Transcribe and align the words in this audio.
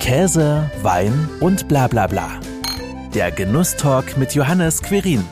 Käse, 0.00 0.68
Wein 0.82 1.28
und 1.40 1.68
bla 1.68 1.86
bla 1.86 2.06
bla. 2.06 2.28
Der 3.14 3.30
Genusstalk 3.30 4.16
mit 4.16 4.34
Johannes 4.34 4.82
Querin. 4.82 5.24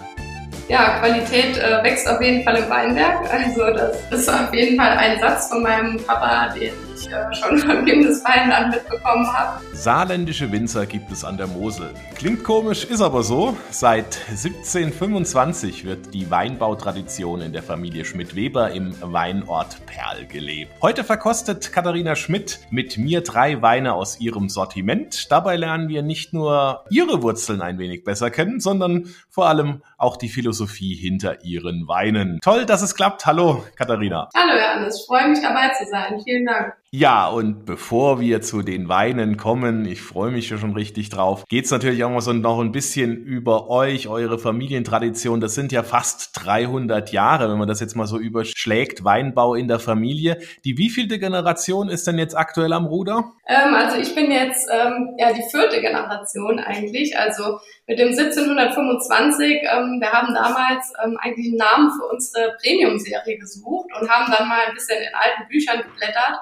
Ja, 0.68 0.98
Qualität 1.00 1.56
äh, 1.56 1.82
wächst 1.82 2.06
auf 2.06 2.20
jeden 2.20 2.44
Fall 2.44 2.56
im 2.56 2.68
Weinberg. 2.68 3.32
Also 3.32 3.70
das 3.72 3.96
ist 4.12 4.28
auf 4.28 4.52
jeden 4.52 4.76
Fall 4.76 4.90
ein 4.90 5.18
Satz 5.20 5.48
von 5.48 5.62
meinem 5.62 5.96
Papa, 5.96 6.54
den 6.54 6.70
ich 6.98 7.12
äh, 7.12 7.34
schon 7.34 7.58
von 7.66 7.84
Kindesweinland 7.84 8.74
mitbekommen 8.74 9.26
habe. 9.32 9.60
Saarländische 9.72 10.50
Winzer 10.50 10.86
gibt 10.86 11.10
es 11.12 11.24
an 11.24 11.36
der 11.36 11.46
Mosel. 11.46 11.90
Klingt 12.16 12.44
komisch, 12.44 12.84
ist 12.84 13.00
aber 13.00 13.22
so. 13.22 13.56
Seit 13.70 14.18
1725 14.28 15.84
wird 15.84 16.14
die 16.14 16.30
Weinbautradition 16.30 17.40
in 17.40 17.52
der 17.52 17.62
Familie 17.62 18.04
Schmidt-Weber 18.04 18.70
im 18.72 18.94
Weinort 19.00 19.78
Perl 19.86 20.26
gelebt. 20.26 20.72
Heute 20.82 21.04
verkostet 21.04 21.72
Katharina 21.72 22.16
Schmidt 22.16 22.60
mit 22.70 22.98
mir 22.98 23.22
drei 23.22 23.62
Weine 23.62 23.94
aus 23.94 24.20
ihrem 24.20 24.48
Sortiment. 24.48 25.30
Dabei 25.30 25.56
lernen 25.56 25.88
wir 25.88 26.02
nicht 26.02 26.32
nur 26.32 26.84
ihre 26.90 27.22
Wurzeln 27.22 27.62
ein 27.62 27.78
wenig 27.78 28.04
besser 28.04 28.30
kennen, 28.30 28.60
sondern 28.60 29.08
vor 29.38 29.48
allem 29.48 29.82
auch 29.98 30.16
die 30.16 30.28
Philosophie 30.28 30.96
hinter 30.96 31.44
ihren 31.44 31.86
Weinen. 31.86 32.40
Toll, 32.42 32.66
dass 32.66 32.82
es 32.82 32.96
klappt. 32.96 33.24
Hallo, 33.24 33.64
Katharina. 33.76 34.28
Hallo, 34.36 34.58
Johannes. 34.58 34.98
Ich 34.98 35.06
freue 35.06 35.28
mich 35.28 35.40
dabei 35.40 35.68
zu 35.78 35.88
sein. 35.88 36.20
Vielen 36.24 36.44
Dank. 36.44 36.74
Ja, 36.90 37.28
und 37.28 37.66
bevor 37.66 38.18
wir 38.18 38.40
zu 38.40 38.62
den 38.62 38.88
Weinen 38.88 39.36
kommen, 39.36 39.84
ich 39.84 40.00
freue 40.00 40.30
mich 40.30 40.48
schon 40.48 40.72
richtig 40.72 41.10
drauf, 41.10 41.44
geht's 41.46 41.70
natürlich 41.70 42.02
auch 42.02 42.08
mal 42.08 42.22
so 42.22 42.32
noch 42.32 42.60
ein 42.60 42.72
bisschen 42.72 43.14
über 43.14 43.68
euch, 43.68 44.08
eure 44.08 44.38
Familientradition. 44.38 45.38
Das 45.40 45.54
sind 45.54 45.70
ja 45.70 45.82
fast 45.82 46.30
300 46.46 47.12
Jahre, 47.12 47.50
wenn 47.50 47.58
man 47.58 47.68
das 47.68 47.80
jetzt 47.80 47.94
mal 47.94 48.06
so 48.06 48.18
überschlägt, 48.18 49.04
Weinbau 49.04 49.54
in 49.54 49.68
der 49.68 49.80
Familie. 49.80 50.38
Die 50.64 50.78
wievielte 50.78 51.18
Generation 51.18 51.90
ist 51.90 52.06
denn 52.06 52.18
jetzt 52.18 52.34
aktuell 52.34 52.72
am 52.72 52.86
Ruder? 52.86 53.32
Ähm, 53.46 53.74
also 53.74 53.98
ich 53.98 54.14
bin 54.14 54.30
jetzt 54.30 54.66
ähm, 54.72 55.14
ja 55.18 55.34
die 55.34 55.44
vierte 55.50 55.82
Generation 55.82 56.58
eigentlich. 56.58 57.18
Also 57.18 57.58
mit 57.88 57.98
dem 57.98 58.08
1725, 58.08 59.62
ähm, 59.62 59.98
wir 59.98 60.12
haben 60.12 60.34
damals 60.34 60.92
ähm, 61.02 61.16
eigentlich 61.22 61.48
einen 61.48 61.56
Namen 61.56 61.90
für 61.98 62.04
unsere 62.04 62.54
Premium-Serie 62.60 63.38
gesucht 63.38 63.88
und 63.98 64.10
haben 64.10 64.30
dann 64.30 64.46
mal 64.46 64.66
ein 64.66 64.74
bisschen 64.74 64.98
in 64.98 65.14
alten 65.14 65.48
Büchern 65.48 65.80
geblättert 65.82 66.38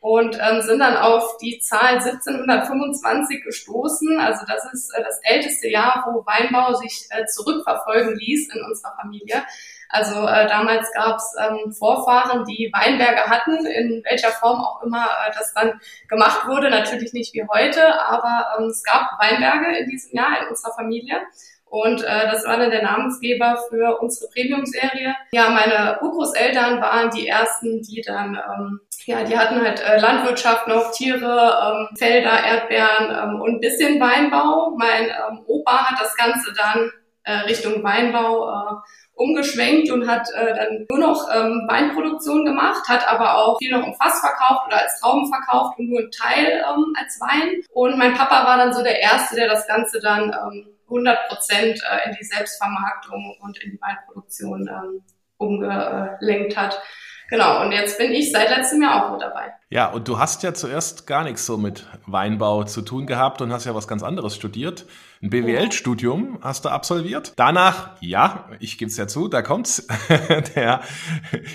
und 0.00 0.36
ähm, 0.38 0.60
sind 0.60 0.80
dann 0.80 0.98
auf 0.98 1.38
die 1.38 1.60
Zahl 1.60 1.94
1725 1.94 3.42
gestoßen. 3.42 4.20
Also 4.20 4.44
das 4.46 4.70
ist 4.70 4.92
äh, 4.94 5.02
das 5.02 5.18
älteste 5.22 5.68
Jahr, 5.68 6.04
wo 6.06 6.26
Weinbau 6.26 6.74
sich 6.74 7.06
äh, 7.08 7.24
zurückverfolgen 7.24 8.14
ließ 8.14 8.54
in 8.54 8.62
unserer 8.62 8.94
Familie. 9.00 9.42
Also 9.92 10.26
äh, 10.26 10.46
damals 10.46 10.90
gab 10.92 11.16
es 11.16 11.34
ähm, 11.38 11.70
Vorfahren, 11.72 12.44
die 12.44 12.70
Weinberge 12.72 13.26
hatten, 13.26 13.66
in 13.66 14.02
welcher 14.08 14.30
Form 14.30 14.58
auch 14.60 14.82
immer 14.82 15.04
äh, 15.04 15.30
das 15.36 15.52
dann 15.52 15.78
gemacht 16.08 16.48
wurde. 16.48 16.70
Natürlich 16.70 17.12
nicht 17.12 17.34
wie 17.34 17.46
heute, 17.52 18.00
aber 18.00 18.46
ähm, 18.58 18.68
es 18.68 18.82
gab 18.82 19.18
Weinberge 19.20 19.76
in 19.76 19.88
diesem 19.90 20.16
Jahr 20.16 20.42
in 20.42 20.48
unserer 20.48 20.72
Familie. 20.72 21.20
Und 21.66 22.02
äh, 22.02 22.30
das 22.30 22.46
war 22.46 22.56
dann 22.56 22.70
der 22.70 22.82
Namensgeber 22.82 23.58
für 23.68 23.98
unsere 24.00 24.30
Premium-Serie. 24.30 25.14
Ja, 25.32 25.50
meine 25.50 26.00
Urgroßeltern 26.02 26.80
waren 26.80 27.10
die 27.10 27.28
ersten, 27.28 27.82
die 27.82 28.02
dann 28.02 28.34
ähm, 28.34 28.80
ja, 29.06 29.24
die 29.24 29.36
hatten 29.36 29.60
halt 29.60 29.80
äh, 29.80 29.98
Landwirtschaft 29.98 30.68
noch, 30.68 30.92
Tiere, 30.92 31.88
ähm, 31.90 31.96
Felder, 31.96 32.44
Erdbeeren 32.44 33.10
ähm, 33.10 33.40
und 33.40 33.54
ein 33.54 33.60
bisschen 33.60 34.00
Weinbau. 34.00 34.74
Mein 34.76 35.06
ähm, 35.06 35.40
Opa 35.46 35.90
hat 35.90 36.00
das 36.00 36.16
Ganze 36.16 36.52
dann 36.56 36.90
äh, 37.24 37.44
Richtung 37.46 37.82
Weinbau 37.82 38.48
äh, 38.48 38.74
umgeschwenkt 39.14 39.90
und 39.90 40.08
hat 40.08 40.26
äh, 40.34 40.54
dann 40.54 40.86
nur 40.90 40.98
noch 40.98 41.28
ähm, 41.32 41.66
Weinproduktion 41.68 42.44
gemacht, 42.44 42.88
hat 42.88 43.06
aber 43.06 43.36
auch 43.36 43.58
viel 43.58 43.70
noch 43.70 43.86
im 43.86 43.94
Fass 43.94 44.20
verkauft 44.20 44.66
oder 44.66 44.80
als 44.80 45.00
Trauben 45.00 45.30
verkauft 45.30 45.78
und 45.78 45.90
nur 45.90 46.00
ein 46.00 46.10
Teil 46.10 46.64
ähm, 46.66 46.92
als 46.98 47.20
Wein. 47.20 47.62
Und 47.72 47.98
mein 47.98 48.14
Papa 48.14 48.44
war 48.44 48.56
dann 48.56 48.72
so 48.72 48.82
der 48.82 49.00
Erste, 49.00 49.36
der 49.36 49.48
das 49.48 49.66
Ganze 49.66 50.00
dann 50.00 50.30
ähm, 50.30 50.66
100 50.86 51.28
Prozent 51.28 51.80
äh, 51.90 52.08
in 52.08 52.16
die 52.18 52.24
Selbstvermarktung 52.24 53.36
und 53.40 53.62
in 53.62 53.72
die 53.72 53.80
Weinproduktion 53.80 54.68
ähm, 54.68 55.02
umgelenkt 55.38 56.56
hat. 56.56 56.80
Genau, 57.30 57.62
und 57.62 57.72
jetzt 57.72 57.96
bin 57.96 58.12
ich 58.12 58.30
seit 58.30 58.50
letztem 58.50 58.82
Jahr 58.82 59.06
auch 59.06 59.12
mit 59.12 59.22
dabei. 59.22 59.54
Ja, 59.70 59.90
und 59.90 60.06
du 60.06 60.18
hast 60.18 60.42
ja 60.42 60.52
zuerst 60.52 61.06
gar 61.06 61.24
nichts 61.24 61.46
so 61.46 61.56
mit 61.56 61.86
Weinbau 62.06 62.64
zu 62.64 62.82
tun 62.82 63.06
gehabt 63.06 63.40
und 63.40 63.52
hast 63.52 63.64
ja 63.64 63.74
was 63.74 63.88
ganz 63.88 64.02
anderes 64.02 64.36
studiert. 64.36 64.84
Ein 65.22 65.30
BWL-Studium 65.30 66.38
hast 66.40 66.64
du 66.64 66.68
absolviert. 66.68 67.34
Danach, 67.36 67.90
ja, 68.00 68.50
ich 68.58 68.76
gebe 68.76 68.90
es 68.90 68.96
ja 68.96 69.06
zu, 69.06 69.28
da 69.28 69.40
kommt's, 69.40 69.86
der, 70.56 70.80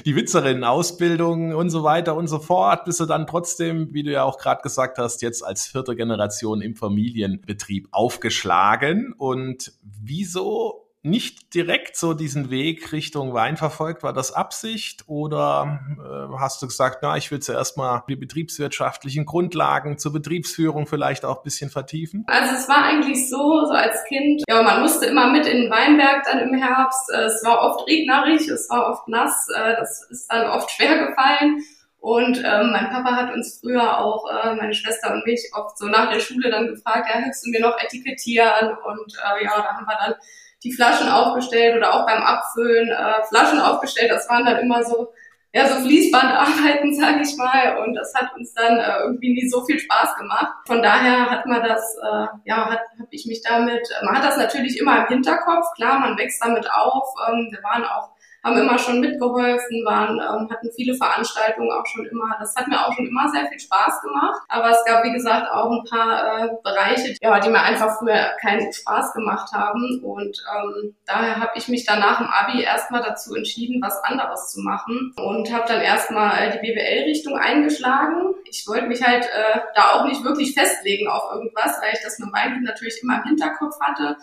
die 0.05 0.15
Winzerinnen-Ausbildung 0.15 1.53
und 1.53 1.69
so 1.69 1.83
weiter 1.83 2.15
und 2.15 2.29
so 2.29 2.39
fort, 2.39 2.85
bist 2.85 3.01
du 3.01 3.05
dann 3.05 3.27
trotzdem, 3.27 3.93
wie 3.93 4.03
du 4.03 4.11
ja 4.13 4.23
auch 4.23 4.37
gerade 4.37 4.61
gesagt 4.61 4.97
hast, 4.99 5.21
jetzt 5.21 5.43
als 5.43 5.67
vierte 5.67 5.97
Generation 5.97 6.61
im 6.61 6.75
Familienbetrieb 6.75 7.89
aufgeschlagen. 7.91 9.13
Und 9.17 9.73
wieso 9.83 10.86
nicht 11.09 11.53
direkt 11.53 11.95
so 11.95 12.13
diesen 12.13 12.49
Weg 12.49 12.91
Richtung 12.91 13.33
Wein 13.33 13.57
verfolgt? 13.57 14.03
War 14.03 14.13
das 14.13 14.31
Absicht 14.31 15.03
oder 15.07 15.79
äh, 15.97 16.37
hast 16.39 16.61
du 16.61 16.67
gesagt, 16.67 16.99
na, 17.01 17.17
ich 17.17 17.31
will 17.31 17.39
zuerst 17.39 17.77
mal 17.77 18.03
die 18.09 18.15
betriebswirtschaftlichen 18.15 19.25
Grundlagen 19.25 19.97
zur 19.97 20.13
Betriebsführung 20.13 20.87
vielleicht 20.87 21.25
auch 21.25 21.37
ein 21.37 21.43
bisschen 21.43 21.69
vertiefen? 21.69 22.25
Also 22.27 22.55
es 22.55 22.69
war 22.69 22.83
eigentlich 22.83 23.29
so, 23.29 23.65
so 23.65 23.73
als 23.73 24.03
Kind, 24.05 24.43
ja, 24.47 24.61
man 24.61 24.81
musste 24.81 25.05
immer 25.05 25.31
mit 25.31 25.45
in 25.45 25.61
den 25.63 25.71
Weinberg 25.71 26.23
dann 26.25 26.39
im 26.39 26.53
Herbst. 26.53 27.09
Äh, 27.13 27.23
es 27.23 27.43
war 27.43 27.61
oft 27.61 27.87
regnerisch, 27.87 28.47
es 28.47 28.69
war 28.69 28.91
oft 28.91 29.07
nass, 29.07 29.47
äh, 29.55 29.75
das 29.75 30.07
ist 30.09 30.31
dann 30.31 30.47
oft 30.49 30.69
schwer 30.71 31.07
gefallen. 31.07 31.63
Und 31.99 32.37
ähm, 32.37 32.71
mein 32.71 32.89
Papa 32.89 33.15
hat 33.15 33.33
uns 33.33 33.59
früher 33.59 33.97
auch, 33.97 34.29
äh, 34.29 34.55
meine 34.55 34.73
Schwester 34.73 35.13
und 35.13 35.25
mich, 35.25 35.51
oft 35.53 35.77
so 35.77 35.87
nach 35.87 36.11
der 36.11 36.19
Schule 36.19 36.49
dann 36.49 36.67
gefragt, 36.67 37.09
ja, 37.09 37.19
hilfst 37.19 37.45
du 37.45 37.49
mir 37.49 37.59
noch 37.59 37.77
etikettieren? 37.81 38.77
Und 38.85 39.13
äh, 39.15 39.43
ja, 39.43 39.57
da 39.57 39.75
haben 39.75 39.85
wir 39.85 39.97
dann 39.99 40.15
die 40.63 40.73
Flaschen 40.73 41.09
aufgestellt 41.09 41.77
oder 41.77 41.93
auch 41.93 42.05
beim 42.05 42.23
Abfüllen 42.23 42.89
äh, 42.89 43.23
Flaschen 43.27 43.59
aufgestellt. 43.59 44.11
Das 44.11 44.27
waren 44.29 44.45
dann 44.45 44.59
immer 44.59 44.83
so, 44.83 45.13
ja, 45.53 45.67
so 45.67 45.81
Fließbandarbeiten, 45.81 46.93
sag 46.99 47.21
ich 47.21 47.35
mal. 47.37 47.77
Und 47.83 47.93
das 47.93 48.13
hat 48.15 48.35
uns 48.35 48.53
dann 48.53 48.79
äh, 48.79 48.99
irgendwie 49.03 49.33
nie 49.33 49.47
so 49.47 49.63
viel 49.65 49.79
Spaß 49.79 50.15
gemacht. 50.17 50.53
Von 50.65 50.81
daher 50.81 51.29
hat 51.29 51.45
man 51.45 51.63
das, 51.63 51.95
äh, 52.01 52.27
ja, 52.45 52.69
hat, 52.69 52.81
habe 52.99 53.09
ich 53.11 53.25
mich 53.25 53.41
damit, 53.41 53.87
man 54.03 54.17
hat 54.17 54.23
das 54.23 54.37
natürlich 54.37 54.79
immer 54.79 55.01
im 55.01 55.07
Hinterkopf. 55.07 55.65
Klar, 55.75 55.99
man 55.99 56.17
wächst 56.17 56.43
damit 56.43 56.69
auf. 56.71 57.07
Ähm, 57.29 57.49
wir 57.51 57.63
waren 57.63 57.85
auch 57.85 58.09
haben 58.47 58.57
immer 58.57 58.79
schon 58.79 58.99
mitgeholfen, 58.99 59.85
waren, 59.85 60.19
ähm, 60.19 60.49
hatten 60.49 60.71
viele 60.75 60.95
Veranstaltungen 60.95 61.71
auch 61.71 61.85
schon 61.85 62.05
immer. 62.05 62.35
Das 62.39 62.55
hat 62.55 62.67
mir 62.67 62.79
auch 62.79 62.93
schon 62.93 63.05
immer 63.05 63.27
sehr 63.29 63.47
viel 63.47 63.59
Spaß 63.59 64.01
gemacht. 64.01 64.41
Aber 64.47 64.69
es 64.69 64.83
gab, 64.85 65.03
wie 65.03 65.11
gesagt, 65.11 65.51
auch 65.51 65.69
ein 65.69 65.83
paar 65.89 66.45
äh, 66.45 66.49
Bereiche, 66.63 67.15
ja, 67.21 67.39
die 67.39 67.49
mir 67.49 67.61
einfach 67.61 67.99
früher 67.99 68.31
keinen 68.41 68.71
Spaß 68.71 69.13
gemacht 69.13 69.51
haben. 69.51 70.01
Und 70.03 70.41
ähm, 70.55 70.95
daher 71.05 71.39
habe 71.39 71.51
ich 71.55 71.67
mich 71.67 71.85
dann 71.85 71.99
nach 71.99 72.19
dem 72.19 72.27
Abi 72.27 72.61
erstmal 72.61 73.01
dazu 73.01 73.35
entschieden, 73.35 73.81
was 73.81 74.01
anderes 74.03 74.51
zu 74.51 74.61
machen 74.61 75.13
und 75.17 75.53
habe 75.53 75.67
dann 75.67 75.81
erstmal 75.81 76.37
äh, 76.37 76.51
die 76.51 76.59
BWL-Richtung 76.59 77.37
eingeschlagen. 77.37 78.33
Ich 78.49 78.65
wollte 78.67 78.87
mich 78.87 79.03
halt 79.03 79.25
äh, 79.25 79.59
da 79.75 79.91
auch 79.91 80.05
nicht 80.05 80.23
wirklich 80.23 80.53
festlegen 80.53 81.09
auf 81.09 81.31
irgendwas, 81.33 81.79
weil 81.81 81.93
ich 81.93 82.03
das 82.03 82.19
mit 82.19 82.31
meinem 82.31 82.53
Kind 82.53 82.65
natürlich 82.65 83.01
immer 83.03 83.17
im 83.17 83.23
Hinterkopf 83.23 83.79
hatte 83.81 84.17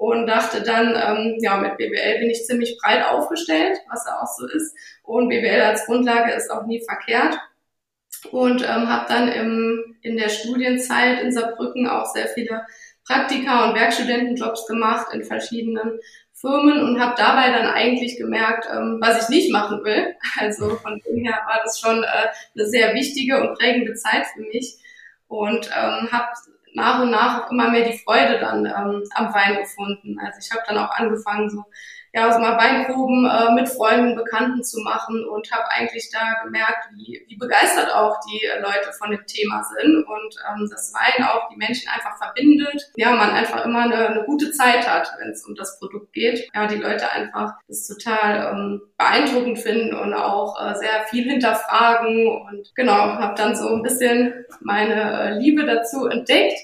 und 0.00 0.26
dachte 0.26 0.62
dann, 0.62 0.96
ähm, 0.96 1.36
ja, 1.42 1.58
mit 1.58 1.76
BWL 1.76 2.20
bin 2.20 2.30
ich 2.30 2.46
ziemlich 2.46 2.78
breit 2.80 3.04
aufgestellt, 3.04 3.76
was 3.90 4.06
ja 4.06 4.18
auch 4.18 4.34
so 4.34 4.46
ist. 4.46 4.74
Und 5.02 5.28
BWL 5.28 5.60
als 5.60 5.84
Grundlage 5.84 6.32
ist 6.32 6.50
auch 6.50 6.64
nie 6.64 6.82
verkehrt. 6.82 7.38
Und 8.30 8.62
ähm, 8.62 8.88
habe 8.88 9.04
dann 9.08 9.28
im, 9.28 9.98
in 10.00 10.16
der 10.16 10.30
Studienzeit 10.30 11.20
in 11.20 11.32
Saarbrücken 11.32 11.86
auch 11.86 12.06
sehr 12.06 12.28
viele 12.28 12.66
Praktika 13.06 13.68
und 13.68 13.74
Werkstudentenjobs 13.74 14.66
gemacht 14.66 15.08
in 15.12 15.22
verschiedenen 15.22 16.00
Firmen 16.32 16.82
und 16.82 16.98
habe 16.98 17.14
dabei 17.18 17.50
dann 17.50 17.66
eigentlich 17.66 18.16
gemerkt, 18.16 18.66
ähm, 18.72 18.96
was 19.02 19.24
ich 19.24 19.28
nicht 19.28 19.52
machen 19.52 19.84
will. 19.84 20.14
Also 20.40 20.76
von 20.76 20.98
dem 21.06 21.22
her 21.24 21.42
war 21.46 21.60
das 21.62 21.78
schon 21.78 22.02
äh, 22.02 22.28
eine 22.54 22.66
sehr 22.66 22.94
wichtige 22.94 23.38
und 23.38 23.58
prägende 23.58 23.92
Zeit 23.92 24.24
für 24.34 24.40
mich 24.40 24.78
und 25.28 25.66
ähm, 25.66 26.10
habe 26.10 26.32
nach 26.74 27.02
und 27.02 27.10
nach 27.10 27.42
auch 27.44 27.50
immer 27.50 27.70
mehr 27.70 27.88
die 27.88 27.98
Freude 27.98 28.38
dann 28.38 28.66
ähm, 28.66 29.04
am 29.14 29.34
Wein 29.34 29.56
gefunden. 29.56 30.18
Also 30.20 30.38
ich 30.40 30.50
habe 30.50 30.62
dann 30.66 30.78
auch 30.78 30.90
angefangen, 30.90 31.50
so 31.50 31.64
ja, 32.12 32.26
also 32.26 32.40
mal 32.40 32.58
Weinproben 32.58 33.24
äh, 33.24 33.52
mit 33.54 33.68
Freunden, 33.68 34.16
Bekannten 34.16 34.64
zu 34.64 34.80
machen 34.80 35.24
und 35.28 35.50
habe 35.52 35.70
eigentlich 35.70 36.10
da 36.10 36.42
gemerkt, 36.44 36.88
wie, 36.94 37.24
wie 37.28 37.36
begeistert 37.36 37.94
auch 37.94 38.16
die 38.28 38.46
Leute 38.60 38.92
von 38.98 39.10
dem 39.10 39.24
Thema 39.26 39.62
sind 39.62 40.04
und 40.04 40.34
ähm, 40.48 40.68
das 40.68 40.92
Wein 40.92 41.24
auch 41.24 41.48
die 41.50 41.56
Menschen 41.56 41.88
einfach 41.88 42.18
verbindet. 42.18 42.90
Ja, 42.96 43.12
man 43.12 43.30
einfach 43.30 43.64
immer 43.64 43.82
eine, 43.82 44.08
eine 44.08 44.24
gute 44.24 44.50
Zeit 44.50 44.88
hat, 44.88 45.12
wenn 45.20 45.30
es 45.30 45.46
um 45.46 45.54
das 45.54 45.78
Produkt 45.78 46.12
geht. 46.12 46.48
Ja, 46.52 46.66
die 46.66 46.76
Leute 46.76 47.10
einfach 47.12 47.54
das 47.68 47.86
total 47.86 48.52
ähm, 48.52 48.82
beeindruckend 48.98 49.60
finden 49.60 49.94
und 49.94 50.12
auch 50.12 50.60
äh, 50.60 50.74
sehr 50.74 51.04
viel 51.08 51.30
hinterfragen 51.30 52.26
und 52.26 52.74
genau, 52.74 52.94
habe 52.94 53.34
dann 53.36 53.54
so 53.54 53.68
ein 53.68 53.82
bisschen 53.82 54.46
meine 54.60 55.20
äh, 55.20 55.38
Liebe 55.38 55.64
dazu 55.64 56.06
entdeckt 56.06 56.58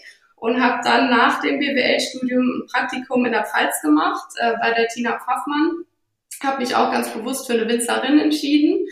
und 0.46 0.62
habe 0.62 0.81
dann 0.84 1.10
nach 1.10 1.40
dem 1.40 1.58
BWL-Studium 1.58 2.43
ein 2.43 2.66
Praktikum 2.72 3.25
in 3.26 3.32
der 3.32 3.44
Pfalz 3.44 3.82
gemacht 3.82 4.28
äh, 4.38 4.52
bei 4.60 4.72
der 4.72 4.87
Tina 4.88 5.19
Pfaffmann. 5.19 5.84
Habe 6.43 6.58
mich 6.58 6.76
auch 6.76 6.93
ganz 6.93 7.08
bewusst 7.10 7.46
für 7.46 7.54
eine 7.54 7.69
Winzerin 7.69 8.20
entschieden. 8.20 8.87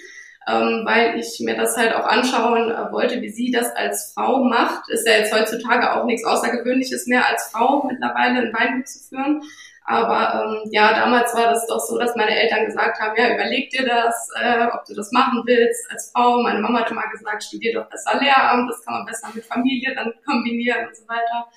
ähm, 0.46 0.82
weil 0.84 1.18
ich 1.18 1.40
mir 1.40 1.56
das 1.56 1.76
halt 1.76 1.94
auch 1.94 2.06
anschauen 2.06 2.70
äh, 2.70 2.92
wollte, 2.92 3.22
wie 3.22 3.30
sie 3.30 3.50
das 3.50 3.74
als 3.74 4.12
Frau 4.14 4.44
macht. 4.44 4.88
Ist 4.90 5.06
ja 5.06 5.14
jetzt 5.14 5.32
heutzutage 5.32 5.94
auch 5.94 6.04
nichts 6.04 6.24
Außergewöhnliches 6.26 7.06
mehr 7.06 7.26
als 7.26 7.50
Frau 7.50 7.84
mittlerweile 7.88 8.40
ein 8.40 8.52
Weingut 8.52 8.88
zu 8.88 9.08
führen. 9.08 9.42
Aber 9.86 10.46
ähm, 10.46 10.70
ja, 10.72 10.94
damals 10.94 11.34
war 11.34 11.50
das 11.50 11.66
doch 11.66 11.78
so, 11.78 11.98
dass 11.98 12.16
meine 12.16 12.34
Eltern 12.34 12.64
gesagt 12.64 12.98
haben, 13.00 13.14
ja, 13.18 13.34
überleg 13.34 13.68
dir 13.68 13.84
das, 13.84 14.30
äh, 14.40 14.66
ob 14.72 14.84
du 14.86 14.94
das 14.94 15.12
machen 15.12 15.42
willst 15.44 15.90
als 15.90 16.10
Frau. 16.10 16.42
Meine 16.42 16.60
Mama 16.60 16.80
hat 16.80 16.90
immer 16.90 17.06
gesagt, 17.10 17.44
studier 17.44 17.74
doch 17.74 17.90
besser 17.90 18.18
Lehramt, 18.18 18.70
das 18.70 18.82
kann 18.82 18.94
man 18.94 19.04
besser 19.04 19.28
mit 19.34 19.44
Familie 19.44 19.94
dann 19.94 20.12
kombinieren 20.26 20.88
und 20.88 20.96
so 20.96 21.06
weiter. 21.06 21.48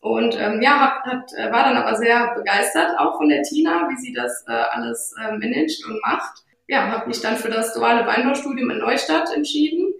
Und 0.00 0.38
ähm, 0.38 0.62
ja, 0.62 0.78
hat, 0.78 1.04
hat, 1.04 1.32
äh, 1.32 1.50
war 1.50 1.64
dann 1.64 1.76
aber 1.76 1.96
sehr 1.96 2.34
begeistert 2.36 2.96
auch 2.98 3.16
von 3.16 3.28
der 3.28 3.42
Tina, 3.42 3.88
wie 3.88 3.96
sie 3.96 4.12
das 4.12 4.44
äh, 4.46 4.52
alles 4.52 5.12
äh, 5.20 5.32
managt 5.32 5.84
und 5.86 6.00
macht. 6.02 6.44
Ja, 6.68 6.88
habe 6.88 7.08
mich 7.08 7.20
dann 7.20 7.36
für 7.36 7.50
das 7.50 7.74
duale 7.74 8.06
Weinbaustudium 8.06 8.70
in 8.70 8.78
Neustadt 8.78 9.34
entschieden 9.34 9.95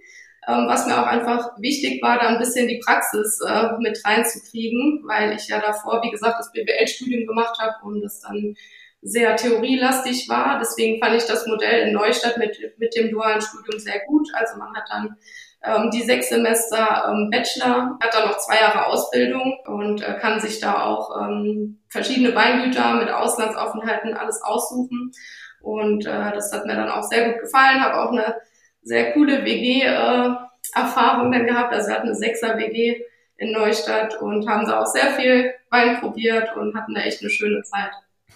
was 0.51 0.87
mir 0.87 1.01
auch 1.01 1.07
einfach 1.07 1.49
wichtig 1.59 2.01
war, 2.01 2.19
da 2.19 2.27
ein 2.27 2.39
bisschen 2.39 2.67
die 2.67 2.79
Praxis 2.83 3.39
äh, 3.45 3.69
mit 3.79 4.03
reinzukriegen, 4.05 5.03
weil 5.05 5.33
ich 5.33 5.47
ja 5.47 5.59
davor, 5.59 6.01
wie 6.03 6.11
gesagt, 6.11 6.39
das 6.39 6.51
BWL-Studium 6.53 7.27
gemacht 7.27 7.59
habe 7.59 7.75
und 7.83 8.01
das 8.01 8.21
dann 8.21 8.55
sehr 9.01 9.35
theorielastig 9.35 10.29
war. 10.29 10.59
Deswegen 10.59 10.99
fand 11.03 11.15
ich 11.15 11.25
das 11.25 11.45
Modell 11.47 11.87
in 11.87 11.93
Neustadt 11.93 12.37
mit, 12.37 12.57
mit 12.77 12.95
dem 12.95 13.11
dualen 13.11 13.41
Studium 13.41 13.79
sehr 13.79 13.99
gut. 14.07 14.29
Also 14.33 14.57
man 14.57 14.73
hat 14.75 14.85
dann 14.89 15.17
ähm, 15.63 15.91
die 15.91 16.03
sechs 16.03 16.29
Semester 16.29 17.05
ähm, 17.09 17.29
Bachelor, 17.29 17.97
hat 18.01 18.13
dann 18.13 18.27
noch 18.27 18.37
zwei 18.37 18.55
Jahre 18.55 18.85
Ausbildung 18.85 19.57
und 19.65 20.01
äh, 20.01 20.17
kann 20.19 20.39
sich 20.39 20.59
da 20.59 20.85
auch 20.85 21.09
ähm, 21.21 21.79
verschiedene 21.89 22.33
Weingüter 22.35 22.93
mit 22.95 23.09
Auslandsaufenthalten 23.09 24.13
alles 24.13 24.41
aussuchen. 24.41 25.11
Und 25.61 26.05
äh, 26.05 26.31
das 26.33 26.53
hat 26.53 26.65
mir 26.65 26.75
dann 26.75 26.89
auch 26.89 27.03
sehr 27.03 27.31
gut 27.31 27.41
gefallen, 27.41 27.83
habe 27.83 28.01
auch 28.01 28.11
eine 28.11 28.35
sehr 28.87 29.11
coole 29.13 29.43
WG-Erfahrung 29.43 31.33
äh, 31.33 31.37
dann 31.37 31.47
gehabt. 31.47 31.73
Also 31.73 31.89
wir 31.89 31.95
hatten 31.95 32.07
eine 32.07 32.15
Sechser-WG 32.15 33.01
in 33.37 33.51
Neustadt 33.51 34.19
und 34.21 34.47
haben 34.47 34.65
da 34.65 34.81
auch 34.81 34.87
sehr 34.87 35.11
viel 35.11 35.53
Wein 35.69 35.99
probiert 35.99 36.55
und 36.55 36.75
hatten 36.75 36.95
da 36.95 37.01
echt 37.01 37.21
eine 37.21 37.29
schöne 37.29 37.61
Zeit. 37.63 37.91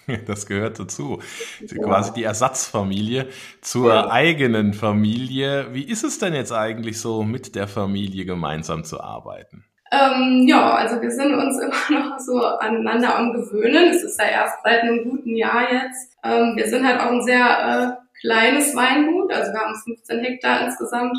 Das 0.26 0.46
gehört 0.46 0.80
dazu. 0.80 1.20
Ja. 1.60 1.84
Quasi 1.84 2.12
die 2.12 2.24
Ersatzfamilie 2.24 3.28
zur 3.60 3.94
ja. 3.94 4.10
eigenen 4.10 4.74
Familie. 4.74 5.68
Wie 5.72 5.84
ist 5.84 6.02
es 6.02 6.18
denn 6.18 6.34
jetzt 6.34 6.52
eigentlich 6.52 7.00
so, 7.00 7.22
mit 7.22 7.54
der 7.54 7.68
Familie 7.68 8.24
gemeinsam 8.24 8.82
zu 8.82 9.00
arbeiten? 9.00 9.64
Ähm, 9.92 10.46
ja, 10.48 10.74
also 10.74 11.00
wir 11.00 11.10
sind 11.10 11.34
uns 11.34 11.58
immer 11.90 12.00
noch 12.00 12.18
so 12.18 12.42
aneinander 12.42 13.16
am 13.16 13.32
Gewöhnen. 13.32 13.90
Es 13.90 14.02
ist 14.02 14.18
ja 14.18 14.26
erst 14.26 14.56
seit 14.64 14.82
einem 14.82 15.04
guten 15.04 15.36
Jahr 15.36 15.72
jetzt. 15.72 16.16
Ähm, 16.24 16.56
wir 16.56 16.66
sind 16.68 16.86
halt 16.86 17.00
auch 17.00 17.12
ein 17.12 17.22
sehr 17.22 17.98
äh, 17.98 18.01
kleines 18.22 18.74
Weingut, 18.74 19.30
also 19.32 19.52
wir 19.52 19.60
haben 19.60 19.74
15 19.84 20.20
Hektar 20.20 20.64
insgesamt 20.64 21.18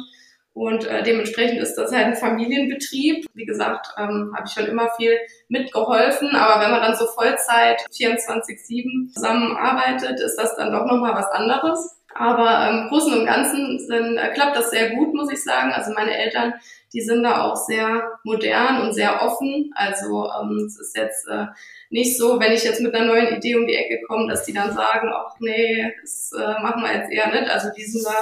und 0.54 0.86
äh, 0.86 1.02
dementsprechend 1.02 1.60
ist 1.60 1.76
das 1.76 1.92
halt 1.92 2.06
ein 2.06 2.16
Familienbetrieb. 2.16 3.26
Wie 3.34 3.46
gesagt, 3.46 3.88
ähm, 3.98 4.34
habe 4.36 4.48
ich 4.48 4.54
schon 4.54 4.68
immer 4.68 4.90
viel 4.98 5.18
mitgeholfen, 5.50 6.36
aber 6.36 6.64
wenn 6.64 6.72
man 6.72 6.82
dann 6.82 6.96
so 6.96 7.08
Vollzeit 7.08 7.82
24-7 7.92 9.12
zusammenarbeitet, 9.12 10.20
ist 10.20 10.36
das 10.36 10.56
dann 10.56 10.72
doch 10.72 10.86
nochmal 10.86 11.16
was 11.16 11.28
anderes. 11.32 12.00
Aber 12.16 12.70
im 12.70 12.90
Großen 12.90 13.18
und 13.18 13.26
Ganzen 13.26 13.80
sind, 13.80 14.18
äh, 14.18 14.34
klappt 14.34 14.56
das 14.56 14.70
sehr 14.70 14.92
gut, 14.92 15.14
muss 15.14 15.32
ich 15.32 15.44
sagen. 15.44 15.72
Also 15.72 15.94
meine 15.94 16.16
Eltern, 16.16 16.54
die 16.94 17.02
sind 17.02 17.24
da 17.24 17.44
auch 17.44 17.56
sehr 17.56 18.20
modern 18.24 18.82
und 18.82 18.94
sehr 18.94 19.22
offen. 19.22 19.72
Also 19.76 20.30
ähm, 20.30 20.66
es 20.66 20.80
ist 20.80 20.96
jetzt 20.96 21.28
äh, 21.28 21.48
nicht 21.90 22.18
so, 22.18 22.40
wenn 22.40 22.52
ich 22.52 22.64
jetzt 22.64 22.82
mit 22.82 22.94
einer 22.94 23.06
neuen 23.06 23.36
Idee 23.36 23.56
um 23.56 23.66
die 23.66 23.76
Ecke 23.76 24.02
komme, 24.08 24.30
dass 24.30 24.46
die 24.46 24.54
dann 24.54 24.74
sagen, 24.74 25.12
ach 25.14 25.36
nee, 25.40 25.92
das 26.02 26.32
äh, 26.38 26.62
machen 26.62 26.84
wir 26.84 26.94
jetzt 26.94 27.12
eher 27.12 27.32
nicht. 27.32 27.50
Also 27.50 27.70
die 27.76 27.84
sind 27.84 28.06
da, 28.06 28.16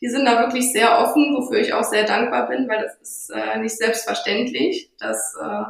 die 0.00 0.08
sind 0.08 0.24
da 0.24 0.40
wirklich 0.40 0.72
sehr 0.72 0.98
offen, 0.98 1.34
wofür 1.36 1.60
ich 1.60 1.72
auch 1.72 1.84
sehr 1.84 2.04
dankbar 2.04 2.48
bin, 2.48 2.68
weil 2.68 2.82
das 2.82 2.96
ist 3.00 3.30
äh, 3.30 3.58
nicht 3.58 3.76
selbstverständlich, 3.76 4.90
dass 4.98 5.36
äh, 5.40 5.64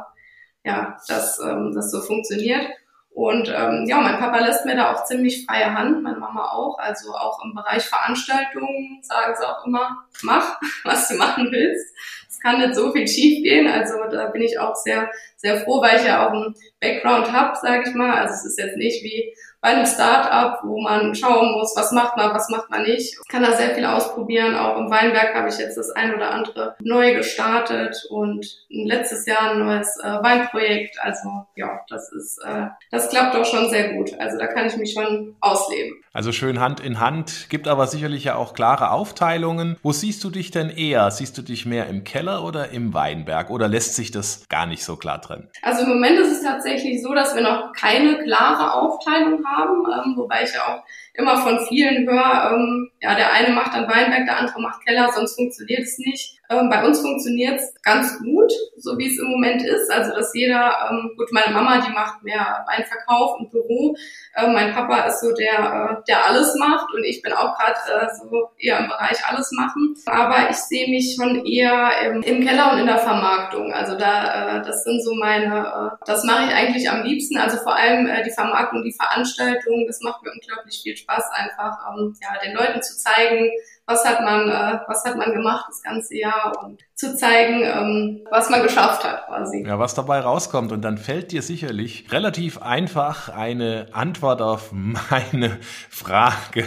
ja, 0.63 0.97
dass 1.07 1.39
ähm, 1.39 1.71
das 1.73 1.91
so 1.91 2.01
funktioniert. 2.01 2.67
Und 3.13 3.49
ähm, 3.49 3.85
ja, 3.87 3.99
mein 3.99 4.19
Papa 4.19 4.39
lässt 4.39 4.65
mir 4.65 4.75
da 4.75 4.93
auch 4.93 5.03
ziemlich 5.03 5.45
freie 5.45 5.73
Hand, 5.73 6.01
meine 6.01 6.17
Mama 6.17 6.51
auch. 6.51 6.77
Also 6.79 7.13
auch 7.13 7.43
im 7.43 7.53
Bereich 7.53 7.83
Veranstaltungen 7.83 8.99
sagen 9.01 9.35
sie 9.37 9.47
auch 9.47 9.65
immer, 9.65 10.05
mach, 10.23 10.59
was 10.83 11.09
du 11.09 11.15
machen 11.15 11.49
willst. 11.51 11.93
Es 12.29 12.39
kann 12.39 12.59
nicht 12.59 12.73
so 12.73 12.91
viel 12.93 13.07
schief 13.07 13.43
gehen. 13.43 13.67
Also 13.67 13.95
da 14.09 14.27
bin 14.27 14.41
ich 14.41 14.57
auch 14.57 14.75
sehr, 14.75 15.11
sehr 15.35 15.57
froh, 15.57 15.81
weil 15.81 15.99
ich 15.99 16.05
ja 16.05 16.25
auch 16.25 16.31
einen 16.31 16.55
Background 16.79 17.31
habe, 17.31 17.57
sage 17.61 17.89
ich 17.89 17.93
mal. 17.93 18.13
Also 18.13 18.33
es 18.33 18.45
ist 18.45 18.59
jetzt 18.59 18.77
nicht 18.77 19.03
wie 19.03 19.35
bei 19.61 19.69
einem 19.69 19.85
Start-up, 19.85 20.61
wo 20.63 20.81
man 20.81 21.13
schauen 21.13 21.51
muss, 21.51 21.75
was 21.75 21.91
macht 21.91 22.17
man, 22.17 22.33
was 22.33 22.49
macht 22.49 22.71
man 22.71 22.81
nicht. 22.81 23.15
Ich 23.21 23.27
kann 23.29 23.43
da 23.43 23.53
sehr 23.53 23.75
viel 23.75 23.85
ausprobieren. 23.85 24.55
Auch 24.55 24.77
im 24.77 24.89
Weinberg 24.89 25.35
habe 25.35 25.49
ich 25.49 25.57
jetzt 25.59 25.77
das 25.77 25.91
ein 25.91 26.15
oder 26.15 26.31
andere 26.31 26.75
neu 26.81 27.13
gestartet 27.13 27.95
und 28.09 28.45
letztes 28.69 29.27
Jahr 29.27 29.51
ein 29.51 29.59
neues 29.59 29.97
äh, 30.03 30.23
Weinprojekt. 30.23 30.97
Also 31.01 31.45
ja, 31.55 31.81
das 31.89 32.11
ist, 32.11 32.39
äh, 32.43 32.67
das 32.89 33.09
klappt 33.09 33.35
doch 33.35 33.45
schon 33.45 33.69
sehr 33.69 33.93
gut. 33.93 34.11
Also 34.19 34.39
da 34.39 34.47
kann 34.47 34.65
ich 34.65 34.77
mich 34.77 34.93
schon 34.93 35.35
ausleben. 35.41 36.03
Also 36.13 36.33
schön 36.33 36.59
Hand 36.59 36.81
in 36.81 36.99
Hand, 36.99 37.47
gibt 37.49 37.69
aber 37.69 37.87
sicherlich 37.87 38.25
ja 38.25 38.35
auch 38.35 38.53
klare 38.53 38.91
Aufteilungen. 38.91 39.77
Wo 39.81 39.93
siehst 39.93 40.21
du 40.25 40.29
dich 40.29 40.51
denn 40.51 40.69
eher? 40.69 41.09
Siehst 41.09 41.37
du 41.37 41.41
dich 41.41 41.65
mehr 41.65 41.87
im 41.87 42.03
Keller 42.03 42.43
oder 42.43 42.71
im 42.71 42.93
Weinberg 42.93 43.49
oder 43.49 43.69
lässt 43.69 43.95
sich 43.95 44.11
das 44.11 44.45
gar 44.49 44.65
nicht 44.65 44.83
so 44.83 44.97
klar 44.97 45.21
trennen? 45.21 45.47
Also 45.61 45.83
im 45.83 45.89
Moment 45.89 46.19
ist 46.19 46.33
es 46.33 46.43
tatsächlich 46.43 47.01
so, 47.01 47.13
dass 47.13 47.33
wir 47.33 47.41
noch 47.41 47.71
keine 47.71 48.21
klare 48.23 48.73
Aufteilung 48.73 49.41
haben 49.45 49.85
ähm, 49.85 50.17
wobei 50.17 50.43
ich 50.43 50.53
ja 50.53 50.67
auch 50.67 50.83
immer 51.13 51.37
von 51.37 51.59
vielen 51.67 52.07
höre, 52.07 52.51
ähm, 52.53 52.91
ja, 53.01 53.15
der 53.15 53.33
eine 53.33 53.53
macht 53.53 53.73
dann 53.73 53.89
Weinberg, 53.89 54.25
der 54.25 54.37
andere 54.37 54.61
macht 54.61 54.85
Keller, 54.85 55.11
sonst 55.11 55.35
funktioniert 55.35 55.81
es 55.81 55.97
nicht. 55.97 56.37
Ähm, 56.51 56.69
bei 56.69 56.85
uns 56.85 56.99
funktioniert 56.99 57.59
es 57.59 57.73
ganz 57.81 58.19
gut, 58.19 58.51
so 58.77 58.97
wie 58.97 59.07
es 59.07 59.17
im 59.17 59.27
Moment 59.29 59.63
ist. 59.63 59.89
Also, 59.89 60.13
dass 60.13 60.33
jeder, 60.35 60.89
ähm, 60.89 61.11
gut, 61.17 61.31
meine 61.31 61.53
Mama, 61.53 61.79
die 61.79 61.93
macht 61.93 62.23
mehr 62.23 62.65
Weinverkauf 62.67 63.39
und 63.39 63.51
Büro. 63.51 63.95
Ähm, 64.35 64.53
mein 64.53 64.73
Papa 64.73 65.01
ist 65.07 65.21
so 65.21 65.33
der, 65.33 65.59
äh, 65.99 66.03
der 66.07 66.25
alles 66.25 66.55
macht 66.55 66.93
und 66.93 67.05
ich 67.05 67.21
bin 67.21 67.31
auch 67.31 67.57
gerade 67.57 67.79
äh, 67.87 68.07
so 68.13 68.49
eher 68.57 68.79
im 68.79 68.87
Bereich 68.87 69.17
alles 69.25 69.51
machen. 69.53 69.95
Aber 70.05 70.49
ich 70.49 70.57
sehe 70.57 70.89
mich 70.89 71.15
schon 71.15 71.45
eher 71.45 71.89
im, 72.05 72.21
im, 72.21 72.45
Keller 72.45 72.73
und 72.73 72.79
in 72.79 72.87
der 72.87 72.99
Vermarktung. 72.99 73.71
Also 73.71 73.97
da, 73.97 74.57
äh, 74.57 74.65
das 74.65 74.83
sind 74.83 75.01
so 75.03 75.13
meine, 75.15 75.55
äh, 75.55 76.05
das 76.05 76.25
mache 76.25 76.45
ich 76.49 76.53
eigentlich 76.53 76.89
am 76.89 77.03
liebsten. 77.03 77.37
Also 77.37 77.57
vor 77.57 77.75
allem 77.75 78.07
äh, 78.07 78.23
die 78.23 78.31
Vermarktung, 78.31 78.83
die 78.83 78.93
Veranstaltung, 78.93 79.85
das 79.87 80.01
macht 80.01 80.21
mir 80.23 80.31
unglaublich 80.31 80.81
viel 80.83 80.97
Spaß, 81.01 81.23
einfach 81.33 81.77
ähm, 81.93 82.15
ja, 82.21 82.39
den 82.43 82.55
Leuten 82.55 82.81
zu 82.81 82.97
zeigen, 82.97 83.49
was 83.85 84.05
hat 84.05 84.21
man, 84.21 84.49
äh, 84.49 84.79
was 84.87 85.03
hat 85.05 85.17
man 85.17 85.33
gemacht 85.33 85.65
das 85.69 85.81
ganze 85.81 86.17
Jahr 86.17 86.53
und 86.63 86.81
zu 86.95 87.15
zeigen, 87.15 87.63
ähm, 87.63 88.27
was 88.29 88.49
man 88.49 88.63
geschafft 88.63 89.03
hat 89.03 89.27
quasi. 89.27 89.63
Ja, 89.65 89.79
was 89.79 89.93
dabei 89.93 90.19
rauskommt. 90.19 90.71
Und 90.71 90.81
dann 90.81 90.97
fällt 90.97 91.31
dir 91.31 91.41
sicherlich 91.41 92.11
relativ 92.11 92.61
einfach 92.61 93.29
eine 93.29 93.87
Antwort 93.91 94.41
auf 94.41 94.71
meine 94.71 95.59
Frage 95.89 96.65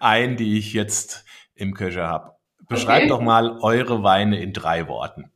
ein, 0.00 0.36
die 0.36 0.58
ich 0.58 0.72
jetzt 0.72 1.24
im 1.54 1.74
Köcher 1.74 2.06
habe. 2.06 2.32
Beschreibt 2.68 3.02
okay. 3.02 3.08
doch 3.08 3.20
mal 3.20 3.58
eure 3.60 4.02
Weine 4.02 4.40
in 4.40 4.52
drei 4.52 4.88
Worten. 4.88 5.30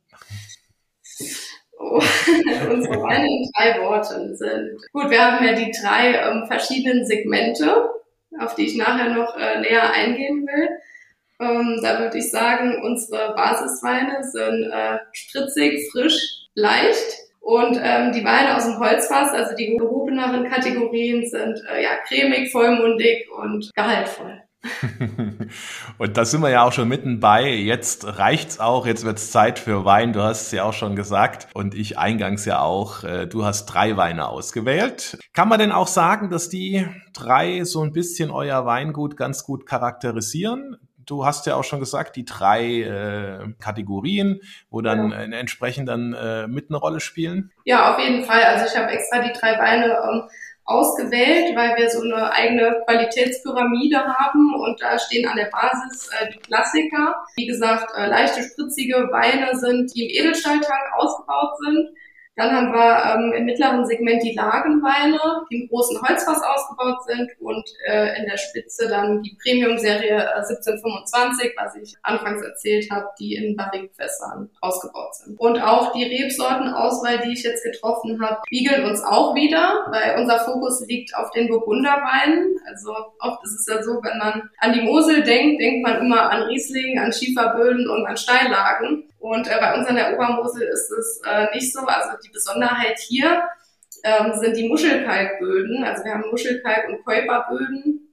Oh, 1.79 1.99
unsere 2.71 3.01
Weine 3.01 3.27
in 3.27 3.49
drei 3.55 3.81
Worten 3.81 4.35
sind. 4.35 4.81
Gut, 4.91 5.09
wir 5.09 5.21
haben 5.21 5.45
ja 5.45 5.53
die 5.53 5.71
drei 5.71 6.15
ähm, 6.15 6.45
verschiedenen 6.47 7.05
Segmente, 7.05 7.89
auf 8.39 8.55
die 8.55 8.65
ich 8.65 8.77
nachher 8.77 9.13
noch 9.13 9.35
äh, 9.37 9.59
näher 9.59 9.91
eingehen 9.91 10.45
will. 10.47 10.69
Ähm, 11.39 11.79
da 11.83 11.99
würde 11.99 12.17
ich 12.17 12.31
sagen, 12.31 12.81
unsere 12.83 13.35
Basisweine 13.35 14.23
sind 14.23 14.71
äh, 14.71 14.97
spritzig, 15.13 15.89
frisch, 15.91 16.47
leicht. 16.55 17.27
Und 17.39 17.79
ähm, 17.81 18.11
die 18.11 18.25
Weine 18.25 18.57
aus 18.57 18.65
dem 18.65 18.79
Holzfass, 18.79 19.31
also 19.31 19.55
die 19.55 19.77
gehobeneren 19.77 20.49
Kategorien, 20.49 21.29
sind 21.29 21.61
äh, 21.69 21.83
ja 21.83 21.97
cremig, 22.07 22.51
vollmundig 22.51 23.29
und 23.31 23.71
gehaltvoll. 23.73 24.41
und 25.97 26.17
da 26.17 26.25
sind 26.25 26.41
wir 26.41 26.49
ja 26.49 26.63
auch 26.63 26.73
schon 26.73 26.87
mitten 26.87 27.19
bei. 27.19 27.49
Jetzt 27.49 28.17
reicht's 28.17 28.59
auch, 28.59 28.85
jetzt 28.85 29.05
wird's 29.05 29.31
Zeit 29.31 29.59
für 29.59 29.85
Wein. 29.85 30.13
Du 30.13 30.21
hast 30.21 30.47
es 30.47 30.51
ja 30.51 30.63
auch 30.63 30.73
schon 30.73 30.95
gesagt 30.95 31.47
und 31.53 31.75
ich 31.75 31.97
eingangs 31.97 32.45
ja 32.45 32.59
auch. 32.59 33.03
Äh, 33.03 33.27
du 33.27 33.45
hast 33.45 33.65
drei 33.67 33.97
Weine 33.97 34.29
ausgewählt. 34.29 35.17
Kann 35.33 35.49
man 35.49 35.59
denn 35.59 35.71
auch 35.71 35.87
sagen, 35.87 36.29
dass 36.29 36.49
die 36.49 36.87
drei 37.13 37.63
so 37.63 37.81
ein 37.81 37.91
bisschen 37.91 38.31
euer 38.31 38.65
Weingut 38.65 39.17
ganz 39.17 39.43
gut 39.43 39.65
charakterisieren? 39.65 40.77
du 41.07 41.25
hast 41.25 41.45
ja 41.45 41.55
auch 41.55 41.63
schon 41.63 41.79
gesagt, 41.79 42.15
die 42.15 42.25
drei 42.25 42.81
äh, 42.81 43.53
Kategorien, 43.59 44.41
wo 44.69 44.81
dann 44.81 45.11
ja. 45.11 45.21
äh, 45.21 45.39
entsprechend 45.39 45.89
dann 45.89 46.13
äh, 46.13 46.47
mit 46.47 46.69
eine 46.69 46.77
Rolle 46.77 46.99
spielen. 46.99 47.51
Ja, 47.65 47.93
auf 47.93 47.99
jeden 47.99 48.23
Fall. 48.23 48.43
Also 48.43 48.65
ich 48.65 48.77
habe 48.77 48.91
extra 48.91 49.21
die 49.21 49.31
drei 49.31 49.57
Weine 49.57 49.85
ähm, 49.85 50.29
ausgewählt, 50.67 51.55
weil 51.55 51.77
wir 51.77 51.89
so 51.89 52.01
eine 52.01 52.31
eigene 52.33 52.83
Qualitätspyramide 52.85 54.03
haben 54.03 54.53
und 54.53 54.81
da 54.81 54.99
stehen 54.99 55.27
an 55.27 55.37
der 55.37 55.49
Basis 55.49 56.09
äh, 56.19 56.29
die 56.31 56.39
Klassiker. 56.39 57.15
Wie 57.37 57.47
gesagt, 57.47 57.89
äh, 57.97 58.07
leichte, 58.07 58.43
spritzige 58.43 59.07
Weine 59.11 59.57
sind, 59.57 59.95
die 59.95 60.03
im 60.03 60.25
Edelstahltank 60.25 60.83
ausgebaut 60.97 61.57
sind. 61.65 61.89
Dann 62.37 62.51
haben 62.51 62.71
wir 62.71 63.15
ähm, 63.15 63.33
im 63.33 63.45
mittleren 63.45 63.83
Segment 63.85 64.21
die 64.21 64.35
Lagenweine, 64.35 65.19
die 65.49 65.63
im 65.63 65.69
großen 65.69 65.99
Holzfass 65.99 66.41
ausgebaut 66.43 67.03
sind 67.05 67.31
und 67.39 67.67
äh, 67.87 68.19
in 68.19 68.27
der 68.29 68.37
Spitze 68.37 68.87
dann 68.87 69.23
die 69.23 69.35
Premium-Serie 69.41 70.17
äh, 70.17 70.37
1725, 70.37 71.53
was 71.57 71.75
ich 71.75 71.95
anfangs 72.03 72.43
erzählt 72.43 72.91
habe, 72.91 73.07
die 73.19 73.33
in 73.33 73.55
Barrikfässern 73.55 74.51
ausgebaut 74.61 75.15
sind. 75.15 75.39
Und 75.39 75.59
auch 75.59 75.91
die 75.93 76.03
Rebsortenauswahl, 76.03 77.21
die 77.25 77.33
ich 77.33 77.43
jetzt 77.43 77.63
getroffen 77.63 78.21
habe, 78.21 78.41
spiegeln 78.45 78.85
uns 78.85 79.03
auch 79.03 79.33
wieder, 79.33 79.87
weil 79.89 80.21
unser 80.21 80.37
Fokus 80.39 80.85
liegt 80.87 81.15
auf 81.15 81.31
den 81.31 81.47
Burgunderweinen. 81.47 82.59
Also 82.69 82.93
oft 83.19 83.43
ist 83.45 83.61
es 83.61 83.65
ja 83.67 83.81
so, 83.81 83.99
wenn 84.03 84.19
man 84.19 84.49
an 84.59 84.73
die 84.73 84.81
Mosel 84.81 85.23
denkt, 85.23 85.59
denkt 85.59 85.81
man 85.81 86.01
immer 86.01 86.29
an 86.29 86.43
Riesling, 86.43 86.99
an 86.99 87.11
Schieferböden 87.11 87.89
und 87.89 88.05
an 88.05 88.15
Steillagen. 88.15 89.05
Und 89.19 89.47
äh, 89.47 89.57
bei 89.59 89.77
uns 89.77 89.87
an 89.87 89.95
der 89.95 90.13
Obermosel 90.13 90.67
ist 90.67 90.91
es 90.91 91.21
äh, 91.25 91.47
nicht 91.53 91.73
so. 91.73 91.81
Also 91.81 92.17
die 92.23 92.29
Besonderheit 92.29 92.99
hier 92.99 93.43
ähm, 94.03 94.33
sind 94.35 94.55
die 94.57 94.67
Muschelkalkböden. 94.67 95.83
Also 95.83 96.03
wir 96.03 96.13
haben 96.13 96.29
Muschelkalk- 96.29 96.87
und 96.89 97.03
Käuperböden. 97.03 98.03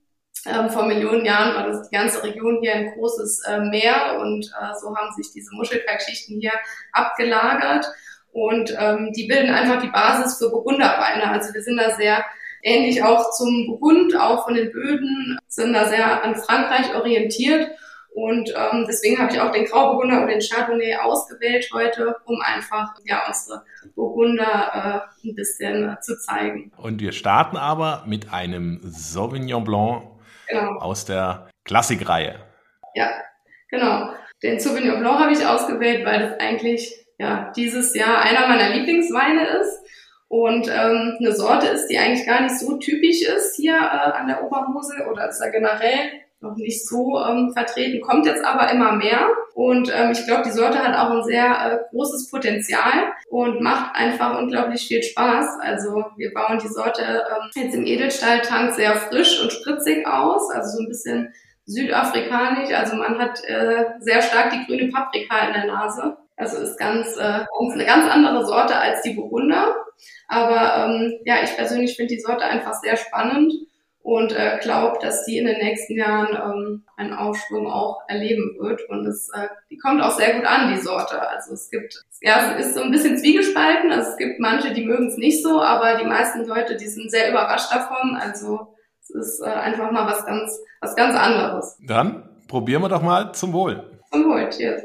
Ähm, 0.47 0.69
vor 0.69 0.87
Millionen 0.87 1.25
Jahren 1.25 1.55
war 1.55 1.69
das 1.69 1.89
die 1.89 1.97
ganze 1.97 2.23
Region 2.23 2.59
hier 2.61 2.75
ein 2.75 2.93
großes 2.93 3.45
äh, 3.47 3.61
Meer 3.61 4.19
und 4.21 4.45
äh, 4.45 4.75
so 4.79 4.95
haben 4.95 5.15
sich 5.17 5.33
diese 5.33 5.55
Muschelkalkschichten 5.55 6.39
hier 6.39 6.53
abgelagert 6.93 7.87
und 8.33 8.77
ähm, 8.79 9.13
die 9.17 9.27
bilden 9.27 9.55
einfach 9.55 9.81
die 9.81 9.91
Basis 9.91 10.37
für 10.37 10.51
Burgunderweine. 10.51 11.31
Also 11.31 11.55
wir 11.55 11.63
sind 11.63 11.79
da 11.79 11.95
sehr 11.95 12.25
ähnlich 12.63 13.03
auch 13.03 13.31
zum 13.31 13.67
Burgund, 13.67 14.17
auch 14.17 14.45
von 14.45 14.55
den 14.55 14.73
Böden, 14.73 15.39
sind 15.47 15.73
da 15.73 15.87
sehr 15.89 16.23
an 16.23 16.35
Frankreich 16.35 16.95
orientiert 16.95 17.71
und 18.15 18.49
ähm, 18.51 18.85
deswegen 18.87 19.19
habe 19.19 19.33
ich 19.33 19.41
auch 19.41 19.51
den 19.51 19.65
Grauburgunder 19.65 20.23
und 20.23 20.29
den 20.29 20.41
Chardonnay 20.41 20.95
ausgewählt 21.03 21.69
heute, 21.75 22.15
um 22.27 22.41
einfach 22.43 22.95
ja 23.05 23.25
unsere 23.27 23.65
Burgunder 23.97 25.09
äh, 25.25 25.29
ein 25.29 25.35
bisschen 25.35 25.91
äh, 25.91 26.01
zu 26.01 26.17
zeigen. 26.21 26.71
Und 26.77 27.01
wir 27.01 27.11
starten 27.11 27.57
aber 27.57 28.05
mit 28.07 28.33
einem 28.33 28.79
Sauvignon 28.85 29.65
Blanc 29.65 30.05
genau. 30.47 30.79
aus 30.79 31.05
der 31.05 31.49
Klassikreihe. 31.65 32.37
Ja, 32.95 33.11
genau. 33.69 34.13
Den 34.45 34.61
Sauvignon 34.61 35.01
Blanc 35.01 35.19
habe 35.19 35.33
ich 35.33 35.45
ausgewählt, 35.45 36.07
weil 36.07 36.21
das 36.21 36.39
eigentlich 36.39 36.95
ja 37.19 37.51
dieses 37.57 37.97
Jahr 37.97 38.23
einer 38.23 38.47
meiner 38.47 38.77
Lieblingsweine 38.77 39.45
ist 39.59 39.81
und 40.29 40.69
ähm, 40.69 41.17
eine 41.19 41.33
Sorte 41.33 41.67
ist, 41.67 41.89
die 41.89 41.99
eigentlich 41.99 42.27
gar 42.27 42.43
nicht 42.43 42.61
so 42.61 42.77
typisch 42.79 43.23
ist 43.23 43.57
hier 43.57 43.75
äh, 43.75 44.13
an 44.13 44.29
der 44.29 44.45
Obermosel 44.45 45.09
oder 45.11 45.29
ist 45.29 45.43
ja 45.43 45.51
generell 45.51 46.24
noch 46.45 46.57
nicht 46.57 46.87
so 46.87 47.19
ähm, 47.19 47.53
vertreten, 47.53 48.01
kommt 48.01 48.27
jetzt 48.27 48.45
aber 48.45 48.71
immer 48.71 48.93
mehr. 48.93 49.29
Und 49.55 49.91
ähm, 49.95 50.13
ich 50.13 50.25
glaube, 50.27 50.43
die 50.45 50.53
Sorte 50.53 50.79
hat 50.79 50.97
auch 50.97 51.11
ein 51.11 51.25
sehr 51.25 51.45
äh, 51.45 51.79
großes 51.91 52.31
Potenzial 52.31 53.13
und 53.31 53.61
macht 53.61 53.97
einfach 53.97 54.39
unglaublich 54.39 54.87
viel 54.87 55.03
Spaß. 55.03 55.59
Also 55.61 56.05
wir 56.17 56.33
bauen 56.33 56.61
die 56.63 56.69
Sorte 56.69 57.03
ähm, 57.03 57.51
jetzt 57.55 57.75
im 57.75 57.87
Edelstahltank 57.87 58.75
sehr 58.75 58.95
frisch 58.97 59.43
und 59.43 59.53
spritzig 59.53 60.07
aus, 60.07 60.51
also 60.51 60.77
so 60.77 60.83
ein 60.83 60.89
bisschen 60.89 61.33
südafrikanisch. 61.67 62.73
Also 62.75 62.97
man 62.97 63.19
hat 63.19 63.43
äh, 63.45 63.85
sehr 64.01 64.23
stark 64.23 64.51
die 64.51 64.65
grüne 64.67 64.91
Paprika 64.91 65.47
in 65.47 65.55
der 65.55 65.67
Nase. 65.67 66.17
Also 66.37 66.59
ist 66.59 66.79
ganz, 66.79 67.17
äh, 67.17 67.45
ganz 67.59 67.75
eine 67.75 67.85
ganz 67.85 68.11
andere 68.11 68.45
Sorte 68.45 68.77
als 68.77 69.03
die 69.03 69.15
Burgunder. 69.15 69.77
Aber 70.29 70.87
ähm, 70.87 71.21
ja, 71.25 71.37
ich 71.43 71.55
persönlich 71.57 71.97
finde 71.97 72.15
die 72.15 72.21
Sorte 72.21 72.45
einfach 72.45 72.75
sehr 72.75 72.97
spannend 72.97 73.53
und 74.05 74.33
äh, 74.37 74.59
glaube, 74.61 74.99
dass 75.01 75.25
die 75.25 75.39
in 75.39 75.47
den 75.47 75.57
nächsten 75.57 75.97
Jahren 75.97 76.37
ähm, 76.37 76.83
einen 76.95 77.15
Aufschwung 77.15 77.67
auch 77.67 78.03
erleben 78.07 78.55
wird. 78.61 78.83
Und 78.91 79.07
es, 79.07 79.31
äh, 79.33 79.49
die 79.71 79.79
kommt 79.79 80.03
auch 80.03 80.11
sehr 80.11 80.35
gut 80.35 80.45
an, 80.45 80.75
die 80.75 80.79
Sorte. 80.79 81.27
Also 81.27 81.55
es 81.55 81.71
gibt, 81.71 82.05
ja, 82.21 82.55
es 82.59 82.67
ist 82.67 82.75
so 82.75 82.83
ein 82.83 82.91
bisschen 82.91 83.17
zwiegespalten. 83.17 83.91
Also 83.91 84.11
es 84.11 84.17
gibt 84.19 84.41
manche, 84.41 84.75
die 84.75 84.85
mögen 84.85 85.09
es 85.09 85.17
nicht 85.17 85.43
so, 85.43 85.59
aber 85.59 85.97
die 85.97 86.05
meisten 86.05 86.45
Leute, 86.45 86.77
die 86.77 86.87
sind 86.87 87.11
sehr 87.11 87.31
überrascht 87.31 87.73
davon. 87.73 88.15
Also 88.15 88.75
es 89.01 89.09
ist 89.09 89.41
äh, 89.41 89.47
einfach 89.49 89.91
mal 89.91 90.07
was 90.07 90.27
ganz, 90.27 90.61
was 90.83 90.95
ganz 90.97 91.17
anderes. 91.17 91.79
Dann 91.87 92.29
probieren 92.47 92.83
wir 92.83 92.91
doch 92.91 93.03
mal 93.03 93.33
zum 93.33 93.55
Wohl. 93.55 94.03
Zum 94.13 94.27
Wohl, 94.27 94.51
cheers. 94.51 94.83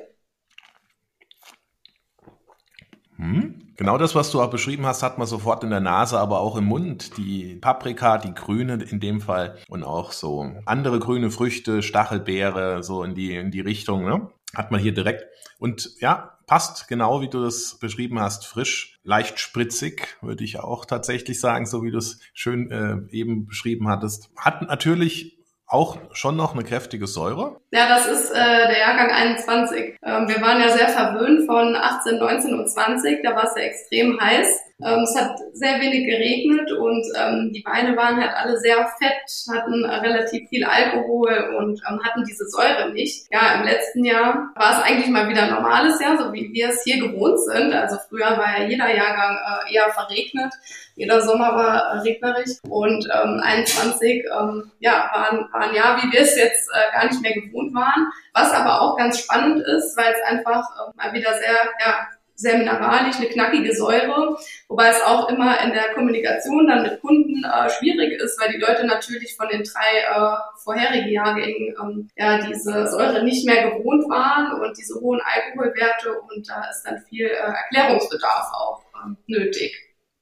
Hm? 3.19 3.55
Genau 3.75 3.97
das, 3.97 4.15
was 4.15 4.31
du 4.31 4.41
auch 4.41 4.49
beschrieben 4.49 4.85
hast, 4.85 5.03
hat 5.03 5.17
man 5.17 5.27
sofort 5.27 5.63
in 5.63 5.69
der 5.69 5.81
Nase, 5.81 6.17
aber 6.17 6.39
auch 6.39 6.55
im 6.55 6.65
Mund. 6.65 7.17
Die 7.17 7.55
Paprika, 7.55 8.17
die 8.17 8.33
grüne 8.33 8.81
in 8.81 9.01
dem 9.01 9.19
Fall 9.19 9.57
und 9.67 9.83
auch 9.83 10.13
so 10.13 10.51
andere 10.65 10.99
grüne 10.99 11.29
Früchte, 11.29 11.81
Stachelbeere, 11.81 12.81
so 12.81 13.03
in 13.03 13.15
die, 13.15 13.35
in 13.35 13.51
die 13.51 13.61
Richtung, 13.61 14.05
ne? 14.05 14.29
Hat 14.55 14.71
man 14.71 14.79
hier 14.79 14.93
direkt. 14.93 15.25
Und 15.59 15.91
ja, 15.99 16.37
passt 16.47 16.87
genau, 16.87 17.21
wie 17.21 17.29
du 17.29 17.43
das 17.43 17.77
beschrieben 17.77 18.19
hast, 18.19 18.45
frisch, 18.47 18.99
leicht 19.03 19.39
spritzig, 19.39 20.17
würde 20.21 20.43
ich 20.43 20.59
auch 20.59 20.85
tatsächlich 20.85 21.39
sagen, 21.39 21.65
so 21.65 21.83
wie 21.83 21.91
du 21.91 21.97
es 21.97 22.21
schön 22.33 22.71
äh, 22.71 22.97
eben 23.11 23.45
beschrieben 23.45 23.89
hattest. 23.89 24.31
Hat 24.37 24.61
natürlich 24.61 25.38
auch 25.69 25.97
schon 26.11 26.35
noch 26.35 26.53
eine 26.53 26.63
kräftige 26.63 27.07
Säure? 27.07 27.57
Ja, 27.71 27.87
das 27.87 28.07
ist 28.07 28.31
äh, 28.31 28.35
der 28.35 28.79
Jahrgang 28.79 29.11
21. 29.11 29.97
Ähm, 30.03 30.27
wir 30.27 30.41
waren 30.41 30.59
ja 30.59 30.69
sehr 30.69 30.89
verwöhnt 30.89 31.45
von 31.45 31.75
18, 31.75 32.17
19 32.17 32.53
und 32.59 32.69
20. 32.69 33.23
Da 33.23 33.35
war 33.35 33.45
es 33.45 33.53
ja 33.55 33.63
extrem 33.63 34.19
heiß. 34.19 34.47
Ähm, 34.81 35.03
es 35.03 35.15
hat 35.19 35.37
sehr 35.51 35.79
wenig 35.81 36.05
geregnet 36.05 36.71
und 36.71 37.05
ähm, 37.17 37.51
die 37.53 37.63
Weine 37.65 37.97
waren 37.97 38.15
halt 38.15 38.33
alle 38.33 38.57
sehr 38.57 38.77
fett, 38.97 39.53
hatten 39.53 39.83
relativ 39.83 40.47
viel 40.47 40.63
Alkohol 40.63 41.55
und 41.57 41.81
ähm, 41.89 42.01
hatten 42.01 42.23
diese 42.23 42.45
Säure 42.47 42.91
nicht. 42.93 43.27
Ja, 43.29 43.55
im 43.55 43.63
letzten 43.63 44.05
Jahr 44.05 44.51
war 44.55 44.79
es 44.79 44.85
eigentlich 44.85 45.09
mal 45.09 45.27
wieder 45.27 45.43
ein 45.43 45.53
normales 45.53 45.99
Jahr, 45.99 46.17
so 46.17 46.31
wie 46.31 46.53
wir 46.53 46.69
es 46.69 46.83
hier 46.83 46.99
gewohnt 46.99 47.39
sind. 47.41 47.73
Also 47.73 47.97
früher 48.07 48.37
war 48.37 48.57
ja 48.57 48.67
jeder 48.67 48.95
Jahrgang 48.95 49.37
äh, 49.37 49.73
eher 49.73 49.89
verregnet, 49.89 50.53
jeder 50.95 51.21
Sommer 51.21 51.55
war 51.55 51.95
äh, 51.95 51.99
regnerisch 51.99 52.57
und 52.69 53.05
ähm, 53.05 53.41
21 53.43 54.23
ähm, 54.39 54.71
ja, 54.79 55.09
war, 55.13 55.49
war 55.51 55.69
ein 55.69 55.75
Jahr, 55.75 56.01
wie 56.01 56.11
wir 56.11 56.21
es 56.21 56.37
jetzt 56.37 56.69
äh, 56.73 56.93
gar 56.93 57.05
nicht 57.05 57.21
mehr 57.21 57.33
gewohnt 57.33 57.73
waren. 57.73 58.07
Was 58.33 58.53
aber 58.53 58.81
auch 58.81 58.95
ganz 58.95 59.19
spannend 59.19 59.61
ist, 59.65 59.97
weil 59.97 60.13
es 60.13 60.21
einfach 60.25 60.63
äh, 60.63 60.91
mal 60.95 61.13
wieder 61.13 61.33
sehr 61.33 61.55
ja, 61.85 62.07
sehr 62.39 62.57
mineralisch, 62.57 63.17
eine 63.17 63.27
knackige 63.27 63.75
Säure, 63.75 64.37
wobei 64.69 64.89
es 64.89 65.01
auch 65.01 65.29
immer 65.29 65.61
in 65.61 65.71
der 65.71 65.93
Kommunikation 65.93 66.67
dann 66.67 66.83
mit 66.83 67.01
Kunden 67.01 67.43
äh, 67.43 67.69
schwierig 67.69 68.13
ist, 68.21 68.39
weil 68.39 68.53
die 68.53 68.59
Leute 68.59 68.87
natürlich 68.87 69.35
von 69.35 69.49
den 69.49 69.63
drei 69.63 69.99
äh, 70.09 70.37
vorherigen 70.63 71.09
Jahrgängen 71.09 71.75
ähm, 71.81 72.09
ja 72.15 72.37
diese 72.47 72.87
Säure 72.87 73.23
nicht 73.23 73.45
mehr 73.45 73.69
gewohnt 73.69 74.09
waren 74.09 74.61
und 74.61 74.77
diese 74.77 74.99
hohen 75.01 75.19
Alkoholwerte 75.21 76.13
und 76.29 76.47
da 76.47 76.63
ist 76.69 76.83
dann 76.83 77.03
viel 77.09 77.25
äh, 77.25 77.51
Erklärungsbedarf 77.75 78.47
auch 78.53 78.83
äh, 78.95 79.15
nötig. 79.27 79.75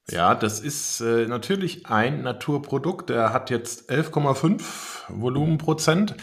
Ja, 0.10 0.36
das 0.36 0.62
ist 0.62 1.02
äh, 1.02 1.28
natürlich 1.28 1.86
ein 1.88 2.22
Naturprodukt. 2.22 3.10
Der 3.10 3.34
hat 3.34 3.50
jetzt 3.50 3.92
11,5 3.92 4.62
Volumenprozent. 5.10 6.16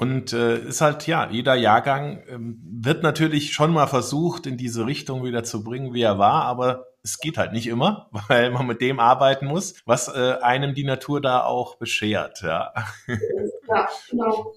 Und 0.00 0.32
äh, 0.32 0.56
ist 0.56 0.80
halt, 0.80 1.06
ja, 1.06 1.28
jeder 1.30 1.54
Jahrgang 1.54 2.22
ähm, 2.26 2.58
wird 2.64 3.02
natürlich 3.02 3.52
schon 3.52 3.70
mal 3.70 3.86
versucht, 3.86 4.46
in 4.46 4.56
diese 4.56 4.86
Richtung 4.86 5.24
wieder 5.24 5.44
zu 5.44 5.62
bringen, 5.62 5.92
wie 5.92 6.00
er 6.00 6.18
war, 6.18 6.44
aber 6.44 6.86
es 7.04 7.18
geht 7.18 7.36
halt 7.36 7.52
nicht 7.52 7.66
immer, 7.66 8.08
weil 8.28 8.50
man 8.50 8.66
mit 8.66 8.80
dem 8.80 8.98
arbeiten 8.98 9.44
muss, 9.44 9.74
was 9.84 10.08
äh, 10.08 10.36
einem 10.40 10.72
die 10.72 10.84
Natur 10.84 11.20
da 11.20 11.44
auch 11.44 11.76
beschert. 11.76 12.40
Ja. 12.40 12.72
ja, 13.68 13.88
genau. 14.08 14.54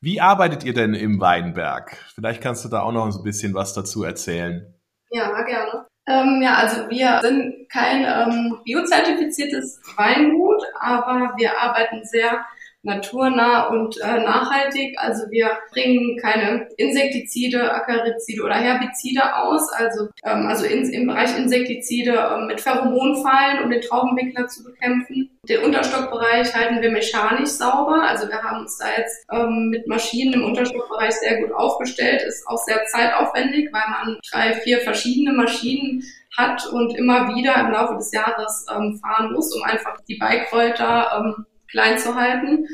Wie 0.00 0.20
arbeitet 0.20 0.62
ihr 0.62 0.72
denn 0.72 0.94
im 0.94 1.20
Weinberg? 1.20 1.96
Vielleicht 2.14 2.40
kannst 2.40 2.64
du 2.64 2.68
da 2.68 2.82
auch 2.82 2.92
noch 2.92 3.06
ein 3.06 3.24
bisschen 3.24 3.54
was 3.54 3.74
dazu 3.74 4.04
erzählen. 4.04 4.72
Ja, 5.10 5.42
gerne. 5.42 5.86
Ähm, 6.06 6.40
ja, 6.40 6.54
also 6.54 6.88
wir 6.88 7.18
sind 7.22 7.68
kein 7.68 8.04
ähm, 8.04 8.60
biozertifiziertes 8.64 9.80
Weingut, 9.96 10.62
aber 10.78 11.32
wir 11.36 11.60
arbeiten 11.60 12.04
sehr 12.04 12.46
naturnah 12.86 13.68
und 13.68 14.00
äh, 14.00 14.20
nachhaltig. 14.20 14.96
Also 14.98 15.24
wir 15.30 15.50
bringen 15.72 16.16
keine 16.18 16.68
Insektizide, 16.76 17.72
Akarizide 17.72 18.42
oder 18.42 18.54
Herbizide 18.54 19.36
aus. 19.36 19.70
Also, 19.72 20.08
ähm, 20.24 20.46
also 20.46 20.64
in, 20.64 20.88
im 20.92 21.06
Bereich 21.08 21.36
Insektizide 21.36 22.12
ähm, 22.12 22.46
mit 22.46 22.60
Pheromonfallen, 22.60 23.64
um 23.64 23.70
den 23.70 23.82
Traubenwickler 23.82 24.46
zu 24.46 24.64
bekämpfen. 24.64 25.30
Den 25.48 25.62
Unterstockbereich 25.62 26.54
halten 26.54 26.80
wir 26.80 26.90
mechanisch 26.90 27.50
sauber. 27.50 28.02
Also 28.02 28.28
wir 28.28 28.42
haben 28.42 28.60
uns 28.60 28.78
da 28.78 28.86
jetzt 28.96 29.26
ähm, 29.30 29.68
mit 29.70 29.86
Maschinen 29.86 30.34
im 30.34 30.44
Unterstockbereich 30.44 31.12
sehr 31.12 31.40
gut 31.42 31.52
aufgestellt. 31.52 32.22
Ist 32.22 32.46
auch 32.48 32.58
sehr 32.58 32.84
zeitaufwendig, 32.86 33.68
weil 33.72 33.84
man 33.90 34.18
drei, 34.30 34.54
vier 34.54 34.80
verschiedene 34.80 35.32
Maschinen 35.32 36.02
hat 36.36 36.66
und 36.66 36.96
immer 36.96 37.34
wieder 37.34 37.54
im 37.56 37.70
Laufe 37.70 37.94
des 37.94 38.12
Jahres 38.12 38.66
ähm, 38.70 39.00
fahren 39.02 39.32
muss, 39.32 39.54
um 39.54 39.62
einfach 39.62 39.96
die 40.08 40.16
Beikräuter 40.16 41.10
ähm, 41.18 41.46
klein 41.76 41.98
zu 41.98 42.14
halten. 42.14 42.66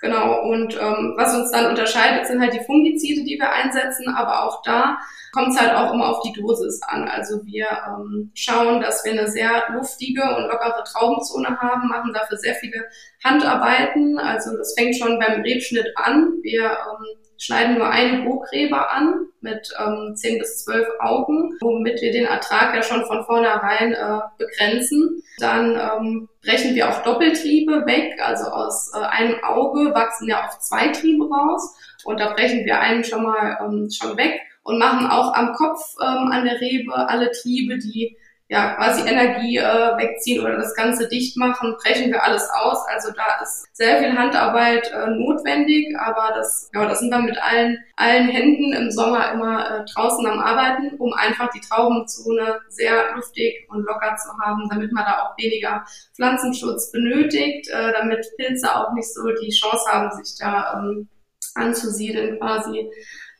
Genau, 0.00 0.42
und 0.42 0.74
ähm, 0.74 1.14
was 1.16 1.34
uns 1.34 1.50
dann 1.50 1.70
unterscheidet, 1.70 2.26
sind 2.26 2.40
halt 2.40 2.52
die 2.52 2.64
Fungizide, 2.64 3.24
die 3.24 3.38
wir 3.38 3.50
einsetzen, 3.50 4.06
aber 4.14 4.44
auch 4.44 4.60
da 4.62 4.98
kommt 5.32 5.48
es 5.48 5.58
halt 5.58 5.72
auch 5.74 5.94
immer 5.94 6.10
auf 6.10 6.20
die 6.20 6.32
Dosis 6.38 6.82
an. 6.82 7.08
Also 7.08 7.44
wir 7.46 7.66
ähm, 7.88 8.30
schauen, 8.34 8.82
dass 8.82 9.02
wir 9.04 9.12
eine 9.12 9.28
sehr 9.28 9.64
luftige 9.72 10.22
und 10.22 10.44
lockere 10.44 10.84
Traubenzone 10.84 11.58
haben, 11.58 11.88
machen 11.88 12.12
dafür 12.12 12.36
sehr 12.36 12.54
viele 12.56 12.84
Handarbeiten. 13.24 14.18
Also 14.18 14.56
das 14.58 14.74
fängt 14.76 14.96
schon 14.96 15.18
beim 15.18 15.40
Rebschnitt 15.40 15.90
an. 15.96 16.34
Wir 16.42 16.64
ähm, 16.64 17.23
schneiden 17.38 17.78
nur 17.78 17.88
eine 17.88 18.22
Burgrebe 18.22 18.90
an 18.90 19.26
mit 19.40 19.72
ähm, 19.78 20.14
10 20.14 20.38
bis 20.38 20.64
12 20.64 20.86
Augen, 21.00 21.56
womit 21.60 22.00
wir 22.00 22.12
den 22.12 22.26
Ertrag 22.26 22.74
ja 22.74 22.82
schon 22.82 23.04
von 23.06 23.24
vornherein 23.24 23.92
äh, 23.92 24.20
begrenzen. 24.38 25.22
Dann 25.38 25.72
ähm, 25.72 26.28
brechen 26.42 26.74
wir 26.74 26.88
auch 26.88 27.02
Doppeltriebe 27.02 27.86
weg, 27.86 28.20
also 28.22 28.44
aus 28.50 28.92
äh, 28.94 28.98
einem 28.98 29.42
Auge 29.42 29.94
wachsen 29.94 30.28
ja 30.28 30.46
auch 30.46 30.58
zwei 30.60 30.88
Triebe 30.88 31.28
raus 31.28 31.76
und 32.04 32.20
da 32.20 32.32
brechen 32.32 32.64
wir 32.64 32.80
einen 32.80 33.04
schon 33.04 33.22
mal 33.22 33.58
ähm, 33.60 33.88
schon 33.90 34.16
weg 34.16 34.40
und 34.62 34.78
machen 34.78 35.06
auch 35.06 35.34
am 35.34 35.52
Kopf 35.52 35.80
ähm, 36.00 36.30
an 36.32 36.44
der 36.44 36.60
Rebe 36.60 36.94
alle 36.94 37.30
Triebe, 37.30 37.78
die 37.78 38.16
ja, 38.54 38.74
quasi 38.74 39.02
Energie 39.08 39.56
äh, 39.56 39.98
wegziehen 39.98 40.40
oder 40.40 40.56
das 40.56 40.76
Ganze 40.76 41.08
dicht 41.08 41.36
machen, 41.36 41.74
brechen 41.82 42.12
wir 42.12 42.22
alles 42.22 42.48
aus. 42.50 42.78
Also 42.86 43.10
da 43.10 43.42
ist 43.42 43.66
sehr 43.76 43.98
viel 43.98 44.16
Handarbeit 44.16 44.92
äh, 44.92 45.10
notwendig, 45.10 45.92
aber 45.98 46.32
das, 46.36 46.70
ja, 46.72 46.86
das 46.86 47.00
sind 47.00 47.10
wir 47.10 47.18
mit 47.18 47.36
allen, 47.42 47.76
allen 47.96 48.28
Händen 48.28 48.72
im 48.72 48.92
Sommer 48.92 49.32
immer 49.32 49.80
äh, 49.80 49.84
draußen 49.92 50.24
am 50.24 50.38
Arbeiten, 50.38 50.94
um 50.98 51.12
einfach 51.14 51.50
die 51.50 51.60
Traubenzone 51.62 52.60
sehr 52.68 53.16
luftig 53.16 53.66
und 53.70 53.84
locker 53.84 54.14
zu 54.14 54.30
haben, 54.40 54.68
damit 54.70 54.92
man 54.92 55.04
da 55.04 55.24
auch 55.24 55.36
weniger 55.36 55.84
Pflanzenschutz 56.14 56.92
benötigt, 56.92 57.68
äh, 57.70 57.92
damit 57.92 58.24
Pilze 58.36 58.72
auch 58.72 58.92
nicht 58.92 59.12
so 59.12 59.22
die 59.42 59.50
Chance 59.50 59.84
haben, 59.90 60.12
sich 60.12 60.38
da 60.38 60.74
ähm, 60.78 61.08
anzusiedeln 61.56 62.38
quasi, 62.38 62.88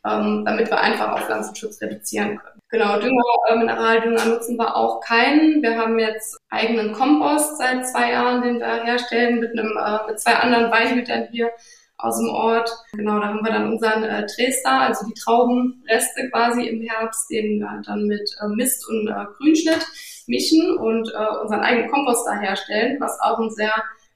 ähm, 0.06 0.44
damit 0.44 0.70
wir 0.70 0.80
einfach 0.80 1.12
auch 1.12 1.20
Pflanzenschutz 1.20 1.80
reduzieren 1.80 2.38
können. 2.38 2.60
Genau, 2.70 2.98
Dünger, 2.98 3.22
äh, 3.48 3.56
Mineraldünger 3.56 4.24
nutzen 4.24 4.56
wir 4.56 4.76
auch 4.76 5.00
keinen. 5.00 5.62
Wir 5.62 5.78
haben 5.78 5.98
jetzt 5.98 6.36
eigenen 6.50 6.92
Kompost 6.92 7.58
seit 7.58 7.86
zwei 7.86 8.12
Jahren, 8.12 8.42
den 8.42 8.58
wir 8.58 8.84
herstellen 8.84 9.40
mit 9.40 9.52
einem, 9.52 9.76
äh, 9.76 10.06
mit 10.08 10.20
zwei 10.20 10.34
anderen 10.34 10.70
Weinhütern 10.70 11.28
hier 11.30 11.50
aus 11.98 12.18
dem 12.18 12.28
Ort. 12.30 12.70
Genau, 12.92 13.20
da 13.20 13.28
haben 13.28 13.44
wir 13.44 13.52
dann 13.52 13.72
unseren 13.72 14.02
äh, 14.02 14.26
Dresdner, 14.26 14.80
also 14.80 15.06
die 15.06 15.14
Traubenreste 15.14 16.28
quasi 16.30 16.66
im 16.66 16.82
Herbst, 16.82 17.30
den 17.30 17.60
wir 17.60 17.82
dann 17.86 18.06
mit 18.06 18.28
äh, 18.42 18.48
Mist 18.48 18.88
und 18.88 19.08
äh, 19.08 19.24
Grünschnitt 19.38 19.86
mischen 20.26 20.76
und 20.76 21.12
äh, 21.14 21.40
unseren 21.42 21.60
eigenen 21.60 21.90
Kompost 21.90 22.26
da 22.26 22.34
herstellen, 22.34 22.96
was 22.98 23.20
auch 23.20 23.38
ein 23.38 23.50
sehr 23.50 23.72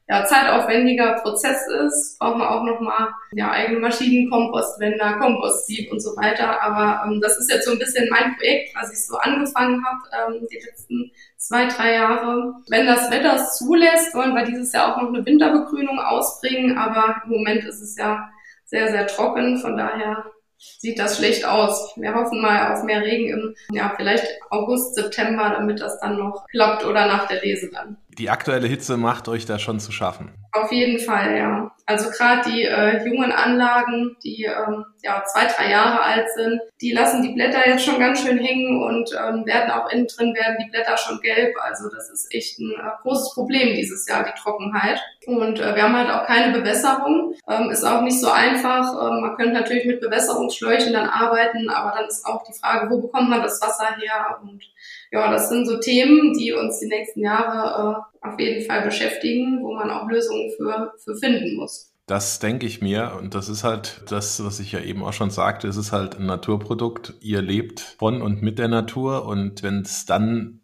ja, 0.08 0.24
zeitaufwendiger 0.24 1.20
Prozess 1.22 1.66
ist, 1.84 2.18
braucht 2.18 2.38
man 2.38 2.48
auch 2.48 2.64
nochmal 2.64 3.08
ja, 3.32 3.50
eigene 3.50 3.78
Maschinen, 3.78 4.30
Kompostwender, 4.30 5.18
Kompostsieb 5.18 5.92
und 5.92 6.00
so 6.00 6.16
weiter. 6.16 6.62
Aber 6.62 7.04
ähm, 7.04 7.20
das 7.20 7.36
ist 7.38 7.52
jetzt 7.52 7.66
so 7.66 7.72
ein 7.72 7.78
bisschen 7.78 8.08
mein 8.08 8.34
Projekt, 8.36 8.74
was 8.74 8.90
ich 8.90 9.06
so 9.06 9.16
angefangen 9.18 9.84
habe 9.84 10.34
ähm, 10.34 10.46
die 10.50 10.64
letzten 10.64 11.10
zwei, 11.36 11.66
drei 11.66 11.94
Jahre. 11.94 12.54
Wenn 12.68 12.86
das 12.86 13.10
Wetter 13.10 13.36
es 13.36 13.58
zulässt, 13.58 14.14
wollen 14.14 14.34
wir 14.34 14.44
dieses 14.44 14.72
Jahr 14.72 14.96
auch 14.96 15.02
noch 15.02 15.12
eine 15.12 15.26
Winterbegrünung 15.26 15.98
ausbringen. 15.98 16.78
Aber 16.78 17.20
im 17.24 17.30
Moment 17.30 17.64
ist 17.64 17.82
es 17.82 17.96
ja 17.98 18.30
sehr, 18.64 18.88
sehr 18.88 19.06
trocken. 19.06 19.58
Von 19.58 19.76
daher 19.76 20.24
sieht 20.56 20.98
das 20.98 21.18
schlecht 21.18 21.44
aus. 21.44 21.92
Wir 21.96 22.14
hoffen 22.14 22.40
mal 22.40 22.72
auf 22.72 22.82
mehr 22.82 23.02
Regen 23.02 23.28
im, 23.28 23.54
ja, 23.76 23.92
vielleicht 23.96 24.26
August, 24.50 24.94
September, 24.94 25.50
damit 25.50 25.80
das 25.80 26.00
dann 26.00 26.16
noch 26.16 26.46
klappt 26.48 26.84
oder 26.84 27.06
nach 27.06 27.28
der 27.28 27.42
Lese 27.42 27.70
dann. 27.70 27.98
Die 28.16 28.30
aktuelle 28.30 28.66
Hitze 28.66 28.96
macht 28.96 29.28
euch 29.28 29.46
da 29.46 29.58
schon 29.58 29.78
zu 29.80 29.92
schaffen. 29.92 30.32
Auf 30.52 30.72
jeden 30.72 30.98
Fall, 30.98 31.36
ja. 31.36 31.70
Also 31.86 32.10
gerade 32.10 32.50
die 32.50 32.64
äh, 32.64 33.04
jungen 33.06 33.32
Anlagen, 33.32 34.16
die 34.22 34.44
ähm, 34.44 34.84
ja 35.02 35.22
zwei, 35.24 35.46
drei 35.46 35.70
Jahre 35.70 36.02
alt 36.02 36.26
sind, 36.34 36.60
die 36.80 36.92
lassen 36.92 37.22
die 37.22 37.32
Blätter 37.32 37.66
jetzt 37.66 37.84
schon 37.84 37.98
ganz 37.98 38.22
schön 38.22 38.38
hängen 38.38 38.82
und 38.82 39.10
ähm, 39.12 39.46
werden 39.46 39.70
auch 39.70 39.90
innen 39.90 40.06
drin 40.06 40.34
werden 40.34 40.56
die 40.60 40.70
Blätter 40.70 40.96
schon 40.96 41.20
gelb. 41.20 41.54
Also 41.62 41.88
das 41.88 42.10
ist 42.10 42.34
echt 42.34 42.58
ein 42.58 42.72
äh, 42.72 42.90
großes 43.02 43.34
Problem 43.34 43.74
dieses 43.74 44.06
Jahr, 44.08 44.24
die 44.24 44.38
Trockenheit. 44.38 45.00
Und 45.26 45.60
äh, 45.60 45.74
wir 45.74 45.82
haben 45.82 45.96
halt 45.96 46.10
auch 46.10 46.26
keine 46.26 46.58
Bewässerung. 46.58 47.34
Ähm, 47.48 47.70
ist 47.70 47.84
auch 47.84 48.02
nicht 48.02 48.20
so 48.20 48.30
einfach. 48.30 48.92
Ähm, 48.92 49.20
man 49.20 49.36
könnte 49.36 49.52
natürlich 49.52 49.86
mit 49.86 50.00
Bewässerungsschläuchen 50.00 50.92
dann 50.92 51.08
arbeiten, 51.08 51.70
aber 51.70 51.96
dann 51.96 52.08
ist 52.08 52.26
auch 52.26 52.42
die 52.44 52.58
Frage, 52.58 52.90
wo 52.90 53.00
bekommt 53.00 53.30
man 53.30 53.42
das 53.42 53.62
Wasser 53.62 53.96
her? 53.96 54.38
Und 54.42 54.62
ja, 55.10 55.30
das 55.32 55.48
sind 55.48 55.66
so 55.66 55.78
Themen, 55.78 56.34
die 56.34 56.52
uns 56.52 56.80
die 56.80 56.86
nächsten 56.86 57.20
Jahre 57.20 58.04
äh, 58.22 58.28
auf 58.28 58.38
jeden 58.38 58.64
Fall 58.64 58.82
beschäftigen, 58.82 59.62
wo 59.62 59.74
man 59.74 59.90
auch 59.90 60.08
Lösungen 60.08 60.50
für, 60.56 60.92
für 61.02 61.16
finden 61.16 61.56
muss. 61.56 61.94
Das 62.06 62.38
denke 62.38 62.66
ich 62.66 62.80
mir. 62.80 63.12
Und 63.18 63.34
das 63.34 63.48
ist 63.48 63.64
halt 63.64 64.02
das, 64.08 64.42
was 64.42 64.60
ich 64.60 64.72
ja 64.72 64.80
eben 64.80 65.04
auch 65.04 65.12
schon 65.12 65.30
sagte. 65.30 65.68
Es 65.68 65.76
ist 65.76 65.92
halt 65.92 66.18
ein 66.18 66.26
Naturprodukt. 66.26 67.14
Ihr 67.20 67.42
lebt 67.42 67.80
von 67.80 68.22
und 68.22 68.40
mit 68.40 68.58
der 68.58 68.68
Natur. 68.68 69.26
Und 69.26 69.62
wenn 69.62 69.82
es 69.82 70.06
dann 70.06 70.60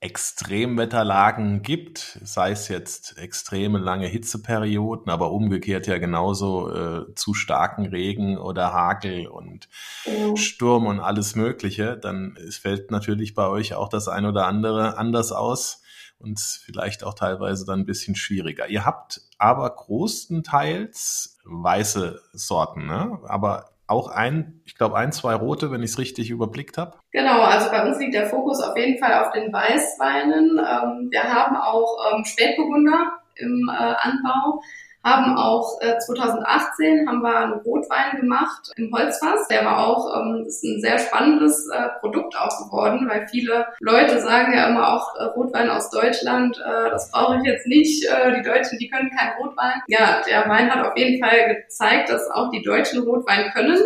Extremwetterlagen 0.00 1.62
gibt, 1.62 2.20
sei 2.22 2.52
es 2.52 2.68
jetzt 2.68 3.18
extreme 3.18 3.78
lange 3.78 4.06
Hitzeperioden, 4.06 5.10
aber 5.10 5.32
umgekehrt 5.32 5.88
ja 5.88 5.98
genauso 5.98 6.72
äh, 6.72 7.14
zu 7.16 7.34
starken 7.34 7.86
Regen 7.86 8.38
oder 8.38 8.72
Hagel 8.72 9.26
und 9.26 9.68
ja. 10.04 10.36
Sturm 10.36 10.86
und 10.86 11.00
alles 11.00 11.34
Mögliche, 11.34 11.96
dann 11.96 12.38
fällt 12.48 12.92
natürlich 12.92 13.34
bei 13.34 13.48
euch 13.48 13.74
auch 13.74 13.88
das 13.88 14.06
ein 14.06 14.24
oder 14.24 14.46
andere 14.46 14.96
anders 14.96 15.32
aus 15.32 15.82
und 16.20 16.38
vielleicht 16.38 17.02
auch 17.02 17.14
teilweise 17.14 17.64
dann 17.64 17.80
ein 17.80 17.86
bisschen 17.86 18.14
schwieriger. 18.14 18.68
Ihr 18.68 18.84
habt 18.84 19.22
aber 19.36 19.68
großenteils 19.68 21.38
weiße 21.44 22.20
Sorten, 22.32 22.86
ne? 22.86 23.18
aber 23.24 23.70
auch 23.88 24.08
ein, 24.08 24.60
ich 24.64 24.76
glaube, 24.76 24.96
ein, 24.96 25.12
zwei 25.12 25.34
rote, 25.34 25.70
wenn 25.70 25.82
ich 25.82 25.90
es 25.90 25.98
richtig 25.98 26.30
überblickt 26.30 26.78
habe. 26.78 26.98
Genau, 27.10 27.40
also 27.40 27.70
bei 27.70 27.86
uns 27.86 27.98
liegt 27.98 28.14
der 28.14 28.26
Fokus 28.26 28.60
auf 28.60 28.76
jeden 28.76 28.98
Fall 28.98 29.24
auf 29.24 29.32
den 29.32 29.52
Weißweinen. 29.52 30.58
Ähm, 30.58 31.08
wir 31.10 31.24
haben 31.24 31.56
auch 31.56 32.12
ähm, 32.12 32.24
Spätburgunder 32.24 33.18
im 33.36 33.68
äh, 33.68 33.72
Anbau 33.72 34.60
haben 35.08 35.36
auch 35.36 35.80
äh, 35.80 35.98
2018 35.98 37.08
haben 37.08 37.22
wir 37.22 37.36
einen 37.36 37.52
Rotwein 37.54 38.20
gemacht 38.20 38.72
im 38.76 38.92
Holzfass. 38.92 39.48
Der 39.48 39.64
war 39.64 39.86
auch 39.86 40.14
ähm, 40.20 40.44
ist 40.46 40.62
ein 40.64 40.80
sehr 40.80 40.98
spannendes 40.98 41.68
äh, 41.68 41.88
Produkt 42.00 42.36
auch 42.36 42.64
geworden, 42.64 43.08
weil 43.08 43.26
viele 43.28 43.66
Leute 43.80 44.20
sagen 44.20 44.52
ja 44.52 44.68
immer 44.68 44.94
auch 44.94 45.16
äh, 45.16 45.24
Rotwein 45.24 45.70
aus 45.70 45.90
Deutschland, 45.90 46.58
äh, 46.58 46.90
das 46.90 47.10
brauche 47.10 47.36
ich 47.38 47.44
jetzt 47.44 47.66
nicht. 47.66 48.04
Äh, 48.06 48.36
die 48.36 48.42
Deutschen, 48.42 48.78
die 48.78 48.88
können 48.88 49.10
kein 49.16 49.32
Rotwein. 49.38 49.82
Ja, 49.86 50.22
der 50.26 50.48
Wein 50.48 50.72
hat 50.72 50.84
auf 50.86 50.96
jeden 50.96 51.22
Fall 51.22 51.54
gezeigt, 51.54 52.10
dass 52.10 52.30
auch 52.30 52.50
die 52.50 52.62
Deutschen 52.62 53.02
Rotwein 53.02 53.50
können. 53.52 53.78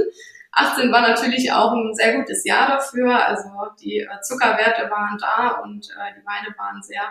18 0.52 0.92
war 0.92 1.00
natürlich 1.00 1.50
auch 1.50 1.72
ein 1.72 1.94
sehr 1.94 2.18
gutes 2.18 2.44
Jahr 2.44 2.68
dafür. 2.68 3.26
Also 3.26 3.48
die 3.80 4.00
äh, 4.00 4.20
Zuckerwerte 4.20 4.90
waren 4.90 5.18
da 5.18 5.60
und 5.62 5.88
äh, 5.90 6.14
die 6.14 6.26
Weine 6.26 6.54
waren 6.58 6.82
sehr 6.82 7.02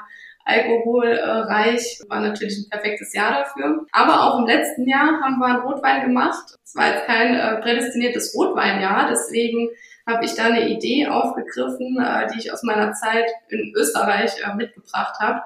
alkoholreich. 0.45 2.01
War 2.09 2.21
natürlich 2.21 2.57
ein 2.57 2.69
perfektes 2.69 3.13
Jahr 3.13 3.43
dafür. 3.43 3.85
Aber 3.91 4.23
auch 4.23 4.39
im 4.39 4.45
letzten 4.45 4.87
Jahr 4.87 5.21
haben 5.21 5.39
wir 5.39 5.47
einen 5.47 5.61
Rotwein 5.61 6.01
gemacht. 6.01 6.55
Es 6.63 6.75
war 6.75 6.93
jetzt 6.93 7.05
kein 7.05 7.35
äh, 7.35 7.61
prädestiniertes 7.61 8.33
Rotweinjahr, 8.35 9.09
deswegen 9.09 9.69
habe 10.07 10.25
ich 10.25 10.35
da 10.35 10.45
eine 10.45 10.69
Idee 10.69 11.07
aufgegriffen, 11.07 11.97
äh, 11.99 12.27
die 12.33 12.39
ich 12.39 12.53
aus 12.53 12.63
meiner 12.63 12.93
Zeit 12.93 13.29
in 13.49 13.73
Österreich 13.75 14.31
äh, 14.43 14.55
mitgebracht 14.55 15.15
habe. 15.19 15.41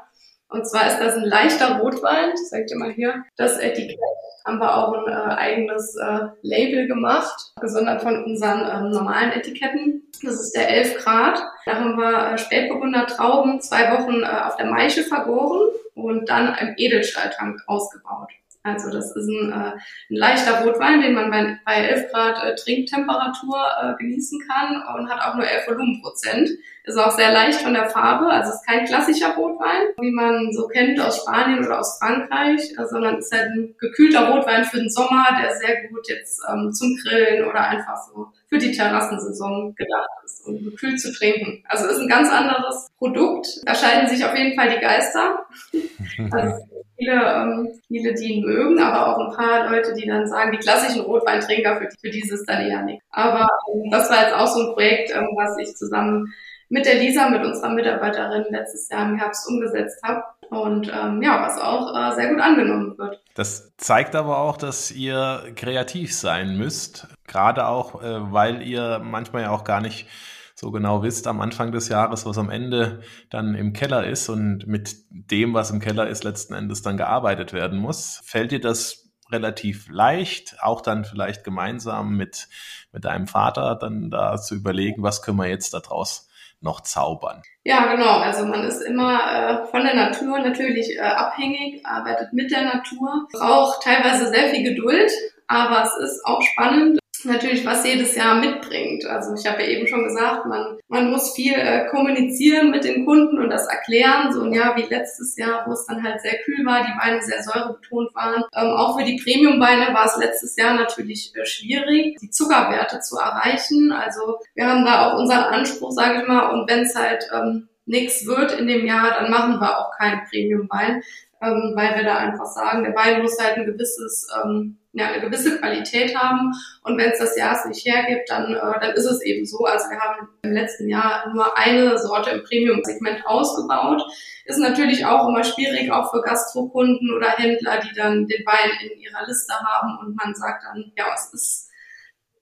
Und 0.49 0.67
zwar 0.67 0.87
ist 0.87 0.99
das 0.99 1.15
ein 1.15 1.25
leichter 1.25 1.79
Rotwein, 1.79 2.31
ich 2.33 2.49
zeige 2.49 2.65
dir 2.65 2.77
mal 2.77 2.91
hier, 2.91 3.23
das 3.35 3.57
Etikett 3.57 3.99
haben 4.45 4.59
wir 4.59 4.77
auch 4.77 4.93
ein 4.93 5.07
äh, 5.11 5.35
eigenes 5.35 5.95
äh, 5.95 6.19
Label 6.43 6.87
gemacht, 6.87 7.51
gesondert 7.59 8.03
von 8.03 8.23
unseren 8.25 8.61
ähm, 8.61 8.91
normalen 8.91 9.31
Etiketten. 9.31 10.03
Das 10.21 10.35
ist 10.35 10.55
der 10.55 10.69
11 10.69 10.97
Grad. 11.03 11.39
Da 11.65 11.75
haben 11.75 11.97
wir 11.97 12.33
äh, 12.33 12.37
Spätburgunder 12.37 13.07
Trauben 13.07 13.59
zwei 13.59 13.91
Wochen 13.91 14.21
äh, 14.21 14.45
auf 14.45 14.55
der 14.57 14.67
Maische 14.67 15.03
vergoren 15.03 15.69
und 15.95 16.29
dann 16.29 16.55
im 16.59 16.75
Edelstahltank 16.77 17.59
ausgebaut. 17.65 18.29
Also 18.65 18.89
das 18.89 19.15
ist 19.15 19.27
ein, 19.27 19.51
äh, 19.51 19.73
ein 19.73 19.79
leichter 20.09 20.63
Rotwein, 20.63 20.99
den 21.01 21.13
man 21.13 21.29
bei, 21.29 21.59
bei 21.65 21.87
11 21.87 22.11
Grad 22.11 22.43
äh, 22.43 22.55
Trinktemperatur 22.55 23.63
äh, 23.79 23.93
genießen 23.99 24.41
kann 24.49 24.81
und 24.95 25.07
hat 25.07 25.23
auch 25.23 25.35
nur 25.35 25.47
11 25.47 25.67
Volumenprozent. 25.67 26.49
Ist 26.83 26.97
auch 26.97 27.11
sehr 27.11 27.31
leicht 27.31 27.61
von 27.61 27.73
der 27.73 27.89
Farbe, 27.89 28.27
also 28.27 28.51
ist 28.51 28.65
kein 28.65 28.85
klassischer 28.85 29.35
Rotwein, 29.35 29.87
wie 29.99 30.11
man 30.11 30.51
so 30.51 30.67
kennt 30.67 30.99
aus 30.99 31.17
Spanien 31.21 31.63
oder 31.63 31.79
aus 31.79 31.99
Frankreich, 31.99 32.73
äh, 32.75 32.85
sondern 32.89 33.19
ist 33.19 33.31
halt 33.31 33.51
ein 33.51 33.75
gekühlter 33.79 34.31
Rotwein 34.31 34.65
für 34.65 34.77
den 34.77 34.89
Sommer, 34.89 35.27
der 35.39 35.55
sehr 35.55 35.87
gut 35.87 36.07
jetzt 36.09 36.41
ähm, 36.51 36.73
zum 36.73 36.95
Grillen 37.03 37.47
oder 37.47 37.61
einfach 37.69 37.97
so 38.07 38.31
für 38.49 38.57
die 38.57 38.71
Terrassensaison 38.71 39.75
gedacht 39.75 40.09
ist, 40.25 40.45
um 40.47 40.63
gekühlt 40.63 40.99
zu 40.99 41.13
trinken. 41.13 41.63
Also 41.67 41.85
ist 41.87 41.99
ein 41.99 42.07
ganz 42.07 42.29
anderes 42.29 42.87
Produkt. 42.97 43.47
Da 43.63 43.75
scheiden 43.75 44.07
sich 44.07 44.25
auf 44.25 44.35
jeden 44.35 44.55
Fall 44.55 44.71
die 44.71 44.81
Geister. 44.81 45.45
Also 46.31 46.84
viele, 46.97 47.13
ähm, 47.13 47.69
viele, 47.87 48.13
die 48.13 48.33
ihn 48.33 48.45
mögen, 48.45 48.79
aber 48.79 49.07
auch 49.07 49.19
ein 49.19 49.35
paar 49.35 49.69
Leute, 49.69 49.93
die 49.93 50.07
dann 50.07 50.27
sagen, 50.27 50.51
die 50.51 50.57
klassischen 50.57 51.01
Rotweintrinker, 51.01 51.77
für, 51.77 51.89
für 52.01 52.09
dieses 52.09 52.45
dann 52.45 52.65
eher 52.65 52.83
nicht. 52.83 53.01
Aber 53.11 53.47
ähm, 53.73 53.89
das 53.91 54.09
war 54.09 54.23
jetzt 54.23 54.35
auch 54.35 54.47
so 54.47 54.61
ein 54.61 54.73
Projekt, 54.73 55.11
ähm, 55.15 55.27
was 55.35 55.57
ich 55.57 55.75
zusammen 55.75 56.33
mit 56.69 56.85
der 56.85 56.95
Lisa, 56.95 57.29
mit 57.29 57.43
unserer 57.43 57.69
Mitarbeiterin 57.69 58.45
letztes 58.49 58.89
Jahr 58.89 59.07
im 59.07 59.17
Herbst 59.17 59.47
umgesetzt 59.47 60.01
habe. 60.03 60.23
Und 60.49 60.87
ähm, 60.87 61.21
ja, 61.21 61.41
was 61.41 61.59
auch 61.59 61.95
äh, 61.95 62.15
sehr 62.15 62.29
gut 62.29 62.39
angenommen 62.39 62.97
wird. 62.97 63.21
Das 63.33 63.75
zeigt 63.77 64.15
aber 64.15 64.39
auch, 64.39 64.57
dass 64.57 64.91
ihr 64.91 65.43
kreativ 65.55 66.15
sein 66.15 66.57
müsst, 66.57 67.07
gerade 67.27 67.67
auch, 67.67 68.01
äh, 68.01 68.31
weil 68.31 68.61
ihr 68.61 69.01
manchmal 69.03 69.43
ja 69.43 69.49
auch 69.51 69.63
gar 69.63 69.81
nicht 69.81 70.07
so 70.55 70.71
genau 70.71 71.03
wisst 71.03 71.27
am 71.27 71.41
Anfang 71.41 71.73
des 71.73 71.89
Jahres, 71.89 72.25
was 72.25 72.37
am 72.37 72.49
Ende 72.49 73.01
dann 73.29 73.55
im 73.55 73.73
Keller 73.73 74.07
ist 74.07 74.29
und 74.29 74.65
mit 74.65 74.95
dem, 75.09 75.53
was 75.53 75.69
im 75.69 75.81
Keller 75.81 76.07
ist, 76.07 76.23
letzten 76.23 76.53
Endes 76.53 76.81
dann 76.81 76.95
gearbeitet 76.95 77.51
werden 77.51 77.77
muss. 77.77 78.21
Fällt 78.25 78.51
dir 78.51 78.61
das 78.61 79.11
relativ 79.29 79.89
leicht, 79.89 80.55
auch 80.61 80.81
dann 80.81 81.03
vielleicht 81.03 81.43
gemeinsam 81.43 82.15
mit, 82.15 82.47
mit 82.93 83.03
deinem 83.03 83.27
Vater 83.27 83.75
dann 83.75 84.09
da 84.09 84.37
zu 84.37 84.55
überlegen, 84.55 85.03
was 85.03 85.21
können 85.21 85.37
wir 85.37 85.47
jetzt 85.47 85.73
daraus 85.73 86.29
noch 86.61 86.81
zaubern. 86.81 87.41
Ja, 87.63 87.93
genau. 87.93 88.19
Also 88.19 88.45
man 88.45 88.63
ist 88.63 88.81
immer 88.81 89.19
äh, 89.19 89.65
von 89.67 89.83
der 89.83 89.95
Natur 89.95 90.39
natürlich 90.39 90.95
äh, 90.95 91.01
abhängig, 91.01 91.85
arbeitet 91.85 92.31
mit 92.31 92.49
der 92.49 92.63
Natur, 92.63 93.27
braucht 93.33 93.83
teilweise 93.83 94.29
sehr 94.29 94.49
viel 94.49 94.63
Geduld, 94.63 95.11
aber 95.47 95.83
es 95.83 95.97
ist 95.97 96.25
auch 96.25 96.41
spannend, 96.41 96.99
natürlich, 97.25 97.65
was 97.65 97.85
jedes 97.85 98.15
Jahr 98.15 98.35
mitbringt. 98.35 99.05
Also 99.05 99.33
ich 99.33 99.45
habe 99.45 99.63
ja 99.63 99.69
eben 99.69 99.87
schon 99.87 100.03
gesagt, 100.03 100.45
man, 100.45 100.77
man 100.87 101.11
muss 101.11 101.35
viel 101.35 101.53
äh, 101.53 101.87
kommunizieren 101.87 102.71
mit 102.71 102.83
den 102.83 103.05
Kunden 103.05 103.39
und 103.39 103.49
das 103.49 103.67
erklären. 103.67 104.31
So 104.33 104.43
ein 104.43 104.53
Jahr 104.53 104.75
wie 104.75 104.83
letztes 104.83 105.37
Jahr, 105.37 105.65
wo 105.67 105.73
es 105.73 105.85
dann 105.85 106.03
halt 106.03 106.21
sehr 106.21 106.37
kühl 106.43 106.65
war, 106.65 106.83
die 106.83 106.97
Weine 106.99 107.21
sehr 107.21 107.43
säurebetont 107.43 108.13
waren. 108.15 108.43
Ähm, 108.55 108.71
auch 108.71 108.97
für 108.97 109.05
die 109.05 109.21
Premium-Weine 109.21 109.93
war 109.93 110.05
es 110.05 110.17
letztes 110.17 110.55
Jahr 110.55 110.75
natürlich 110.75 111.33
äh, 111.35 111.45
schwierig, 111.45 112.17
die 112.21 112.29
Zuckerwerte 112.29 112.99
zu 112.99 113.17
erreichen. 113.17 113.91
Also 113.91 114.39
wir 114.53 114.67
haben 114.67 114.85
da 114.85 115.07
auch 115.07 115.19
unseren 115.19 115.43
Anspruch, 115.43 115.91
sage 115.91 116.21
ich 116.21 116.27
mal, 116.27 116.49
und 116.51 116.69
wenn 116.69 116.81
es 116.81 116.95
halt 116.95 117.27
ähm, 117.33 117.67
nichts 117.85 118.25
wird 118.25 118.51
in 118.53 118.67
dem 118.67 118.85
Jahr, 118.85 119.11
dann 119.11 119.29
machen 119.29 119.59
wir 119.59 119.79
auch 119.79 119.91
keinen 119.97 120.23
Premium-Wein, 120.29 121.03
ähm, 121.41 121.73
weil 121.75 121.95
wir 121.95 122.03
da 122.03 122.17
einfach 122.17 122.45
sagen, 122.45 122.83
der 122.83 122.95
Wein 122.95 123.21
muss 123.21 123.37
halt 123.39 123.57
ein 123.57 123.65
gewisses 123.65 124.27
ähm, 124.43 124.77
ja, 124.95 125.07
eine 125.07 125.21
gewisse 125.21 125.59
Qualität 125.59 126.15
haben. 126.15 126.51
Und 126.83 126.97
wenn 126.97 127.11
es 127.11 127.19
das 127.19 127.37
Jahr 127.37 127.55
nicht 127.67 127.85
hergibt, 127.85 128.29
dann, 128.29 128.55
äh, 128.55 128.79
dann 128.79 128.91
ist 128.95 129.05
es 129.05 129.21
eben 129.23 129.45
so. 129.45 129.65
Also 129.65 129.89
wir 129.89 129.99
haben 129.99 130.29
im 130.41 130.53
letzten 130.53 130.87
Jahr 130.87 131.29
nur 131.33 131.57
eine 131.57 131.99
Sorte 131.99 132.29
im 132.29 132.43
Premium-Segment 132.43 133.27
ausgebaut. 133.27 134.01
Ist 134.45 134.57
natürlich 134.57 135.05
auch 135.05 135.27
immer 135.27 135.43
schwierig, 135.43 135.91
auch 135.91 136.11
für 136.11 136.21
Gastrokunden 136.21 137.13
oder 137.13 137.29
Händler, 137.31 137.81
die 137.81 137.93
dann 137.93 138.25
den 138.25 138.45
Wein 138.45 138.71
in 138.83 139.01
ihrer 139.01 139.25
Liste 139.27 139.53
haben 139.53 139.97
und 139.99 140.15
man 140.15 140.33
sagt 140.33 140.63
dann, 140.63 140.93
ja, 140.95 141.05
es 141.13 141.33
ist, 141.33 141.71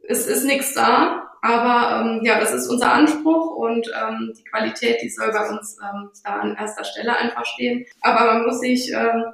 es 0.07 0.27
ist 0.27 0.45
nichts 0.45 0.73
da. 0.73 1.29
Aber 1.41 1.99
ähm, 1.99 2.21
ja, 2.23 2.39
das 2.39 2.53
ist 2.53 2.69
unser 2.69 2.93
Anspruch 2.93 3.51
und 3.57 3.85
ähm, 4.01 4.33
die 4.37 4.45
Qualität, 4.45 5.01
die 5.01 5.09
soll 5.09 5.29
bei 5.33 5.49
uns 5.49 5.77
ähm, 5.83 6.09
da 6.23 6.39
an 6.39 6.55
erster 6.55 6.85
Stelle 6.85 7.17
einfach 7.17 7.45
stehen. 7.45 7.85
Aber 8.01 8.33
man 8.33 8.45
muss 8.45 8.61
sich 8.61 8.93
ähm, 8.93 9.25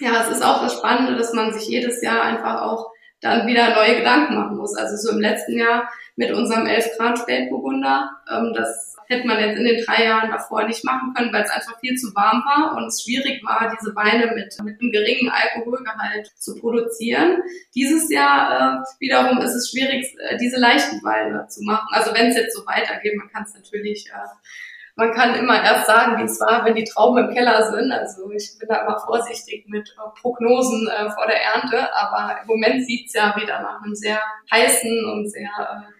ja, 0.00 0.22
es 0.22 0.36
ist 0.36 0.44
auch 0.44 0.62
das 0.62 0.74
Spannende, 0.74 1.16
dass 1.16 1.32
man 1.32 1.52
sich 1.52 1.68
jedes 1.68 2.02
Jahr 2.02 2.22
einfach 2.22 2.62
auch 2.62 2.92
dann 3.20 3.46
wieder 3.46 3.74
neue 3.74 3.96
Gedanken 3.96 4.34
machen 4.34 4.56
muss. 4.56 4.76
Also 4.76 4.96
so 4.96 5.14
im 5.14 5.20
letzten 5.20 5.58
Jahr 5.58 5.88
mit 6.16 6.32
unserem 6.32 6.66
11 6.66 6.96
Grad 6.96 7.18
Spätburgunder, 7.18 8.10
ähm, 8.30 8.52
das 8.54 8.96
hätte 9.08 9.26
man 9.26 9.40
jetzt 9.40 9.58
in 9.58 9.64
den 9.64 9.82
drei 9.84 10.04
Jahren 10.04 10.30
davor 10.30 10.64
nicht 10.64 10.84
machen 10.84 11.14
können, 11.14 11.32
weil 11.32 11.42
es 11.42 11.50
einfach 11.50 11.78
viel 11.80 11.96
zu 11.96 12.14
warm 12.14 12.42
war 12.44 12.76
und 12.76 12.86
es 12.86 13.02
schwierig 13.02 13.42
war, 13.42 13.74
diese 13.80 13.94
Weine 13.96 14.34
mit, 14.34 14.54
mit 14.62 14.80
einem 14.80 14.92
geringen 14.92 15.30
Alkoholgehalt 15.30 16.30
zu 16.36 16.56
produzieren. 16.56 17.42
Dieses 17.74 18.10
Jahr 18.12 18.82
äh, 18.82 19.00
wiederum 19.00 19.38
ist 19.38 19.54
es 19.54 19.70
schwierig, 19.70 20.14
äh, 20.18 20.36
diese 20.36 20.58
leichten 20.58 21.02
Weine 21.02 21.46
zu 21.48 21.62
machen. 21.62 21.88
Also 21.90 22.12
wenn 22.14 22.26
es 22.26 22.36
jetzt 22.36 22.54
so 22.54 22.66
weitergeht, 22.66 23.16
man 23.16 23.30
kann 23.30 23.44
es 23.44 23.54
natürlich 23.54 24.08
äh, 24.08 24.28
man 24.98 25.12
kann 25.12 25.36
immer 25.36 25.62
erst 25.62 25.86
sagen, 25.86 26.18
wie 26.18 26.24
es 26.24 26.40
war, 26.40 26.64
wenn 26.64 26.74
die 26.74 26.82
Trauben 26.82 27.18
im 27.18 27.32
Keller 27.32 27.70
sind. 27.70 27.92
Also 27.92 28.32
ich 28.32 28.58
bin 28.58 28.68
da 28.68 28.82
immer 28.82 28.98
vorsichtig 28.98 29.64
mit 29.68 29.88
äh, 29.90 30.20
Prognosen 30.20 30.88
äh, 30.88 31.08
vor 31.10 31.24
der 31.28 31.40
Ernte, 31.40 31.94
aber 31.94 32.40
im 32.42 32.48
Moment 32.48 32.84
sieht's 32.84 33.14
ja 33.14 33.32
wieder 33.36 33.62
nach 33.62 33.80
einem 33.80 33.94
sehr 33.94 34.18
heißen 34.50 35.04
und 35.12 35.30
sehr, 35.30 35.50
äh, 35.56 35.92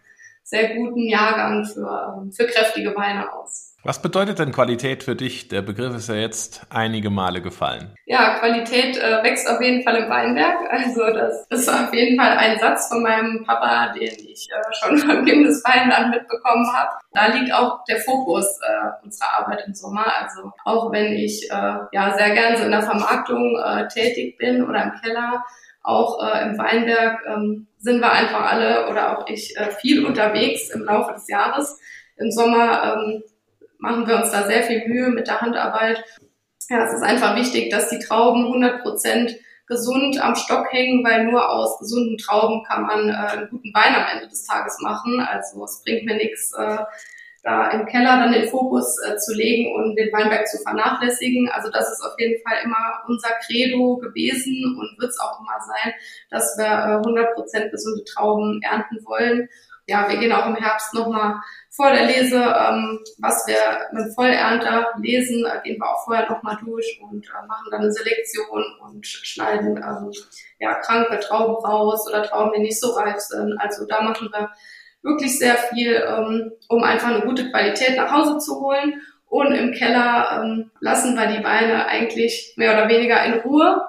sehr 0.42 0.74
guten 0.74 1.08
Jahrgang 1.08 1.64
für, 1.64 2.18
ähm, 2.18 2.32
für 2.32 2.48
kräftige 2.48 2.92
Weine 2.96 3.32
aus. 3.32 3.67
Was 3.84 4.02
bedeutet 4.02 4.40
denn 4.40 4.50
Qualität 4.50 5.04
für 5.04 5.14
dich? 5.14 5.46
Der 5.46 5.62
Begriff 5.62 5.94
ist 5.94 6.08
ja 6.08 6.16
jetzt 6.16 6.66
einige 6.68 7.10
Male 7.10 7.40
gefallen. 7.40 7.94
Ja, 8.06 8.40
Qualität 8.40 8.96
äh, 8.96 9.22
wächst 9.22 9.48
auf 9.48 9.60
jeden 9.60 9.84
Fall 9.84 9.96
im 9.96 10.10
Weinberg. 10.10 10.56
Also 10.70 11.02
das 11.12 11.46
ist 11.50 11.68
auf 11.68 11.94
jeden 11.94 12.20
Fall 12.20 12.36
ein 12.36 12.58
Satz 12.58 12.88
von 12.88 13.02
meinem 13.02 13.44
Papa, 13.44 13.92
den 13.92 14.12
ich 14.28 14.48
äh, 14.50 14.74
schon 14.74 14.98
von 14.98 15.24
Kindesweinland 15.24 16.10
mitbekommen 16.10 16.66
habe. 16.72 16.90
Da 17.12 17.28
liegt 17.28 17.54
auch 17.54 17.84
der 17.84 17.98
Fokus 17.98 18.58
äh, 18.66 19.04
unserer 19.04 19.38
Arbeit 19.38 19.64
im 19.66 19.74
Sommer. 19.74 20.06
Also 20.20 20.52
auch 20.64 20.90
wenn 20.90 21.12
ich 21.12 21.48
äh, 21.50 21.78
ja 21.92 22.14
sehr 22.16 22.30
gern 22.30 22.56
so 22.56 22.64
in 22.64 22.72
der 22.72 22.82
Vermarktung 22.82 23.56
äh, 23.64 23.86
tätig 23.86 24.38
bin 24.38 24.68
oder 24.68 24.82
im 24.84 24.92
Keller, 25.00 25.44
auch 25.84 26.20
äh, 26.22 26.42
im 26.42 26.58
Weinberg 26.58 27.20
ähm, 27.26 27.68
sind 27.78 28.00
wir 28.00 28.10
einfach 28.10 28.50
alle 28.50 28.88
oder 28.88 29.16
auch 29.18 29.28
ich 29.28 29.54
viel 29.80 30.04
unterwegs 30.04 30.68
im 30.70 30.82
Laufe 30.82 31.12
des 31.12 31.28
Jahres. 31.28 31.78
Im 32.16 32.32
Sommer 32.32 32.96
ähm, 32.96 33.22
machen 33.78 34.06
wir 34.06 34.16
uns 34.16 34.30
da 34.30 34.46
sehr 34.46 34.62
viel 34.62 34.86
Mühe 34.88 35.08
mit 35.08 35.26
der 35.26 35.40
Handarbeit. 35.40 36.04
Ja, 36.68 36.84
es 36.84 36.94
ist 36.94 37.02
einfach 37.02 37.36
wichtig, 37.36 37.70
dass 37.70 37.88
die 37.88 37.98
Trauben 37.98 38.46
100 38.46 38.82
Prozent 38.82 39.36
gesund 39.66 40.20
am 40.20 40.34
Stock 40.34 40.72
hängen, 40.72 41.04
weil 41.04 41.24
nur 41.24 41.48
aus 41.48 41.78
gesunden 41.78 42.18
Trauben 42.18 42.64
kann 42.64 42.82
man 42.82 43.08
äh, 43.08 43.12
einen 43.12 43.50
guten 43.50 43.72
Wein 43.74 43.94
am 43.94 44.06
Ende 44.12 44.28
des 44.28 44.44
Tages 44.44 44.78
machen. 44.80 45.20
Also 45.20 45.64
es 45.64 45.82
bringt 45.84 46.04
mir 46.04 46.16
nichts, 46.16 46.52
äh, 46.54 46.78
da 47.42 47.70
im 47.70 47.86
Keller 47.86 48.18
dann 48.18 48.32
den 48.32 48.48
Fokus 48.48 48.96
äh, 49.06 49.16
zu 49.16 49.34
legen 49.34 49.74
und 49.74 49.94
den 49.96 50.12
Weinberg 50.12 50.48
zu 50.48 50.58
vernachlässigen. 50.58 51.48
Also 51.50 51.70
das 51.70 51.90
ist 51.92 52.02
auf 52.02 52.14
jeden 52.18 52.42
Fall 52.42 52.58
immer 52.64 53.02
unser 53.06 53.30
Credo 53.46 53.96
gewesen 53.96 54.76
und 54.78 55.00
wird 55.00 55.10
es 55.10 55.20
auch 55.20 55.38
immer 55.40 55.58
sein, 55.60 55.92
dass 56.30 56.56
wir 56.58 56.66
äh, 56.66 56.96
100 56.96 57.34
Prozent 57.34 57.70
gesunde 57.70 58.04
Trauben 58.04 58.60
ernten 58.62 58.96
wollen 59.04 59.48
ja, 59.88 60.06
wir 60.08 60.18
gehen 60.18 60.32
auch 60.32 60.46
im 60.46 60.56
Herbst 60.56 60.92
nochmal 60.92 61.36
vor 61.70 61.90
der 61.90 62.04
Lese, 62.04 62.36
ähm, 62.36 63.00
was 63.18 63.46
wir 63.46 63.56
mit 63.92 64.14
Vollernter 64.14 64.88
lesen, 65.00 65.46
äh, 65.46 65.62
gehen 65.62 65.80
wir 65.80 65.88
auch 65.88 66.04
vorher 66.04 66.28
nochmal 66.28 66.58
durch 66.62 67.00
und 67.02 67.26
äh, 67.26 67.46
machen 67.46 67.68
dann 67.70 67.80
eine 67.80 67.92
Selektion 67.92 68.64
und 68.82 69.06
schneiden 69.06 69.78
ähm, 69.78 70.12
ja, 70.58 70.74
kranke 70.74 71.18
Trauben 71.20 71.64
raus 71.64 72.06
oder 72.06 72.22
Trauben, 72.22 72.52
die 72.54 72.62
nicht 72.62 72.78
so 72.78 72.92
reif 72.92 73.18
sind. 73.18 73.56
Also 73.58 73.86
da 73.86 74.02
machen 74.02 74.28
wir 74.30 74.50
wirklich 75.02 75.38
sehr 75.38 75.56
viel, 75.56 76.04
ähm, 76.06 76.52
um 76.68 76.82
einfach 76.84 77.08
eine 77.08 77.22
gute 77.22 77.50
Qualität 77.50 77.96
nach 77.96 78.12
Hause 78.12 78.38
zu 78.38 78.60
holen. 78.60 79.00
Und 79.26 79.54
im 79.54 79.72
Keller 79.72 80.42
ähm, 80.42 80.70
lassen 80.80 81.14
wir 81.14 81.26
die 81.28 81.44
Weine 81.44 81.86
eigentlich 81.86 82.54
mehr 82.56 82.74
oder 82.74 82.88
weniger 82.90 83.24
in 83.24 83.40
Ruhe 83.40 83.80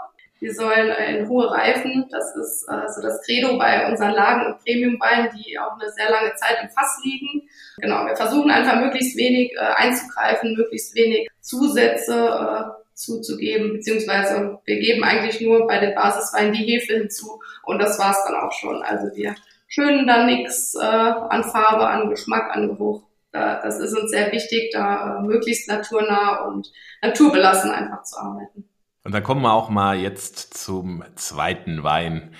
die 0.42 0.50
sollen 0.50 0.90
äh, 0.90 1.18
in 1.18 1.28
hohe 1.28 1.50
Reifen. 1.52 2.08
Das 2.10 2.36
ist 2.36 2.68
äh, 2.70 2.88
so 2.88 3.02
das 3.02 3.22
Credo 3.24 3.58
bei 3.58 3.90
unseren 3.90 4.12
Lagen- 4.12 4.46
und 4.46 4.64
Premiumweinen, 4.64 5.30
die 5.36 5.58
auch 5.60 5.80
eine 5.80 5.92
sehr 5.92 6.10
lange 6.10 6.34
Zeit 6.36 6.58
im 6.64 6.70
Fass 6.70 7.02
liegen. 7.04 7.50
Genau, 7.78 8.06
wir 8.06 8.16
versuchen 8.16 8.50
einfach 8.50 8.80
möglichst 8.80 9.18
wenig 9.18 9.52
äh, 9.54 9.60
einzugreifen, 9.60 10.56
möglichst 10.56 10.96
wenig 10.96 11.30
Zusätze 11.42 12.14
äh, 12.16 12.80
zuzugeben, 12.94 13.74
beziehungsweise 13.74 14.60
wir 14.66 14.80
geben 14.80 15.04
eigentlich 15.04 15.40
nur 15.40 15.68
bei 15.68 15.80
den 15.80 15.96
Basisweinen 15.96 16.52
die 16.52 16.66
Hefe 16.66 16.94
hinzu 16.98 17.40
und 17.64 17.80
das 17.80 17.98
war's 17.98 18.26
dann 18.28 18.36
auch 18.36 18.52
schon. 18.52 18.84
Also 18.84 19.16
wir 19.16 19.36
schönen 19.70 20.06
dann 20.06 20.26
nichts 20.26 20.76
an 20.76 21.44
Farbe, 21.46 21.88
an 21.88 22.10
Geschmack, 22.10 22.54
an 22.54 22.68
Geruch. 22.68 23.04
Da, 23.32 23.62
das 23.62 23.80
ist 23.80 23.96
uns 23.96 24.12
sehr 24.12 24.34
wichtig, 24.34 24.72
da 24.74 25.22
möglichst 25.26 25.70
naturnah 25.70 26.44
und 26.48 26.70
naturbelassen 27.02 27.72
einfach 27.72 28.04
zu 28.04 28.18
arbeiten. 28.18 28.70
Und 29.04 29.14
dann 29.14 29.24
kommen 29.24 29.42
wir 29.42 29.54
auch 29.54 29.70
mal 29.70 29.98
jetzt 29.98 30.54
zum 30.54 31.04
zweiten 31.16 31.84
Wein, 31.84 32.34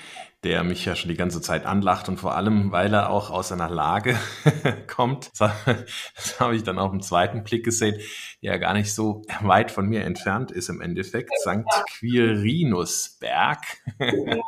der 0.44 0.64
mich 0.64 0.86
ja 0.86 0.96
schon 0.96 1.10
die 1.10 1.18
ganze 1.18 1.42
Zeit 1.42 1.66
anlacht 1.66 2.08
und 2.08 2.18
vor 2.18 2.36
allem, 2.36 2.72
weil 2.72 2.94
er 2.94 3.10
auch 3.10 3.30
aus 3.30 3.52
einer 3.52 3.70
Lage 3.70 4.18
kommt. 4.88 5.32
Das 5.38 6.40
habe 6.40 6.56
ich 6.56 6.64
dann 6.64 6.80
auch 6.80 6.94
im 6.94 7.02
zweiten 7.02 7.44
Blick 7.44 7.66
gesehen, 7.66 8.00
ja 8.40 8.56
gar 8.58 8.74
nicht 8.74 8.94
so 8.94 9.24
weit 9.42 9.70
von 9.70 9.88
mir 9.88 10.06
entfernt 10.06 10.52
ist 10.52 10.70
im 10.70 10.80
Endeffekt. 10.80 11.32
St. 11.42 11.66
Quirinusberg. 11.98 13.60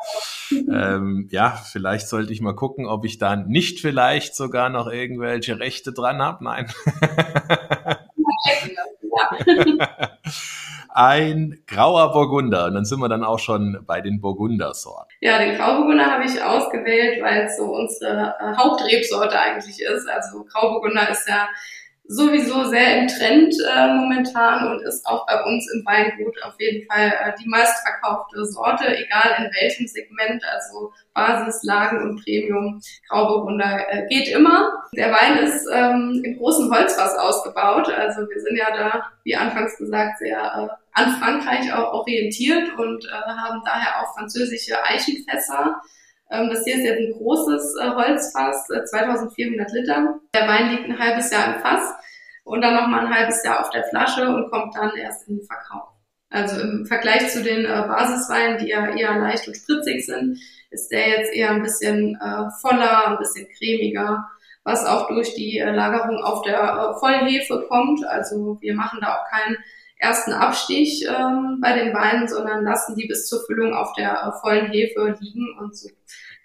ähm, 0.52 1.28
ja, 1.30 1.62
vielleicht 1.72 2.08
sollte 2.08 2.32
ich 2.32 2.40
mal 2.40 2.56
gucken, 2.56 2.86
ob 2.86 3.04
ich 3.04 3.18
da 3.18 3.36
nicht 3.36 3.82
vielleicht 3.82 4.34
sogar 4.36 4.70
noch 4.70 4.88
irgendwelche 4.88 5.60
Rechte 5.60 5.92
dran 5.92 6.22
habe. 6.22 6.44
Nein. 6.44 6.72
ein 10.94 11.64
grauer 11.68 12.12
Burgunder. 12.12 12.66
Und 12.66 12.76
dann 12.76 12.86
sind 12.86 13.00
wir 13.00 13.10
dann 13.10 13.24
auch 13.24 13.40
schon 13.40 13.84
bei 13.86 14.02
den 14.02 14.22
Burgundersorten. 14.22 15.10
Ja, 15.22 15.40
den 15.40 15.56
Grauburgunder 15.56 16.06
habe 16.06 16.26
ich 16.26 16.42
ausgewählt, 16.42 17.22
weil 17.24 17.46
es 17.46 17.58
so 17.58 17.66
unsere 17.66 18.36
äh, 18.40 18.56
Hauptrebsorte 18.58 19.40
eigentlich 19.40 19.82
ist. 19.82 20.10
Also 20.10 20.44
Grauburgunder 20.46 21.10
ist 21.10 21.28
ja 21.28 21.48
sowieso 22.12 22.66
sehr 22.66 22.98
im 22.98 23.08
Trend 23.08 23.56
äh, 23.74 23.94
momentan 23.94 24.68
und 24.68 24.82
ist 24.84 25.06
auch 25.06 25.26
bei 25.26 25.44
uns 25.46 25.72
im 25.74 25.86
Weingut 25.86 26.36
auf 26.44 26.54
jeden 26.60 26.86
Fall 26.88 27.08
äh, 27.08 27.32
die 27.42 27.48
meistverkaufte 27.48 28.46
Sorte, 28.46 28.86
egal 28.88 29.36
in 29.38 29.52
welchem 29.62 29.88
Segment, 29.88 30.44
also 30.52 30.92
Basis, 31.14 31.64
Lagen 31.64 32.04
und 32.04 32.24
Premium, 32.24 32.82
Grauburgunder 33.08 33.88
äh, 33.90 34.08
geht 34.10 34.28
immer. 34.28 34.84
Der 34.94 35.12
Wein 35.12 35.38
ist 35.38 35.66
ähm, 35.74 36.22
im 36.24 36.38
großen 36.38 36.74
Holzfass 36.74 37.18
ausgebaut, 37.18 37.90
also 37.90 38.22
wir 38.30 38.42
sind 38.42 38.58
ja 38.58 38.76
da, 38.76 39.04
wie 39.24 39.36
anfangs 39.36 39.78
gesagt, 39.78 40.20
sehr 40.20 40.38
äh, 40.38 40.68
an 40.94 41.12
Frankreich 41.14 41.74
auch 41.74 41.94
orientiert 41.94 42.78
und 42.78 43.06
äh, 43.06 43.12
haben 43.12 43.62
daher 43.64 44.02
auch 44.02 44.14
französische 44.14 44.84
Eichenfässer 44.84 45.82
das 46.32 46.64
hier 46.64 46.76
ist 46.78 46.86
jetzt 46.86 47.00
ein 47.00 47.12
großes 47.12 47.76
äh, 47.82 47.90
Holzfass, 47.90 48.66
2400 48.68 49.70
äh, 49.70 49.80
Liter. 49.80 50.20
Der 50.34 50.48
Wein 50.48 50.72
liegt 50.72 50.86
ein 50.86 50.98
halbes 50.98 51.30
Jahr 51.30 51.56
im 51.56 51.62
Fass 51.62 51.94
und 52.46 52.62
dann 52.62 52.74
nochmal 52.74 53.06
ein 53.06 53.14
halbes 53.14 53.44
Jahr 53.44 53.60
auf 53.60 53.70
der 53.72 53.84
Flasche 53.84 54.28
und 54.28 54.50
kommt 54.50 54.76
dann 54.76 54.96
erst 54.96 55.28
in 55.28 55.38
den 55.38 55.46
Verkauf. 55.46 55.90
Also 56.30 56.62
im 56.62 56.86
Vergleich 56.86 57.30
zu 57.30 57.44
den 57.44 57.66
äh, 57.66 57.84
Basisweinen, 57.86 58.60
die 58.60 58.70
ja 58.70 58.96
eher 58.96 59.18
leicht 59.18 59.46
und 59.48 59.58
spritzig 59.58 60.06
sind, 60.06 60.40
ist 60.70 60.90
der 60.90 61.10
jetzt 61.10 61.34
eher 61.34 61.50
ein 61.50 61.64
bisschen 61.64 62.18
voller, 62.62 63.08
ein 63.08 63.18
bisschen 63.18 63.46
cremiger, 63.58 64.26
was 64.64 64.86
auch 64.86 65.10
durch 65.10 65.34
die 65.36 65.60
Lagerung 65.60 66.24
auf 66.24 66.44
der 66.44 66.96
Vollhefe 66.98 67.66
kommt. 67.68 68.06
Also 68.06 68.58
wir 68.62 68.74
machen 68.74 69.00
da 69.02 69.18
auch 69.18 69.30
keinen 69.30 69.58
ersten 70.02 70.34
Abstich 70.34 71.06
ähm, 71.08 71.60
bei 71.62 71.74
den 71.74 71.94
Weinen, 71.94 72.28
sondern 72.28 72.64
lassen 72.64 72.96
die 72.96 73.08
bis 73.08 73.28
zur 73.28 73.46
Füllung 73.46 73.74
auf 73.74 73.94
der 73.94 74.12
äh, 74.12 74.40
vollen 74.42 74.72
Hefe 74.72 75.16
liegen 75.20 75.58
und 75.60 75.78
so 75.78 75.90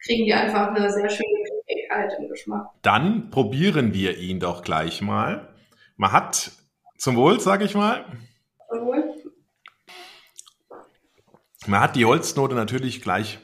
kriegen 0.04 0.24
die 0.24 0.34
einfach 0.34 0.68
eine 0.68 0.90
sehr 0.90 1.10
schöne 1.10 1.44
Cremigkeit 1.66 2.12
im 2.18 2.28
Geschmack. 2.28 2.68
Dann 2.82 3.30
probieren 3.30 3.92
wir 3.92 4.18
ihn 4.18 4.38
doch 4.38 4.62
gleich 4.62 5.02
mal. 5.02 5.52
Man 5.96 6.12
hat 6.12 6.52
zum 6.96 7.16
Wohl, 7.16 7.40
sag 7.40 7.62
ich 7.62 7.74
mal. 7.74 8.04
Zum 8.68 8.86
Wohl. 8.86 9.14
Man 11.66 11.80
hat 11.80 11.96
die 11.96 12.04
Holznote 12.04 12.54
natürlich 12.54 13.02
gleich 13.02 13.40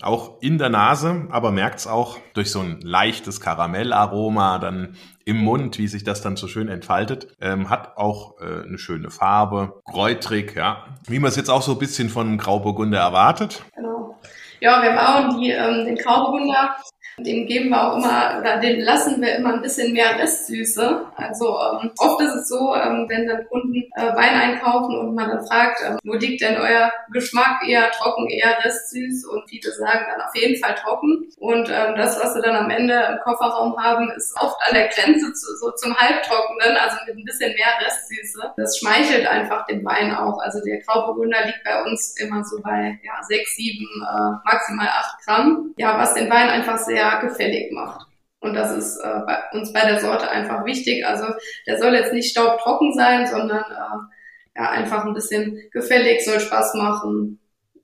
auch 0.00 0.40
in 0.40 0.58
der 0.58 0.68
Nase, 0.68 1.26
aber 1.30 1.50
merkt 1.50 1.80
es 1.80 1.88
auch 1.88 2.18
durch 2.34 2.52
so 2.52 2.60
ein 2.60 2.80
leichtes 2.80 3.40
Karamellaroma 3.40 4.58
dann 4.58 4.96
im 5.28 5.44
Mund, 5.44 5.76
wie 5.76 5.88
sich 5.88 6.04
das 6.04 6.22
dann 6.22 6.36
so 6.36 6.48
schön 6.48 6.68
entfaltet. 6.68 7.28
Ähm, 7.38 7.68
hat 7.68 7.98
auch 7.98 8.40
äh, 8.40 8.66
eine 8.66 8.78
schöne 8.78 9.10
Farbe, 9.10 9.82
kräutrig, 9.84 10.56
ja. 10.56 10.86
Wie 11.06 11.18
man 11.18 11.28
es 11.28 11.36
jetzt 11.36 11.50
auch 11.50 11.60
so 11.60 11.72
ein 11.72 11.78
bisschen 11.78 12.08
von 12.08 12.38
Grauburgunder 12.38 12.98
erwartet. 12.98 13.62
Genau. 13.76 14.18
Ja, 14.60 14.82
wir 14.82 14.92
bauen 14.92 15.38
die, 15.38 15.50
ähm, 15.50 15.84
den 15.84 15.96
Grauburgunder 15.96 16.76
dem 17.18 17.46
geben 17.46 17.70
wir 17.70 17.82
auch 17.82 17.96
immer, 17.96 18.38
oder 18.40 18.58
dem 18.58 18.80
lassen 18.80 19.20
wir 19.20 19.36
immer 19.36 19.54
ein 19.54 19.62
bisschen 19.62 19.92
mehr 19.92 20.18
Restsüße. 20.18 21.06
Also 21.16 21.58
ähm, 21.60 21.90
oft 21.98 22.20
ist 22.20 22.34
es 22.34 22.48
so, 22.48 22.74
ähm, 22.74 23.06
wenn 23.08 23.26
dann 23.26 23.46
Kunden 23.48 23.74
äh, 23.96 24.14
Wein 24.14 24.34
einkaufen 24.34 24.96
und 24.96 25.14
man 25.14 25.28
dann 25.28 25.46
fragt, 25.46 25.80
ähm, 25.84 25.98
wo 26.04 26.14
liegt 26.14 26.40
denn 26.42 26.56
euer 26.56 26.92
Geschmack 27.12 27.66
eher 27.66 27.90
trocken, 27.90 28.28
eher 28.28 28.64
restsüß? 28.64 29.26
Und 29.26 29.48
viele 29.48 29.72
sagen 29.72 30.06
dann 30.10 30.26
auf 30.26 30.34
jeden 30.34 30.62
Fall 30.62 30.74
trocken. 30.74 31.28
Und 31.38 31.68
ähm, 31.68 31.94
das, 31.96 32.22
was 32.22 32.34
sie 32.34 32.42
dann 32.42 32.56
am 32.56 32.70
Ende 32.70 32.94
im 32.94 33.18
Kofferraum 33.24 33.76
haben, 33.76 34.10
ist 34.16 34.34
oft 34.40 34.56
an 34.68 34.74
der 34.74 34.88
Grenze 34.88 35.32
zu, 35.32 35.56
so 35.56 35.70
zum 35.72 35.96
Halbtrockenen, 35.96 36.76
also 36.76 36.96
mit 37.06 37.16
ein 37.16 37.24
bisschen 37.24 37.52
mehr 37.54 37.86
Restsüße. 37.86 38.52
Das 38.56 38.78
schmeichelt 38.78 39.26
einfach 39.26 39.66
dem 39.66 39.84
Wein 39.84 40.14
auch. 40.14 40.38
Also 40.38 40.60
der 40.64 40.78
Grauburgunder 40.78 41.46
liegt 41.46 41.64
bei 41.64 41.82
uns 41.82 42.14
immer 42.18 42.44
so 42.44 42.60
bei 42.62 42.98
ja, 43.02 43.22
sechs, 43.22 43.56
sieben, 43.56 43.86
äh, 44.02 44.30
maximal 44.44 44.88
acht 44.88 45.24
Gramm. 45.24 45.74
Ja, 45.76 45.98
was 45.98 46.14
den 46.14 46.30
Wein 46.30 46.48
einfach 46.48 46.78
sehr 46.78 47.07
gefällig 47.16 47.72
macht. 47.72 48.06
Und 48.40 48.54
das 48.54 48.76
ist 48.76 48.98
äh, 48.98 49.20
bei 49.26 49.36
uns 49.52 49.72
bei 49.72 49.80
der 49.80 50.00
Sorte 50.00 50.30
einfach 50.30 50.64
wichtig. 50.64 51.04
Also 51.04 51.26
der 51.66 51.78
soll 51.78 51.94
jetzt 51.94 52.12
nicht 52.12 52.30
staubtrocken 52.30 52.94
sein, 52.94 53.26
sondern 53.26 53.64
äh, 53.64 54.60
ja, 54.60 54.70
einfach 54.70 55.04
ein 55.04 55.14
bisschen 55.14 55.60
gefällig, 55.72 56.24
soll 56.24 56.40
Spaß 56.40 56.74
machen. 56.74 57.40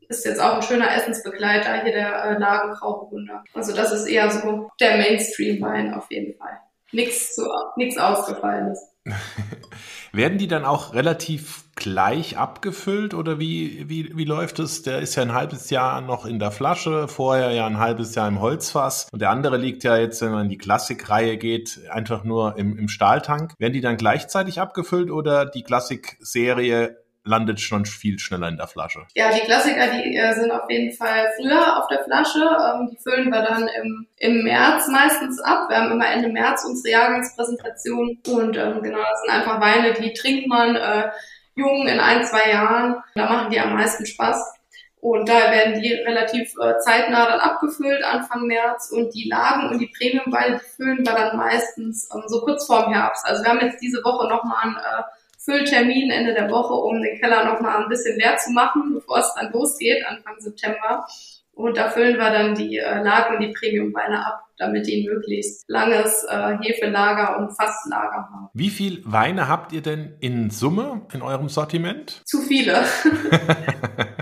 Ist 0.09 0.25
jetzt 0.25 0.41
auch 0.41 0.57
ein 0.57 0.63
schöner 0.63 0.95
Essensbegleiter 0.95 1.83
hier 1.83 1.93
der 1.93 2.25
äh, 2.25 2.39
Lagen 2.39 2.73
Grauburgunder. 2.75 3.43
Also 3.53 3.75
das 3.75 3.93
ist 3.93 4.07
eher 4.07 4.31
so 4.31 4.71
der 4.81 4.99
Mainstream-Wein 4.99 5.95
auf 5.95 6.07
jeden 6.11 6.37
Fall. 6.39 6.59
Nichts 6.93 7.35
zu, 7.35 7.49
nichts 7.77 7.99
Ausgefallenes. 7.99 8.93
Werden 10.15 10.39
die 10.39 10.47
dann 10.47 10.65
auch 10.65 10.95
relativ 10.95 11.65
gleich 11.75 12.39
abgefüllt 12.39 13.15
oder 13.15 13.41
wie, 13.41 13.89
wie, 13.89 14.17
wie 14.17 14.25
läuft 14.25 14.61
es? 14.61 14.83
Der 14.83 15.01
ist 15.01 15.17
ja 15.17 15.25
ein 15.25 15.35
halbes 15.35 15.71
Jahr 15.71 16.01
noch 16.03 16.25
in 16.25 16.39
der 16.39 16.53
Flasche, 16.53 17.09
vorher 17.09 17.51
ja 17.51 17.67
ein 17.67 17.79
halbes 17.79 18.15
Jahr 18.15 18.29
im 18.29 18.41
Holzfass 18.41 19.09
und 19.11 19.21
der 19.21 19.31
andere 19.31 19.57
liegt 19.57 19.83
ja 19.83 19.97
jetzt, 19.97 20.23
wenn 20.23 20.31
man 20.31 20.45
in 20.45 20.51
die 20.51 20.59
Klassikreihe 20.59 21.37
geht, 21.37 21.81
einfach 21.91 22.23
nur 22.23 22.57
im, 22.57 22.79
im 22.79 22.87
Stahltank. 22.87 23.55
Werden 23.59 23.73
die 23.73 23.81
dann 23.81 23.97
gleichzeitig 23.97 24.61
abgefüllt 24.61 25.11
oder 25.11 25.47
die 25.47 25.65
Klassik-Serie 25.65 26.97
landet 27.25 27.61
schon 27.61 27.87
viel 27.87 28.19
schneller 28.19 28.49
in 28.49 28.57
der 28.57 28.69
Flasche. 28.69 29.07
Ja, 29.15 29.33
die 29.33 29.41
Klassiker, 29.41 29.89
die 29.89 30.17
äh, 30.17 30.35
sind 30.35 30.51
auf 30.51 30.69
jeden 30.69 30.95
Fall 30.95 31.33
früher 31.37 31.79
auf 31.79 31.89
der 31.89 32.05
Flasche. 32.05 32.41
Ähm, 32.41 32.91
die 32.91 32.99
füllen 32.99 33.31
wir 33.31 33.43
dann 33.43 33.69
im, 33.69 34.07
im 34.19 34.45
März 34.45 34.89
meistens 34.89 35.41
ab. 35.41 35.69
Wir 35.69 35.79
haben 35.79 35.93
immer 35.93 36.07
Ende 36.07 36.29
März 36.29 36.65
unsere 36.65 36.93
Jahrgangspräsentation 36.93 38.19
und 38.29 38.57
ähm, 38.57 38.83
genau, 38.83 38.99
das 38.99 39.21
sind 39.23 39.31
einfach 39.31 39.61
Weine, 39.61 39.95
die 39.95 40.13
trinkt 40.13 40.49
man 40.49 40.77
äh, 40.77 41.11
jung 41.55 41.87
in 41.87 41.99
ein, 41.99 42.25
zwei 42.25 42.51
Jahren. 42.51 42.97
Da 43.15 43.27
machen 43.27 43.51
die 43.51 43.61
am 43.61 43.75
meisten 43.75 44.05
Spaß. 44.05 44.55
Und 45.01 45.29
da 45.29 45.51
werden 45.53 45.83
die 45.83 45.93
relativ 45.93 46.55
äh, 46.59 46.79
zeitnah 46.79 47.27
dann 47.27 47.41
abgefüllt, 47.41 48.03
Anfang 48.05 48.47
März. 48.47 48.91
Und 48.91 49.15
die 49.15 49.29
Lagen 49.29 49.69
und 49.69 49.79
die 49.79 49.93
Premiumweine, 49.99 50.57
die 50.57 50.77
füllen 50.77 51.05
wir 51.05 51.13
dann 51.13 51.37
meistens 51.37 52.09
ähm, 52.15 52.23
so 52.27 52.41
kurz 52.41 52.67
vorm 52.67 52.93
Herbst. 52.93 53.25
Also 53.27 53.43
wir 53.43 53.51
haben 53.51 53.61
jetzt 53.61 53.83
diese 53.83 54.03
Woche 54.03 54.29
nochmal 54.29 54.57
ein 54.63 54.77
äh, 54.77 55.03
Fülltermin 55.45 56.11
Ende 56.11 56.35
der 56.35 56.51
Woche, 56.51 56.75
um 56.75 57.03
den 57.03 57.21
Keller 57.21 57.45
nochmal 57.45 57.83
ein 57.83 57.89
bisschen 57.89 58.19
leer 58.19 58.37
zu 58.37 58.51
machen, 58.53 58.95
bevor 58.95 59.19
es 59.19 59.33
dann 59.39 59.53
losgeht, 59.53 60.05
Anfang 60.07 60.35
September. 60.39 61.07
Und 61.53 61.77
da 61.77 61.89
füllen 61.89 62.17
wir 62.17 62.31
dann 62.31 62.55
die 62.55 62.79
äh, 62.79 63.03
Lagen 63.03 63.37
und 63.37 63.41
die 63.41 63.53
Premiumweine 63.53 64.27
ab, 64.27 64.41
damit 64.59 64.87
die 64.89 65.09
möglichst 65.09 65.65
langes 65.69 66.25
äh, 66.29 66.57
Hefelager 66.61 67.39
und 67.39 67.51
Fasslager 67.55 68.29
haben. 68.33 68.49
Wie 68.55 68.71
viel 68.71 69.03
Weine 69.05 69.49
habt 69.49 69.73
ihr 69.73 69.83
denn 69.83 70.17
in 70.19 70.51
Summe 70.51 71.07
in 71.13 71.23
eurem 71.23 71.49
Sortiment? 71.49 72.23
Zu 72.25 72.41
viele. 72.41 72.85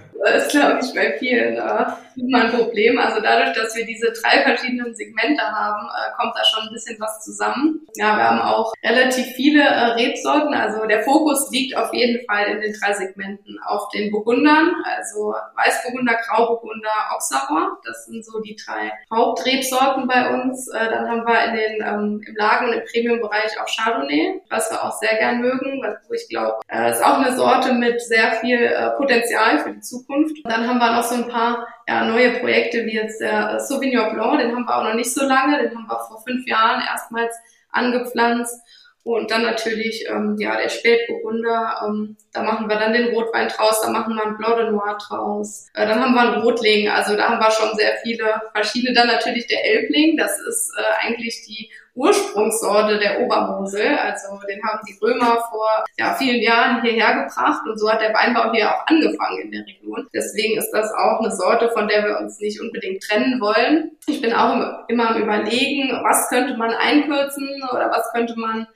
Glaube 0.52 0.80
ich, 0.82 0.94
bei 0.94 1.18
vielen 1.18 1.56
äh, 1.56 1.84
immer 2.16 2.44
ein 2.44 2.52
Problem. 2.52 2.98
Also 2.98 3.20
dadurch, 3.20 3.56
dass 3.56 3.74
wir 3.74 3.86
diese 3.86 4.12
drei 4.12 4.42
verschiedenen 4.42 4.94
Segmente 4.94 5.42
haben, 5.42 5.88
äh, 5.88 6.12
kommt 6.20 6.34
da 6.36 6.44
schon 6.44 6.68
ein 6.68 6.72
bisschen 6.72 6.98
was 7.00 7.24
zusammen. 7.24 7.80
Ja, 7.96 8.16
wir 8.16 8.30
haben 8.30 8.40
auch 8.40 8.72
relativ 8.84 9.26
viele 9.34 9.62
äh, 9.62 9.92
Rebsorten. 9.92 10.54
Also 10.54 10.86
der 10.86 11.02
Fokus 11.02 11.50
liegt 11.50 11.76
auf 11.76 11.92
jeden 11.92 12.24
Fall 12.26 12.46
in 12.46 12.60
den 12.60 12.74
drei 12.78 12.92
Segmenten 12.92 13.58
auf 13.66 13.88
den 13.90 14.10
Burgundern, 14.10 14.74
also 14.84 15.34
Weißburgunder, 15.56 16.18
Grauburgunder, 16.26 16.90
Auxerrois. 17.14 17.78
Das 17.84 18.06
sind 18.06 18.24
so 18.24 18.40
die 18.40 18.56
drei 18.56 18.92
Hauptrebsorten 19.12 20.06
bei 20.06 20.32
uns. 20.32 20.68
Äh, 20.68 20.90
dann 20.90 21.08
haben 21.08 21.26
wir 21.26 21.44
in 21.46 21.54
den, 21.54 21.86
ähm, 21.86 22.24
im 22.26 22.36
Lagen- 22.36 22.68
und 22.68 22.74
im 22.74 22.84
Premium-Bereich 22.84 23.60
auch 23.60 23.66
Chardonnay, 23.66 24.40
was 24.50 24.70
wir 24.70 24.82
auch 24.82 24.92
sehr 24.98 25.16
gern 25.16 25.40
mögen, 25.40 25.82
wo 26.08 26.14
ich 26.14 26.28
glaube, 26.28 26.60
äh, 26.68 26.90
ist 26.90 27.04
auch 27.04 27.18
eine 27.18 27.34
Sorte 27.36 27.72
mit 27.72 28.00
sehr 28.00 28.32
viel 28.32 28.58
äh, 28.58 28.90
Potenzial 28.90 29.58
für 29.60 29.72
die 29.72 29.80
Zukunft. 29.80 30.36
Dann 30.44 30.66
haben 30.66 30.78
wir 30.78 30.92
noch 30.92 31.04
so 31.04 31.14
ein 31.14 31.28
paar 31.28 31.66
ja, 31.88 32.04
neue 32.04 32.38
Projekte 32.40 32.84
wie 32.86 32.94
jetzt 32.94 33.20
der 33.20 33.60
Sauvignon 33.60 34.14
Blanc, 34.14 34.40
den 34.40 34.54
haben 34.54 34.64
wir 34.64 34.76
auch 34.76 34.84
noch 34.84 34.94
nicht 34.94 35.12
so 35.12 35.24
lange, 35.24 35.62
den 35.62 35.76
haben 35.76 35.86
wir 35.86 35.98
vor 36.08 36.22
fünf 36.26 36.46
Jahren 36.46 36.82
erstmals 36.82 37.34
angepflanzt. 37.70 38.60
Und 39.04 39.32
dann 39.32 39.42
natürlich 39.42 40.06
ähm, 40.08 40.36
ja 40.38 40.56
der 40.56 40.68
Spätburgunder, 40.68 41.82
ähm, 41.84 42.16
da 42.32 42.44
machen 42.44 42.68
wir 42.68 42.76
dann 42.76 42.92
den 42.92 43.12
Rotwein 43.12 43.48
draus, 43.48 43.80
da 43.82 43.90
machen 43.90 44.14
wir 44.14 44.24
einen 44.24 44.36
Blanc 44.36 44.56
de 44.56 44.70
Noir 44.70 44.96
draus. 45.08 45.66
Äh, 45.74 45.88
dann 45.88 46.00
haben 46.00 46.14
wir 46.14 46.20
einen 46.20 46.42
Rotling, 46.42 46.88
also 46.88 47.16
da 47.16 47.28
haben 47.28 47.40
wir 47.40 47.50
schon 47.50 47.74
sehr 47.74 47.96
viele 48.04 48.40
verschiedene. 48.52 48.94
Dann 48.94 49.08
natürlich 49.08 49.48
der 49.48 49.64
Elbling, 49.64 50.16
das 50.16 50.38
ist 50.40 50.72
äh, 50.78 51.04
eigentlich 51.04 51.44
die 51.48 51.68
Ursprungssorte 51.94 52.98
der 52.98 53.20
Obermosel. 53.20 53.96
Also 53.98 54.38
den 54.48 54.62
haben 54.64 54.80
die 54.88 54.98
Römer 55.02 55.42
vor 55.50 55.84
ja, 55.98 56.14
vielen 56.14 56.40
Jahren 56.40 56.82
hierher 56.82 57.24
gebracht 57.24 57.62
und 57.66 57.78
so 57.78 57.90
hat 57.90 58.00
der 58.00 58.14
Weinbau 58.14 58.52
hier 58.52 58.70
auch 58.70 58.86
angefangen 58.86 59.42
in 59.42 59.52
der 59.52 59.66
Region. 59.66 60.06
Deswegen 60.14 60.58
ist 60.58 60.70
das 60.70 60.90
auch 60.92 61.20
eine 61.20 61.30
Sorte, 61.30 61.70
von 61.70 61.88
der 61.88 62.04
wir 62.04 62.18
uns 62.18 62.38
nicht 62.40 62.60
unbedingt 62.60 63.02
trennen 63.02 63.40
wollen. 63.40 63.92
Ich 64.06 64.22
bin 64.22 64.32
auch 64.32 64.88
immer 64.88 65.10
am 65.10 65.22
überlegen, 65.22 65.90
was 66.02 66.28
könnte 66.28 66.56
man 66.56 66.72
einkürzen 66.72 67.48
oder 67.70 67.90
was 67.90 68.10
könnte 68.12 68.34
man 68.38 68.66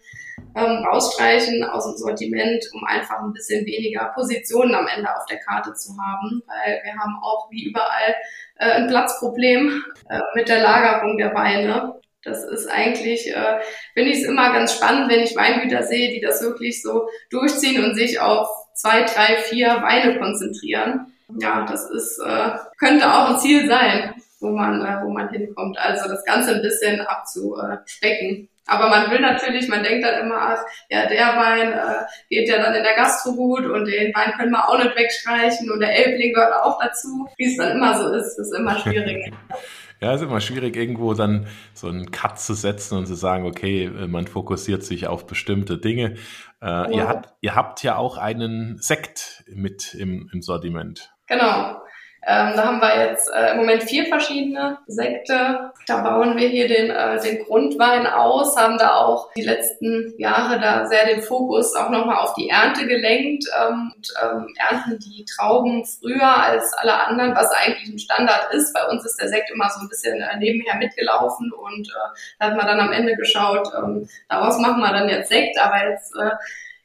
ähm, 0.54 0.84
rausstreichen 0.84 1.64
aus 1.64 1.84
dem 1.84 1.96
Sortiment, 1.96 2.64
um 2.72 2.84
einfach 2.84 3.20
ein 3.20 3.32
bisschen 3.32 3.64
weniger 3.66 4.12
Positionen 4.14 4.74
am 4.74 4.86
Ende 4.86 5.14
auf 5.14 5.26
der 5.26 5.38
Karte 5.38 5.72
zu 5.74 5.92
haben, 5.98 6.42
weil 6.46 6.80
wir 6.82 6.92
haben 6.92 7.18
auch 7.22 7.50
wie 7.50 7.64
überall 7.64 8.14
äh, 8.56 8.70
ein 8.72 8.88
Platzproblem 8.88 9.82
äh, 10.08 10.20
mit 10.34 10.48
der 10.48 10.60
Lagerung 10.60 11.18
der 11.18 11.34
Weine. 11.34 12.00
Das 12.26 12.44
ist 12.44 12.66
eigentlich, 12.66 13.34
äh, 13.34 13.60
finde 13.94 14.10
ich 14.10 14.18
es 14.18 14.24
immer 14.24 14.52
ganz 14.52 14.74
spannend, 14.74 15.10
wenn 15.10 15.20
ich 15.20 15.36
Weingüter 15.36 15.84
sehe, 15.84 16.12
die 16.12 16.20
das 16.20 16.42
wirklich 16.42 16.82
so 16.82 17.08
durchziehen 17.30 17.84
und 17.84 17.94
sich 17.94 18.20
auf 18.20 18.48
zwei, 18.74 19.02
drei, 19.02 19.36
vier 19.36 19.68
Weine 19.82 20.18
konzentrieren. 20.18 21.12
Ja, 21.38 21.64
das 21.68 21.88
ist, 21.90 22.18
äh, 22.18 22.50
könnte 22.78 23.06
auch 23.06 23.30
ein 23.30 23.38
Ziel 23.38 23.68
sein, 23.68 24.14
wo 24.40 24.50
man, 24.50 24.80
äh, 24.84 25.04
wo 25.04 25.10
man 25.10 25.28
hinkommt. 25.30 25.78
Also 25.78 26.08
das 26.08 26.24
Ganze 26.24 26.56
ein 26.56 26.62
bisschen 26.62 27.00
abzuspecken. 27.00 28.48
Aber 28.66 28.88
man 28.88 29.10
will 29.10 29.20
natürlich, 29.20 29.68
man 29.68 29.84
denkt 29.84 30.04
dann 30.04 30.26
immer, 30.26 30.38
ach, 30.38 30.64
ja, 30.90 31.06
der 31.06 31.36
Wein 31.36 31.72
äh, 31.72 32.04
geht 32.28 32.48
ja 32.48 32.58
dann 32.58 32.74
in 32.74 32.82
der 32.82 32.96
Gastro 32.96 33.32
gut 33.32 33.64
und 33.64 33.86
den 33.86 34.12
Wein 34.12 34.32
können 34.36 34.50
wir 34.50 34.68
auch 34.68 34.82
nicht 34.82 34.96
wegstreichen 34.96 35.70
und 35.70 35.78
der 35.78 35.94
Elbling 35.94 36.32
gehört 36.32 36.54
auch 36.62 36.80
dazu. 36.82 37.28
Wie 37.36 37.44
es 37.44 37.56
dann 37.56 37.76
immer 37.76 37.96
so 37.96 38.12
ist, 38.12 38.36
ist 38.38 38.52
immer 38.52 38.76
schwierig. 38.80 39.32
Ja, 40.00 40.14
ist 40.14 40.22
immer 40.22 40.40
schwierig, 40.40 40.76
irgendwo 40.76 41.14
dann 41.14 41.46
so 41.72 41.88
einen 41.88 42.10
Cut 42.10 42.38
zu 42.38 42.54
setzen 42.54 42.98
und 42.98 43.06
zu 43.06 43.14
sagen, 43.14 43.46
okay, 43.46 43.88
man 44.08 44.26
fokussiert 44.26 44.84
sich 44.84 45.06
auf 45.06 45.26
bestimmte 45.26 45.78
Dinge. 45.78 46.16
Äh, 46.60 46.66
ja. 46.66 46.90
ihr, 46.90 47.08
habt, 47.08 47.34
ihr 47.40 47.54
habt 47.54 47.82
ja 47.82 47.96
auch 47.96 48.18
einen 48.18 48.76
Sekt 48.78 49.44
mit 49.48 49.94
im, 49.94 50.28
im 50.32 50.42
Sortiment. 50.42 51.14
Genau. 51.26 51.80
Ähm, 52.28 52.54
da 52.56 52.64
haben 52.64 52.80
wir 52.80 53.06
jetzt 53.06 53.32
äh, 53.32 53.52
im 53.52 53.58
Moment 53.58 53.84
vier 53.84 54.06
verschiedene 54.06 54.78
Sekte. 54.88 55.70
Da 55.86 56.02
bauen 56.02 56.36
wir 56.36 56.48
hier 56.48 56.66
den, 56.66 56.90
äh, 56.90 57.20
den 57.20 57.44
Grundwein 57.44 58.04
aus, 58.04 58.56
haben 58.56 58.78
da 58.78 58.96
auch 58.96 59.32
die 59.34 59.44
letzten 59.44 60.12
Jahre 60.18 60.58
da 60.58 60.86
sehr 60.86 61.06
den 61.06 61.22
Fokus 61.22 61.76
auch 61.76 61.88
nochmal 61.88 62.16
auf 62.16 62.34
die 62.34 62.48
Ernte 62.48 62.88
gelenkt 62.88 63.44
ähm, 63.62 63.92
und 63.94 64.12
ähm, 64.20 64.54
ernten 64.58 64.98
die 64.98 65.24
Trauben 65.24 65.84
früher 65.84 66.42
als 66.42 66.72
alle 66.78 66.94
anderen, 66.94 67.36
was 67.36 67.52
eigentlich 67.52 67.94
ein 67.94 67.98
Standard 68.00 68.52
ist. 68.52 68.74
Bei 68.74 68.88
uns 68.88 69.04
ist 69.04 69.20
der 69.20 69.28
Sekt 69.28 69.48
immer 69.52 69.70
so 69.70 69.82
ein 69.82 69.88
bisschen 69.88 70.20
äh, 70.20 70.36
nebenher 70.38 70.74
mitgelaufen 70.78 71.52
und 71.52 71.88
äh, 71.88 72.16
da 72.40 72.46
hat 72.46 72.56
man 72.56 72.66
dann 72.66 72.80
am 72.80 72.92
Ende 72.92 73.14
geschaut, 73.14 73.68
ähm, 73.78 74.08
daraus 74.28 74.58
machen 74.58 74.80
wir 74.80 74.90
dann 74.90 75.08
jetzt 75.08 75.28
Sekt, 75.28 75.60
aber 75.60 75.88
jetzt 75.90 76.12
äh, 76.16 76.30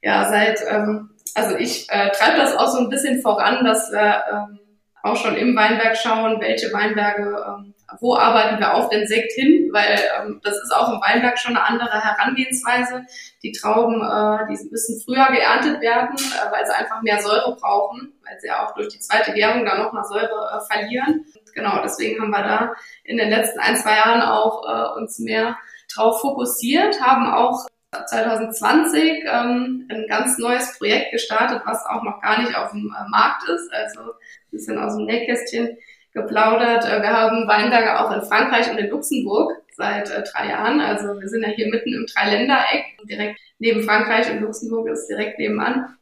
ja 0.03 0.29
seit 0.29 0.61
ähm, 0.69 1.09
also 1.33 1.55
ich 1.55 1.89
äh, 1.89 2.11
treibe 2.11 2.37
das 2.37 2.55
auch 2.55 2.67
so 2.67 2.79
ein 2.79 2.89
bisschen 2.89 3.21
voran, 3.21 3.63
dass 3.63 3.91
wir 3.91 4.23
ähm, 4.31 4.59
auch 5.03 5.15
schon 5.15 5.35
im 5.35 5.55
Weinberg 5.55 5.97
schauen, 5.97 6.39
welche 6.39 6.71
Weinberge, 6.73 7.43
ähm, 7.47 7.73
wo 7.99 8.15
arbeiten 8.15 8.59
wir 8.59 8.73
auf 8.73 8.89
den 8.89 9.07
Sekt 9.07 9.33
hin, 9.33 9.69
weil 9.73 9.99
ähm, 10.19 10.39
das 10.43 10.53
ist 10.53 10.73
auch 10.73 10.93
im 10.93 11.01
Weinberg 11.01 11.37
schon 11.39 11.57
eine 11.57 11.65
andere 11.65 12.01
Herangehensweise. 12.01 13.05
Die 13.43 13.51
Trauben, 13.51 14.01
äh, 14.01 14.47
die 14.47 14.69
müssen 14.69 15.01
früher 15.03 15.27
geerntet 15.27 15.81
werden, 15.81 16.15
äh, 16.15 16.51
weil 16.51 16.65
sie 16.65 16.75
einfach 16.75 17.01
mehr 17.01 17.19
Säure 17.19 17.55
brauchen, 17.55 18.13
weil 18.25 18.39
sie 18.39 18.47
ja 18.47 18.65
auch 18.65 18.73
durch 18.75 18.89
die 18.89 18.99
zweite 18.99 19.33
Gärung 19.33 19.65
dann 19.65 19.79
nochmal 19.79 20.05
Säure 20.05 20.27
äh, 20.55 20.73
verlieren. 20.73 21.25
Genau, 21.53 21.81
deswegen 21.83 22.21
haben 22.21 22.31
wir 22.31 22.43
da 22.43 22.73
in 23.03 23.17
den 23.17 23.29
letzten 23.29 23.59
ein, 23.59 23.75
zwei 23.75 23.95
Jahren 23.95 24.21
auch 24.21 24.63
äh, 24.65 24.99
uns 24.99 25.19
mehr 25.19 25.57
drauf 25.93 26.21
fokussiert, 26.21 27.01
haben 27.01 27.33
auch 27.33 27.67
2020 27.91 29.23
ähm, 29.25 29.87
ein 29.89 30.05
ganz 30.07 30.37
neues 30.37 30.77
Projekt 30.77 31.11
gestartet, 31.11 31.61
was 31.65 31.85
auch 31.85 32.03
noch 32.03 32.21
gar 32.21 32.41
nicht 32.41 32.55
auf 32.55 32.71
dem 32.71 32.87
äh, 32.87 33.09
Markt 33.09 33.47
ist. 33.49 33.71
Also 33.73 33.99
ein 34.01 34.51
bisschen 34.51 34.77
aus 34.77 34.95
dem 34.95 35.05
Nähkästchen 35.05 35.77
geplaudert. 36.13 36.85
Äh, 36.85 37.01
wir 37.01 37.11
haben 37.11 37.47
Weinberge 37.47 37.99
auch 37.99 38.11
in 38.11 38.21
Frankreich 38.21 38.71
und 38.71 38.77
in 38.77 38.89
Luxemburg 38.89 39.61
seit 39.75 40.09
äh, 40.09 40.23
drei 40.23 40.49
Jahren. 40.49 40.79
Also 40.79 41.19
wir 41.19 41.27
sind 41.27 41.43
ja 41.43 41.49
hier 41.49 41.67
mitten 41.67 41.93
im 41.93 42.05
Dreiländereck. 42.05 42.85
Direkt 43.09 43.39
neben 43.59 43.83
Frankreich 43.83 44.31
und 44.31 44.41
Luxemburg 44.41 44.87
ist 44.89 45.07
direkt 45.07 45.37
nebenan. 45.37 45.97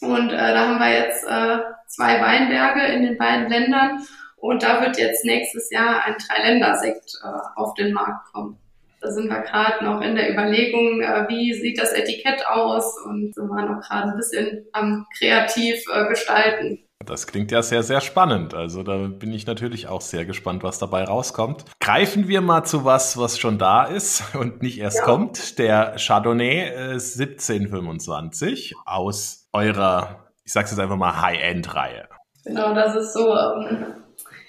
Und 0.00 0.30
äh, 0.30 0.36
da 0.36 0.68
haben 0.68 0.78
wir 0.78 0.92
jetzt 0.92 1.24
äh, 1.24 1.58
zwei 1.88 2.20
Weinberge 2.20 2.86
in 2.92 3.02
den 3.02 3.18
beiden 3.18 3.48
Ländern. 3.48 4.06
Und 4.36 4.62
da 4.62 4.80
wird 4.80 4.96
jetzt 4.98 5.24
nächstes 5.24 5.70
Jahr 5.70 6.04
ein 6.04 6.16
Dreiländersekt 6.18 7.18
äh, 7.22 7.28
auf 7.56 7.74
den 7.74 7.92
Markt 7.92 8.32
kommen. 8.32 8.61
Da 9.02 9.10
sind 9.10 9.28
wir 9.28 9.40
gerade 9.40 9.84
noch 9.84 10.00
in 10.00 10.14
der 10.14 10.32
Überlegung, 10.32 11.00
äh, 11.00 11.26
wie 11.28 11.52
sieht 11.54 11.80
das 11.80 11.92
Etikett 11.92 12.46
aus 12.46 12.96
und 13.04 13.34
wir 13.36 13.66
noch 13.66 13.80
gerade 13.80 14.12
ein 14.12 14.16
bisschen 14.16 14.64
am 14.72 15.06
kreativ 15.18 15.82
äh, 15.92 16.08
gestalten. 16.08 16.78
Das 17.04 17.26
klingt 17.26 17.50
ja 17.50 17.62
sehr, 17.62 17.82
sehr 17.82 18.00
spannend. 18.00 18.54
Also 18.54 18.84
da 18.84 19.08
bin 19.08 19.32
ich 19.32 19.44
natürlich 19.44 19.88
auch 19.88 20.00
sehr 20.00 20.24
gespannt, 20.24 20.62
was 20.62 20.78
dabei 20.78 21.02
rauskommt. 21.02 21.64
Greifen 21.80 22.28
wir 22.28 22.40
mal 22.42 22.62
zu 22.62 22.84
was, 22.84 23.18
was 23.18 23.40
schon 23.40 23.58
da 23.58 23.84
ist 23.84 24.36
und 24.36 24.62
nicht 24.62 24.78
erst 24.78 24.98
ja. 24.98 25.04
kommt. 25.04 25.58
Der 25.58 25.96
Chardonnay 25.98 26.68
äh, 26.68 26.92
1725 26.92 28.74
aus 28.84 29.48
eurer, 29.52 30.28
ich 30.44 30.52
sag's 30.52 30.70
jetzt 30.70 30.78
einfach 30.78 30.96
mal, 30.96 31.20
High-End-Reihe. 31.20 32.08
Genau, 32.44 32.72
das 32.72 32.94
ist 32.94 33.14
so 33.14 33.34
ähm, 33.34 34.01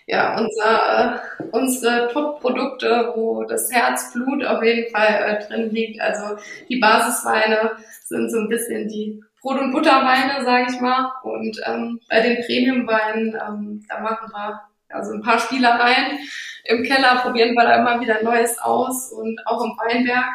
ja, 0.06 0.38
unser, 0.38 1.20
äh, 1.40 1.44
unsere 1.52 2.10
Top-Produkte, 2.10 3.14
wo 3.16 3.44
das 3.44 3.72
Herzblut 3.72 4.44
auf 4.46 4.64
jeden 4.64 4.92
Fall 4.94 5.08
äh, 5.08 5.48
drin 5.48 5.70
liegt. 5.72 6.02
Also 6.02 6.38
die 6.70 6.80
Basisweine 6.80 7.72
sind 8.04 8.30
so 8.30 8.40
ein 8.40 8.50
bisschen 8.50 8.88
die 8.88 9.24
Brot- 9.42 9.60
und 9.60 9.72
Butterweine, 9.72 10.44
sage 10.44 10.68
ich 10.72 10.80
mal. 10.82 11.12
Und 11.24 11.60
ähm, 11.66 12.00
bei 12.10 12.22
den 12.22 12.44
Premium-Weinen, 12.46 13.36
ähm, 13.36 13.86
da 13.88 14.00
machen 14.00 14.30
wir 14.32 14.62
also 14.90 15.14
ein 15.14 15.22
paar 15.22 15.40
Spielereien. 15.40 16.20
Im 16.66 16.84
Keller 16.84 17.20
probieren 17.22 17.54
wir 17.56 17.64
da 17.64 17.76
immer 17.76 18.00
wieder 18.00 18.24
Neues 18.24 18.58
aus 18.60 19.12
und 19.12 19.40
auch 19.46 19.64
im 19.64 19.72
Weinberg 19.78 20.26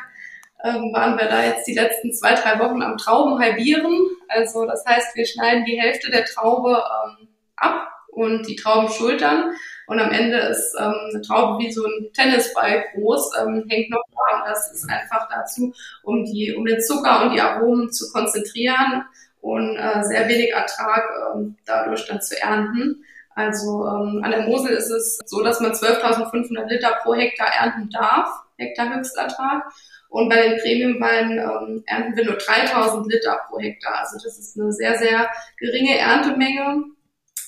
ähm, 0.64 0.92
waren 0.92 1.16
wir 1.16 1.26
da 1.26 1.42
jetzt 1.42 1.66
die 1.66 1.74
letzten 1.74 2.12
zwei, 2.12 2.34
drei 2.34 2.58
Wochen 2.58 2.82
am 2.82 2.98
Trauben 2.98 3.38
halbieren. 3.38 3.92
Also 4.28 4.66
das 4.66 4.84
heißt, 4.84 5.14
wir 5.16 5.26
schneiden 5.26 5.64
die 5.64 5.80
Hälfte 5.80 6.10
der 6.10 6.24
Traube 6.24 6.70
ähm, 6.72 7.28
ab 7.56 7.87
und 8.18 8.48
die 8.48 8.56
Trauben 8.56 8.88
schultern. 8.88 9.52
Und 9.86 10.00
am 10.00 10.10
Ende 10.10 10.36
ist 10.38 10.74
ähm, 10.78 10.94
eine 11.10 11.22
Traube 11.22 11.64
wie 11.64 11.72
so 11.72 11.84
ein 11.84 12.10
Tennisball 12.12 12.84
groß, 12.92 13.30
ähm, 13.40 13.64
hängt 13.68 13.90
noch. 13.90 14.02
Und 14.08 14.46
das 14.46 14.72
ist 14.72 14.90
einfach 14.90 15.28
dazu, 15.30 15.72
um, 16.02 16.24
die, 16.24 16.54
um 16.54 16.66
den 16.66 16.80
Zucker 16.80 17.22
und 17.22 17.32
die 17.32 17.40
Aromen 17.40 17.90
zu 17.90 18.10
konzentrieren 18.12 19.04
und 19.40 19.76
äh, 19.76 20.02
sehr 20.02 20.28
wenig 20.28 20.52
Ertrag 20.52 21.04
ähm, 21.32 21.56
dadurch 21.64 22.06
dann 22.06 22.20
zu 22.20 22.40
ernten. 22.40 23.04
Also 23.34 23.86
ähm, 23.86 24.20
an 24.24 24.32
der 24.32 24.42
Mosel 24.42 24.72
ist 24.72 24.90
es 24.90 25.20
so, 25.24 25.42
dass 25.42 25.60
man 25.60 25.72
12.500 25.72 26.66
Liter 26.66 26.98
pro 27.02 27.14
Hektar 27.14 27.46
ernten 27.46 27.88
darf, 27.88 28.28
Hektar 28.56 28.94
Höchstertrag. 28.94 29.62
Und 30.10 30.28
bei 30.28 30.48
den 30.48 30.58
Premiumweinen 30.58 31.38
ähm, 31.38 31.84
ernten 31.86 32.16
wir 32.16 32.24
nur 32.24 32.36
3.000 32.36 33.08
Liter 33.08 33.40
pro 33.48 33.60
Hektar. 33.60 34.00
Also 34.00 34.16
das 34.22 34.38
ist 34.38 34.58
eine 34.58 34.72
sehr, 34.72 34.98
sehr 34.98 35.28
geringe 35.58 35.96
Erntemenge 35.96 36.84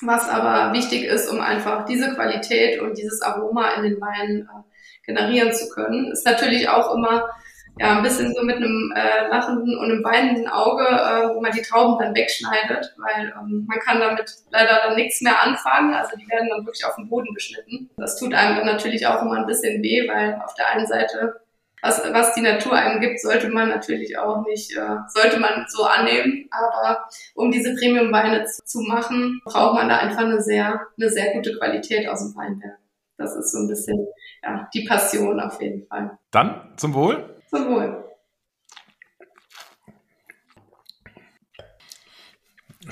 was 0.02 0.28
aber 0.28 0.72
wichtig 0.72 1.04
ist, 1.04 1.28
um 1.28 1.40
einfach 1.40 1.84
diese 1.84 2.14
Qualität 2.14 2.80
und 2.80 2.96
dieses 2.98 3.22
Aroma 3.22 3.74
in 3.74 3.82
den 3.82 4.00
Weinen 4.00 4.42
äh, 4.42 5.06
generieren 5.06 5.52
zu 5.52 5.68
können. 5.68 6.10
Ist 6.12 6.26
natürlich 6.26 6.68
auch 6.68 6.94
immer 6.94 7.28
ja 7.78 7.96
ein 7.96 8.02
bisschen 8.02 8.34
so 8.34 8.42
mit 8.42 8.56
einem 8.56 8.92
äh, 8.94 9.28
lachenden 9.28 9.78
und 9.78 9.90
einem 9.90 10.04
weinenden 10.04 10.48
Auge, 10.48 10.84
äh, 10.84 11.34
wo 11.34 11.40
man 11.40 11.52
die 11.52 11.62
Trauben 11.62 11.98
dann 11.98 12.14
wegschneidet, 12.14 12.94
weil 12.98 13.32
ähm, 13.38 13.66
man 13.68 13.78
kann 13.78 14.00
damit 14.00 14.30
leider 14.50 14.80
dann 14.84 14.96
nichts 14.96 15.20
mehr 15.20 15.42
anfangen. 15.42 15.94
Also 15.94 16.16
die 16.16 16.28
werden 16.28 16.48
dann 16.50 16.66
wirklich 16.66 16.84
auf 16.84 16.96
den 16.96 17.08
Boden 17.08 17.32
geschnitten. 17.34 17.88
Das 17.96 18.18
tut 18.18 18.34
einem 18.34 18.56
dann 18.56 18.66
natürlich 18.66 19.06
auch 19.06 19.22
immer 19.22 19.36
ein 19.36 19.46
bisschen 19.46 19.82
weh, 19.82 20.06
weil 20.08 20.40
auf 20.44 20.54
der 20.54 20.68
einen 20.68 20.86
Seite 20.86 21.40
was, 21.82 22.02
was 22.12 22.34
die 22.34 22.42
Natur 22.42 22.74
einem 22.74 23.00
gibt, 23.00 23.20
sollte 23.20 23.48
man 23.48 23.68
natürlich 23.68 24.18
auch 24.18 24.44
nicht, 24.46 24.76
äh, 24.76 24.96
sollte 25.08 25.38
man 25.40 25.66
so 25.68 25.84
annehmen. 25.84 26.48
Aber 26.50 27.08
um 27.34 27.50
diese 27.50 27.74
Premium-Weine 27.74 28.44
zu, 28.44 28.64
zu, 28.64 28.80
machen, 28.80 29.40
braucht 29.44 29.74
man 29.74 29.88
da 29.88 29.98
einfach 29.98 30.24
eine 30.24 30.42
sehr, 30.42 30.80
eine 30.98 31.08
sehr 31.08 31.32
gute 31.32 31.56
Qualität 31.56 32.08
aus 32.08 32.20
dem 32.20 32.36
Weinberg. 32.36 32.78
Das 33.16 33.36
ist 33.36 33.52
so 33.52 33.58
ein 33.58 33.68
bisschen 33.68 34.06
ja, 34.42 34.68
die 34.72 34.84
Passion 34.84 35.40
auf 35.40 35.60
jeden 35.60 35.86
Fall. 35.86 36.18
Dann 36.30 36.72
zum 36.76 36.94
Wohl. 36.94 37.36
Zum 37.50 37.68
Wohl. 37.68 38.09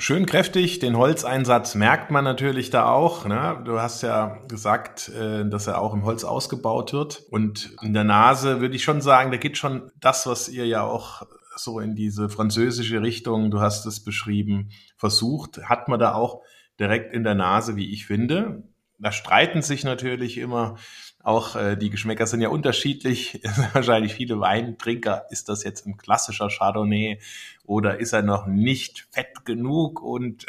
Schön 0.01 0.25
kräftig, 0.25 0.79
den 0.79 0.95
Holzeinsatz 0.95 1.75
merkt 1.75 2.09
man 2.09 2.23
natürlich 2.23 2.69
da 2.69 2.89
auch. 2.89 3.25
Ne? 3.25 3.61
Du 3.65 3.81
hast 3.81 4.01
ja 4.01 4.39
gesagt, 4.47 5.09
äh, 5.09 5.43
dass 5.43 5.67
er 5.67 5.81
auch 5.81 5.93
im 5.93 6.05
Holz 6.05 6.23
ausgebaut 6.23 6.93
wird. 6.93 7.23
Und 7.29 7.75
in 7.81 7.93
der 7.93 8.05
Nase 8.05 8.61
würde 8.61 8.77
ich 8.77 8.83
schon 8.83 9.01
sagen, 9.01 9.29
da 9.29 9.35
geht 9.35 9.57
schon 9.57 9.91
das, 9.99 10.25
was 10.25 10.47
ihr 10.47 10.65
ja 10.65 10.83
auch 10.83 11.23
so 11.57 11.81
in 11.81 11.95
diese 11.95 12.29
französische 12.29 13.01
Richtung, 13.01 13.51
du 13.51 13.59
hast 13.59 13.85
es 13.85 14.01
beschrieben, 14.01 14.69
versucht, 14.95 15.59
hat 15.67 15.89
man 15.89 15.99
da 15.99 16.13
auch 16.13 16.43
direkt 16.79 17.13
in 17.13 17.25
der 17.25 17.35
Nase, 17.35 17.75
wie 17.75 17.91
ich 17.91 18.05
finde. 18.05 18.63
Da 18.99 19.11
streiten 19.11 19.61
sich 19.61 19.83
natürlich 19.83 20.37
immer 20.37 20.77
auch 21.21 21.55
äh, 21.55 21.75
die 21.75 21.89
Geschmäcker 21.89 22.27
sind 22.27 22.41
ja 22.41 22.49
unterschiedlich. 22.49 23.41
Wahrscheinlich 23.73 24.13
viele 24.13 24.39
Weintrinker, 24.39 25.25
ist 25.29 25.49
das 25.49 25.63
jetzt 25.63 25.85
ein 25.85 25.97
klassischer 25.97 26.49
Chardonnay 26.49 27.19
oder 27.65 27.99
ist 27.99 28.13
er 28.13 28.21
noch 28.21 28.47
nicht 28.47 29.07
fett 29.11 29.45
genug 29.45 30.01
und, 30.01 30.45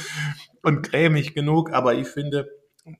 und 0.62 0.82
cremig 0.82 1.34
genug? 1.34 1.72
Aber 1.72 1.94
ich 1.94 2.06
finde, 2.06 2.48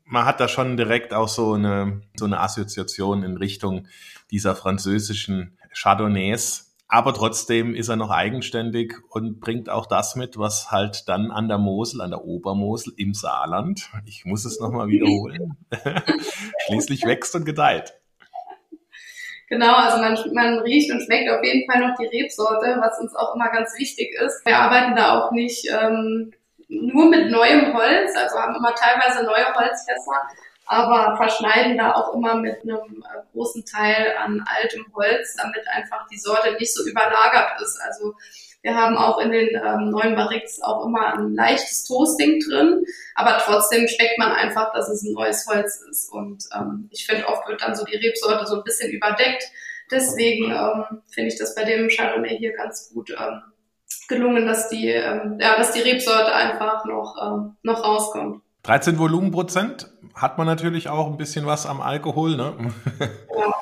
man 0.04 0.24
hat 0.24 0.40
da 0.40 0.48
schon 0.48 0.76
direkt 0.76 1.14
auch 1.14 1.28
so 1.28 1.54
eine, 1.54 2.02
so 2.16 2.24
eine 2.24 2.40
Assoziation 2.40 3.22
in 3.22 3.36
Richtung 3.36 3.86
dieser 4.30 4.56
französischen 4.56 5.58
Chardonnays. 5.72 6.73
Aber 6.94 7.12
trotzdem 7.12 7.74
ist 7.74 7.88
er 7.88 7.96
noch 7.96 8.10
eigenständig 8.10 8.94
und 9.10 9.40
bringt 9.40 9.68
auch 9.68 9.86
das 9.86 10.14
mit, 10.14 10.38
was 10.38 10.70
halt 10.70 11.08
dann 11.08 11.32
an 11.32 11.48
der 11.48 11.58
Mosel, 11.58 12.00
an 12.00 12.10
der 12.10 12.24
Obermosel 12.24 12.92
im 12.96 13.14
Saarland, 13.14 13.90
ich 14.06 14.24
muss 14.24 14.44
es 14.44 14.60
nochmal 14.60 14.86
wiederholen, 14.86 15.56
schließlich 16.66 17.04
wächst 17.04 17.34
und 17.34 17.46
gedeiht. 17.46 17.94
Genau, 19.48 19.74
also 19.74 19.98
man, 20.00 20.16
man 20.34 20.60
riecht 20.60 20.92
und 20.92 21.02
schmeckt 21.02 21.28
auf 21.28 21.42
jeden 21.42 21.68
Fall 21.68 21.80
noch 21.80 21.96
die 21.98 22.06
Rebsorte, 22.06 22.76
was 22.80 23.00
uns 23.00 23.12
auch 23.16 23.34
immer 23.34 23.50
ganz 23.50 23.76
wichtig 23.76 24.14
ist. 24.24 24.46
Wir 24.46 24.56
arbeiten 24.56 24.94
da 24.94 25.18
auch 25.18 25.32
nicht 25.32 25.68
ähm, 25.68 26.32
nur 26.68 27.10
mit 27.10 27.28
neuem 27.28 27.74
Holz, 27.74 28.14
also 28.16 28.38
haben 28.38 28.54
immer 28.54 28.72
teilweise 28.72 29.24
neue 29.24 29.52
Holzfässer, 29.52 30.22
aber 30.66 31.16
verschneiden 31.16 31.76
da 31.76 31.92
auch 31.92 32.14
immer 32.14 32.36
mit 32.36 32.62
einem 32.62 33.02
äh, 33.02 33.22
großen 33.32 33.64
Teil 33.64 34.14
an 34.18 34.44
altem 34.46 34.86
Holz, 34.94 35.36
damit 35.36 35.66
einfach 35.68 36.06
die 36.10 36.18
Sorte 36.18 36.54
nicht 36.54 36.74
so 36.74 36.84
überlagert 36.86 37.60
ist. 37.60 37.78
Also 37.80 38.14
wir 38.62 38.74
haben 38.74 38.96
auch 38.96 39.18
in 39.18 39.30
den 39.30 39.48
ähm, 39.54 39.90
neuen 39.90 40.16
Barriques 40.16 40.62
auch 40.62 40.86
immer 40.86 41.12
ein 41.14 41.34
leichtes 41.34 41.84
Toasting 41.84 42.40
drin, 42.40 42.82
aber 43.14 43.38
trotzdem 43.44 43.86
schmeckt 43.86 44.18
man 44.18 44.32
einfach, 44.32 44.72
dass 44.72 44.88
es 44.88 45.02
ein 45.02 45.12
neues 45.12 45.46
Holz 45.46 45.82
ist. 45.90 46.10
Und 46.10 46.44
ähm, 46.54 46.88
ich 46.90 47.04
finde, 47.04 47.28
oft 47.28 47.46
wird 47.46 47.60
dann 47.60 47.76
so 47.76 47.84
die 47.84 47.96
Rebsorte 47.96 48.46
so 48.46 48.56
ein 48.56 48.64
bisschen 48.64 48.90
überdeckt. 48.90 49.44
Deswegen 49.90 50.50
ähm, 50.50 51.02
finde 51.12 51.28
ich 51.28 51.38
das 51.38 51.54
bei 51.54 51.64
dem 51.64 51.88
Chardonnay 51.88 52.38
hier 52.38 52.54
ganz 52.54 52.90
gut 52.94 53.10
ähm, 53.10 53.42
gelungen, 54.08 54.46
dass 54.46 54.70
die, 54.70 54.88
ähm, 54.88 55.38
ja, 55.40 55.56
dass 55.56 55.72
die 55.72 55.82
Rebsorte 55.82 56.34
einfach 56.34 56.86
noch, 56.86 57.16
ähm, 57.22 57.56
noch 57.62 57.84
rauskommt. 57.84 58.43
13 58.64 58.98
Volumenprozent 58.98 59.90
hat 60.14 60.38
man 60.38 60.46
natürlich 60.46 60.88
auch 60.88 61.06
ein 61.06 61.16
bisschen 61.16 61.46
was 61.46 61.66
am 61.66 61.80
Alkohol, 61.80 62.36
ne? 62.36 62.54
Ja. 63.36 63.54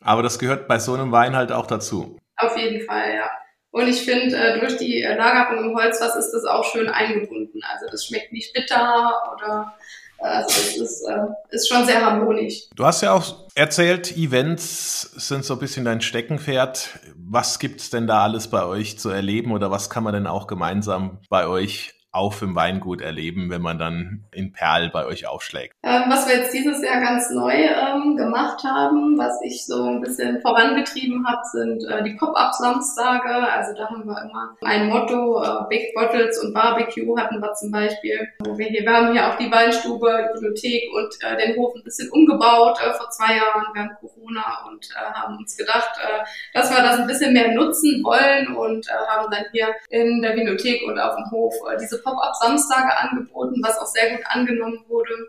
Aber 0.00 0.22
das 0.22 0.38
gehört 0.38 0.68
bei 0.68 0.78
so 0.78 0.94
einem 0.94 1.12
Wein 1.12 1.36
halt 1.36 1.52
auch 1.52 1.66
dazu. 1.66 2.18
Auf 2.36 2.56
jeden 2.56 2.86
Fall, 2.86 3.14
ja. 3.14 3.30
Und 3.70 3.88
ich 3.88 4.02
finde, 4.02 4.36
äh, 4.36 4.60
durch 4.60 4.76
die 4.76 5.02
Lagerung 5.02 5.70
im 5.70 5.76
Holzfass 5.76 6.16
ist 6.16 6.30
das 6.32 6.44
auch 6.44 6.64
schön 6.64 6.88
eingebunden. 6.88 7.60
Also 7.70 7.86
das 7.90 8.06
schmeckt 8.06 8.32
nicht 8.32 8.52
bitter 8.54 9.12
oder 9.34 9.74
also 10.20 10.48
es 10.48 10.76
ist, 10.76 11.02
äh, 11.08 11.54
ist 11.54 11.68
schon 11.68 11.84
sehr 11.86 12.04
harmonisch. 12.04 12.68
Du 12.74 12.84
hast 12.84 13.02
ja 13.02 13.12
auch 13.12 13.46
erzählt, 13.54 14.16
Events 14.16 15.02
sind 15.02 15.44
so 15.44 15.54
ein 15.54 15.60
bisschen 15.60 15.84
dein 15.84 16.00
Steckenpferd. 16.00 16.98
Was 17.16 17.58
gibt's 17.58 17.90
denn 17.90 18.06
da 18.06 18.24
alles 18.24 18.48
bei 18.48 18.64
euch 18.64 18.98
zu 18.98 19.10
erleben 19.10 19.52
oder 19.52 19.70
was 19.70 19.90
kann 19.90 20.02
man 20.02 20.14
denn 20.14 20.26
auch 20.26 20.46
gemeinsam 20.46 21.18
bei 21.28 21.46
euch 21.46 21.97
auf 22.10 22.42
im 22.42 22.54
Weingut 22.54 23.00
erleben, 23.00 23.50
wenn 23.50 23.62
man 23.62 23.78
dann 23.78 24.24
in 24.32 24.52
Perl 24.52 24.90
bei 24.90 25.06
euch 25.06 25.26
aufschlägt? 25.26 25.74
Ähm, 25.82 26.04
was 26.08 26.26
wir 26.26 26.36
jetzt 26.36 26.54
dieses 26.54 26.82
Jahr 26.82 27.00
ganz 27.00 27.30
neu 27.30 27.52
ähm, 27.52 28.16
gemacht 28.16 28.62
haben, 28.64 29.18
was 29.18 29.40
ich 29.42 29.66
so 29.66 29.84
ein 29.84 30.00
bisschen 30.00 30.40
vorangetrieben 30.40 31.26
habe, 31.26 31.42
sind 31.52 31.84
äh, 31.84 32.02
die 32.02 32.14
Pop-Up-Samstage. 32.14 33.52
Also 33.52 33.74
da 33.76 33.88
haben 33.88 34.04
wir 34.06 34.22
immer 34.22 34.56
ein 34.62 34.88
Motto, 34.88 35.42
äh, 35.42 35.68
Big 35.68 35.94
Bottles 35.94 36.38
und 36.42 36.54
Barbecue 36.54 37.16
hatten 37.18 37.40
wir 37.40 37.52
zum 37.54 37.70
Beispiel. 37.70 38.28
Wir, 38.56 38.66
hier, 38.66 38.82
wir 38.82 38.92
haben 38.92 39.12
hier 39.12 39.28
auch 39.28 39.36
die 39.36 39.50
Weinstube, 39.50 40.30
die 40.30 40.40
Bibliothek 40.40 40.90
und 40.94 41.14
äh, 41.22 41.36
den 41.36 41.56
Hof 41.56 41.74
ein 41.74 41.84
bisschen 41.84 42.10
umgebaut 42.10 42.78
äh, 42.80 42.92
vor 42.94 43.10
zwei 43.10 43.36
Jahren 43.36 43.66
während 43.74 43.98
Corona 44.00 44.66
und 44.68 44.88
äh, 44.90 45.12
haben 45.12 45.36
uns 45.36 45.56
gedacht, 45.56 45.90
äh, 46.02 46.24
dass 46.54 46.70
wir 46.70 46.82
das 46.82 47.00
ein 47.00 47.06
bisschen 47.06 47.32
mehr 47.32 47.52
nutzen 47.52 48.02
wollen 48.02 48.56
und 48.56 48.86
haben 49.08 49.30
dann 49.30 49.44
hier 49.52 49.68
in 49.90 50.22
der 50.22 50.32
Bibliothek 50.32 50.82
und 50.86 50.98
auf 50.98 51.16
dem 51.16 51.30
Hof 51.30 51.54
diese 51.80 51.97
Pop-up-Samstage 52.02 52.98
angeboten, 52.98 53.60
was 53.62 53.78
auch 53.78 53.86
sehr 53.86 54.16
gut 54.16 54.26
angenommen 54.26 54.84
wurde. 54.88 55.28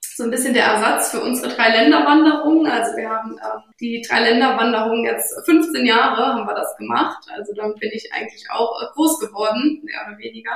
So 0.00 0.24
ein 0.24 0.30
bisschen 0.30 0.54
der 0.54 0.64
Ersatz 0.64 1.10
für 1.10 1.22
unsere 1.22 1.54
Drei-Länder-Wanderung. 1.54 2.66
Also 2.66 2.96
wir 2.96 3.08
haben 3.08 3.32
ähm, 3.32 3.62
die 3.80 4.02
Drei-Länder-Wanderung 4.06 5.04
jetzt 5.04 5.34
15 5.46 5.86
Jahre 5.86 6.34
haben 6.34 6.46
wir 6.46 6.54
das 6.54 6.76
gemacht. 6.76 7.24
Also 7.34 7.54
damit 7.54 7.78
bin 7.78 7.90
ich 7.92 8.12
eigentlich 8.12 8.50
auch 8.50 8.82
äh, 8.82 8.86
groß 8.94 9.20
geworden, 9.20 9.80
mehr 9.84 10.06
oder 10.06 10.18
weniger. 10.18 10.52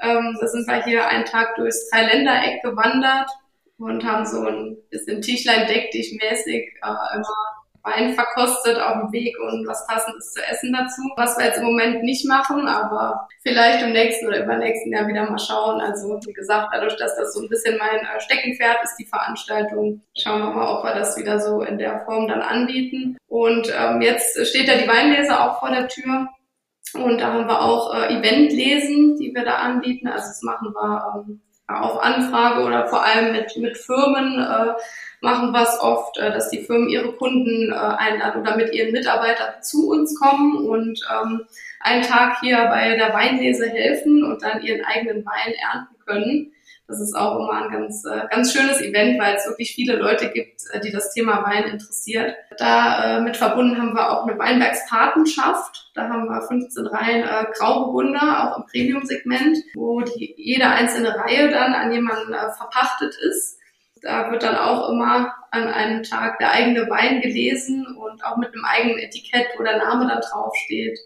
Ähm, 0.00 0.36
da 0.40 0.46
sind 0.46 0.66
wir 0.66 0.82
hier 0.84 1.06
einen 1.06 1.24
Tag 1.24 1.54
durchs 1.56 1.90
Dreiländereck 1.90 2.62
gewandert 2.62 3.30
und 3.78 4.04
haben 4.04 4.24
so 4.24 4.46
ein 4.46 4.76
bisschen 4.90 5.20
Tischlein 5.20 5.66
deck 5.66 5.90
dich 5.90 6.18
mäßig 6.20 6.74
äh, 6.82 7.16
immer 7.16 7.53
Wein 7.84 8.14
verkostet 8.14 8.78
auf 8.80 8.94
dem 9.00 9.12
Weg 9.12 9.36
und 9.38 9.66
was 9.66 9.86
passendes 9.86 10.32
zu 10.32 10.40
essen 10.42 10.72
dazu. 10.72 11.02
Was 11.16 11.36
wir 11.36 11.44
jetzt 11.44 11.58
im 11.58 11.66
Moment 11.66 12.02
nicht 12.02 12.26
machen, 12.26 12.66
aber 12.66 13.28
vielleicht 13.42 13.82
im 13.82 13.92
nächsten 13.92 14.26
oder 14.26 14.42
übernächsten 14.42 14.92
Jahr 14.92 15.06
wieder 15.06 15.30
mal 15.30 15.38
schauen. 15.38 15.80
Also 15.80 16.18
wie 16.24 16.32
gesagt, 16.32 16.70
dadurch, 16.72 16.96
dass 16.96 17.16
das 17.16 17.34
so 17.34 17.42
ein 17.42 17.48
bisschen 17.48 17.76
mein 17.78 18.00
äh, 18.00 18.20
Steckenpferd 18.20 18.78
ist, 18.82 18.96
die 18.96 19.06
Veranstaltung, 19.06 20.00
schauen 20.16 20.40
wir 20.40 20.50
mal, 20.50 20.78
ob 20.78 20.84
wir 20.84 20.94
das 20.94 21.16
wieder 21.18 21.38
so 21.38 21.60
in 21.62 21.78
der 21.78 22.00
Form 22.00 22.26
dann 22.26 22.40
anbieten. 22.40 23.18
Und 23.28 23.72
ähm, 23.78 24.00
jetzt 24.00 24.46
steht 24.46 24.68
ja 24.68 24.78
die 24.78 24.88
Weinlese 24.88 25.38
auch 25.38 25.60
vor 25.60 25.70
der 25.70 25.88
Tür. 25.88 26.28
Und 26.94 27.20
da 27.20 27.32
haben 27.32 27.46
wir 27.46 27.60
auch 27.60 27.94
äh, 27.94 28.16
Eventlesen, 28.16 29.16
die 29.16 29.34
wir 29.34 29.44
da 29.44 29.56
anbieten. 29.56 30.08
Also 30.08 30.28
das 30.28 30.42
machen 30.42 30.72
wir 30.72 31.24
ähm, 31.28 31.42
auf 31.82 32.02
Anfrage 32.02 32.62
oder 32.64 32.88
vor 32.88 33.04
allem 33.04 33.32
mit, 33.32 33.56
mit 33.56 33.76
Firmen. 33.76 34.38
Äh, 34.38 34.74
machen 35.20 35.52
wir 35.52 35.62
es 35.62 35.80
oft, 35.80 36.18
äh, 36.18 36.30
dass 36.30 36.50
die 36.50 36.62
Firmen 36.62 36.88
ihre 36.88 37.12
Kunden 37.12 37.72
äh, 37.72 37.74
einladen 37.74 38.42
oder 38.42 38.56
mit 38.56 38.72
ihren 38.72 38.92
Mitarbeitern 38.92 39.62
zu 39.62 39.88
uns 39.88 40.18
kommen 40.18 40.66
und 40.66 41.00
ähm, 41.10 41.46
einen 41.80 42.02
Tag 42.02 42.40
hier 42.40 42.58
bei 42.66 42.96
der 42.96 43.12
Weinlese 43.12 43.68
helfen 43.68 44.22
und 44.22 44.42
dann 44.42 44.62
ihren 44.62 44.84
eigenen 44.84 45.24
Wein 45.24 45.54
ernten 45.72 45.96
können. 46.06 46.52
Das 46.86 47.00
ist 47.00 47.14
auch 47.14 47.36
immer 47.36 47.62
ein 47.62 47.70
ganz, 47.70 48.04
äh, 48.04 48.26
ganz 48.30 48.52
schönes 48.52 48.82
Event, 48.82 49.18
weil 49.18 49.36
es 49.36 49.46
wirklich 49.46 49.74
viele 49.74 49.96
Leute 49.96 50.30
gibt, 50.30 50.60
die 50.84 50.92
das 50.92 51.14
Thema 51.14 51.42
Wein 51.42 51.64
interessiert. 51.64 52.34
Da 52.58 53.20
mit 53.20 53.36
verbunden 53.38 53.80
haben 53.80 53.94
wir 53.94 54.10
auch 54.10 54.26
eine 54.26 54.38
Weinbergspatenschaft. 54.38 55.92
Da 55.94 56.08
haben 56.08 56.26
wir 56.26 56.42
15 56.42 56.86
Reihen 56.86 57.22
äh, 57.22 57.46
Grauburgunder, 57.56 58.52
auch 58.52 58.58
im 58.58 58.66
Premium-Segment, 58.66 59.56
wo 59.74 60.02
die, 60.02 60.34
jede 60.36 60.66
einzelne 60.66 61.16
Reihe 61.16 61.48
dann 61.48 61.72
an 61.72 61.90
jemanden 61.90 62.32
äh, 62.32 62.52
verpachtet 62.52 63.14
ist. 63.28 63.58
Da 64.02 64.30
wird 64.30 64.42
dann 64.42 64.56
auch 64.56 64.90
immer 64.90 65.34
an 65.50 65.68
einem 65.68 66.02
Tag 66.02 66.38
der 66.38 66.52
eigene 66.52 66.90
Wein 66.90 67.22
gelesen 67.22 67.86
und 67.96 68.22
auch 68.24 68.36
mit 68.36 68.52
einem 68.52 68.64
eigenen 68.66 68.98
Etikett, 68.98 69.46
wo 69.56 69.62
der 69.62 69.78
Name 69.78 70.06
dann 70.06 70.20
draufsteht. 70.20 70.98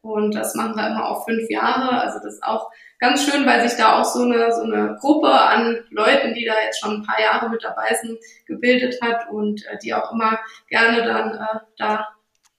Und 0.00 0.34
das 0.34 0.54
machen 0.54 0.76
wir 0.76 0.86
immer 0.86 1.08
auf 1.08 1.24
fünf 1.26 1.50
Jahre. 1.50 2.00
Also 2.00 2.18
das 2.20 2.34
ist 2.34 2.42
auch 2.42 2.70
ganz 2.98 3.24
schön, 3.24 3.46
weil 3.46 3.68
sich 3.68 3.78
da 3.78 4.00
auch 4.00 4.04
so 4.04 4.22
eine, 4.22 4.52
so 4.52 4.62
eine 4.62 4.96
Gruppe 5.00 5.30
an 5.30 5.78
Leuten, 5.90 6.34
die 6.34 6.44
da 6.44 6.54
jetzt 6.64 6.80
schon 6.80 7.00
ein 7.00 7.06
paar 7.06 7.20
Jahre 7.20 7.50
mit 7.50 7.62
dabei 7.62 7.96
sind, 8.00 8.18
gebildet 8.46 9.00
hat 9.02 9.28
und 9.30 9.64
äh, 9.66 9.78
die 9.82 9.94
auch 9.94 10.12
immer 10.12 10.38
gerne 10.68 11.04
dann 11.04 11.34
äh, 11.34 11.60
da 11.78 12.08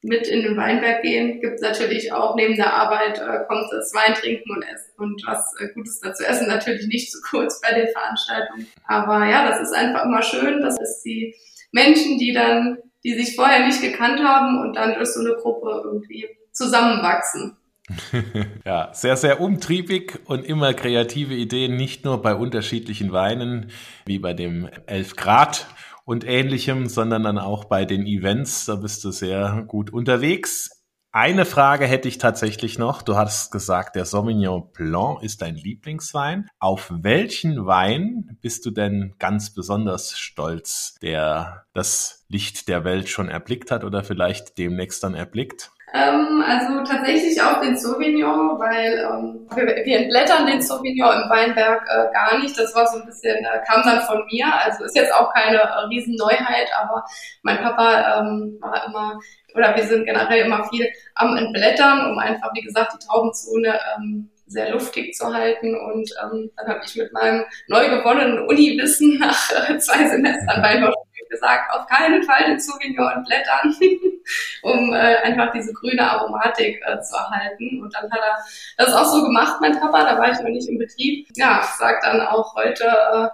mit 0.04 0.28
in 0.28 0.44
den 0.44 0.58
Weinberg 0.58 1.02
gehen. 1.02 1.42
Gibt 1.42 1.62
natürlich 1.62 2.12
auch 2.12 2.36
neben 2.36 2.56
der 2.56 2.74
Arbeit, 2.74 3.18
äh, 3.18 3.46
kommt 3.48 3.72
das 3.72 3.94
Wein 3.94 4.14
trinken 4.14 4.52
und 4.52 4.64
essen 4.64 4.94
und 4.98 5.22
was 5.26 5.54
äh, 5.60 5.74
Gutes 5.74 6.00
dazu 6.00 6.24
essen. 6.24 6.48
Natürlich 6.48 6.88
nicht 6.88 7.12
zu 7.12 7.20
kurz 7.22 7.60
bei 7.62 7.74
den 7.74 7.88
Veranstaltungen. 7.90 8.68
Aber 8.86 9.26
ja, 9.26 9.50
das 9.50 9.62
ist 9.62 9.74
einfach 9.74 10.06
immer 10.06 10.22
schön. 10.22 10.62
Das 10.62 10.80
ist 10.80 11.02
die 11.04 11.36
Menschen, 11.72 12.18
die 12.18 12.34
dann, 12.34 12.78
die 13.04 13.16
sich 13.16 13.36
vorher 13.36 13.66
nicht 13.66 13.82
gekannt 13.82 14.24
haben 14.24 14.62
und 14.62 14.76
dann 14.76 14.96
durch 14.96 15.10
so 15.10 15.20
eine 15.20 15.36
Gruppe 15.36 15.82
irgendwie 15.84 16.28
zusammenwachsen. 16.52 17.58
ja, 18.66 18.90
sehr, 18.94 19.16
sehr 19.16 19.40
umtriebig 19.40 20.20
und 20.26 20.46
immer 20.46 20.74
kreative 20.74 21.34
Ideen, 21.34 21.76
nicht 21.76 22.04
nur 22.04 22.22
bei 22.22 22.36
unterschiedlichen 22.36 23.12
Weinen, 23.12 23.72
wie 24.06 24.20
bei 24.20 24.34
dem 24.34 24.70
11 24.88 25.16
Grad 25.16 25.68
und 26.04 26.26
ähnlichem, 26.26 26.88
sondern 26.88 27.24
dann 27.24 27.38
auch 27.38 27.66
bei 27.66 27.86
den 27.86 28.06
Events. 28.06 28.66
Da 28.66 28.76
bist 28.76 29.04
du 29.04 29.12
sehr 29.12 29.64
gut 29.68 29.92
unterwegs. 29.92 30.78
Eine 31.14 31.46
Frage 31.46 31.88
hätte 31.88 32.08
ich 32.08 32.18
tatsächlich 32.18 32.78
noch. 32.78 33.02
Du 33.02 33.16
hast 33.16 33.52
gesagt, 33.52 33.96
der 33.96 34.06
Sauvignon 34.06 34.72
Blanc 34.72 35.24
ist 35.24 35.42
dein 35.42 35.56
Lieblingswein. 35.56 36.50
Auf 36.60 36.92
welchen 36.94 37.66
Wein 37.66 38.38
bist 38.42 38.66
du 38.66 38.72
denn 38.72 39.16
ganz 39.18 39.54
besonders 39.54 40.18
stolz, 40.18 40.96
der 41.02 41.66
das 41.74 42.26
Licht 42.28 42.68
der 42.68 42.84
Welt 42.84 43.10
schon 43.10 43.30
erblickt 43.30 43.72
hat 43.72 43.84
oder 43.84 44.04
vielleicht 44.04 44.58
demnächst 44.58 45.04
dann 45.04 45.16
erblickt? 45.16 45.72
Ähm, 45.94 46.44
also 46.46 46.84
tatsächlich 46.84 47.42
auch 47.42 47.62
den 47.62 47.78
Sauvignon, 47.78 48.60
weil 48.60 49.00
ähm, 49.00 49.48
wir, 49.56 49.86
wir 49.86 50.00
entblättern 50.00 50.46
den 50.46 50.62
Sauvignon 50.62 51.24
im 51.24 51.30
Weinberg 51.30 51.82
äh, 51.88 52.12
gar 52.12 52.38
nicht. 52.40 52.60
Das 52.60 52.76
war 52.76 52.86
so 52.88 53.00
ein 53.00 53.06
bisschen, 53.06 53.38
äh, 53.38 53.64
kam 53.66 53.84
dann 53.84 54.02
von 54.02 54.26
mir. 54.30 54.48
Also 54.54 54.84
ist 54.84 54.98
jetzt 54.98 55.14
auch 55.14 55.34
keine 55.34 55.60
äh, 55.60 55.80
Riesenneuheit, 55.88 56.70
aber 56.78 57.06
mein 57.42 57.60
Papa 57.60 58.20
ähm, 58.20 58.58
war 58.60 58.86
immer, 58.86 59.20
oder 59.56 59.76
wir 59.78 59.84
sind 59.84 60.06
generell 60.06 60.46
immer 60.46 60.68
viel 60.70 60.90
am 61.16 61.38
Entblättern, 61.38 62.12
um 62.12 62.20
einfach, 62.20 62.52
wie 62.54 62.64
gesagt, 62.64 62.94
die 62.94 63.06
Traubenzone 63.06 63.80
ähm, 63.96 64.30
sehr 64.46 64.72
luftig 64.72 65.14
zu 65.14 65.34
halten. 65.34 65.74
Und 65.74 66.12
ähm, 66.22 66.52
dann 66.58 66.68
habe 66.68 66.82
ich 66.86 66.98
mit 66.98 67.14
meinem 67.14 67.46
neu 67.68 67.88
gewonnenen 67.90 68.46
Uniwissen 68.46 69.20
nach 69.20 69.70
äh, 69.70 69.78
zwei 69.78 70.06
Semestern 70.10 70.62
Weinbau 70.62 70.92
gesagt, 71.30 71.74
auf 71.74 71.88
keinen 71.88 72.24
Fall 72.24 72.46
den 72.46 72.60
Sauvignon 72.60 73.12
entblättern, 73.12 73.76
um 74.62 74.94
äh, 74.94 75.18
einfach 75.24 75.52
diese 75.52 75.74
grüne 75.74 76.10
Aromatik 76.10 76.82
äh, 76.86 77.00
zu 77.02 77.16
erhalten. 77.16 77.82
Und 77.82 77.94
dann 77.94 78.12
hat 78.12 78.20
er 78.20 78.86
das 78.86 78.94
auch 78.94 79.06
so 79.06 79.24
gemacht, 79.24 79.58
mein 79.62 79.80
Papa, 79.80 80.04
da 80.04 80.18
war 80.18 80.32
ich 80.32 80.40
noch 80.40 80.50
nicht 80.50 80.70
im 80.70 80.78
Betrieb. 80.78 81.28
Ja, 81.36 81.64
sagt 81.78 82.06
dann 82.06 82.22
auch 82.22 82.56
heute 82.56 82.86
äh, 82.86 83.28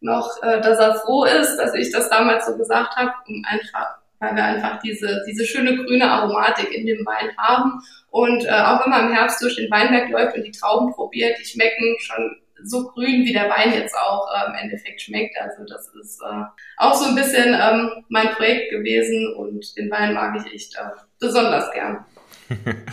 noch, 0.00 0.42
äh, 0.42 0.60
dass 0.60 0.78
er 0.78 0.94
froh 0.96 1.24
ist, 1.24 1.56
dass 1.56 1.74
ich 1.74 1.90
das 1.92 2.08
damals 2.10 2.46
so 2.46 2.56
gesagt 2.56 2.96
habe, 2.96 3.12
um 3.28 3.42
einfach 3.46 3.96
weil 4.18 4.34
wir 4.34 4.44
einfach 4.44 4.80
diese, 4.80 5.22
diese 5.26 5.44
schöne 5.44 5.76
grüne 5.76 6.10
Aromatik 6.10 6.72
in 6.72 6.86
dem 6.86 7.04
Wein 7.04 7.36
haben. 7.36 7.82
Und 8.10 8.44
äh, 8.44 8.50
auch 8.50 8.82
wenn 8.82 8.90
man 8.90 9.08
im 9.08 9.14
Herbst 9.14 9.42
durch 9.42 9.56
den 9.56 9.70
Weinberg 9.70 10.08
läuft 10.08 10.36
und 10.36 10.44
die 10.44 10.52
Trauben 10.52 10.92
probiert, 10.92 11.38
die 11.38 11.44
schmecken 11.44 11.96
schon 11.98 12.36
so 12.62 12.88
grün, 12.88 13.24
wie 13.24 13.32
der 13.32 13.50
Wein 13.50 13.72
jetzt 13.72 13.94
auch 13.94 14.28
äh, 14.34 14.48
im 14.48 14.54
Endeffekt 14.54 15.00
schmeckt. 15.00 15.36
Also 15.40 15.64
das 15.64 15.88
ist 16.00 16.20
äh, 16.22 16.44
auch 16.76 16.94
so 16.94 17.08
ein 17.08 17.14
bisschen 17.14 17.54
ähm, 17.54 18.04
mein 18.08 18.30
Projekt 18.30 18.70
gewesen 18.70 19.34
und 19.34 19.76
den 19.76 19.90
Wein 19.90 20.14
mag 20.14 20.36
ich 20.44 20.52
echt 20.52 20.76
äh, 20.76 20.90
besonders 21.18 21.70
gern. 21.72 22.04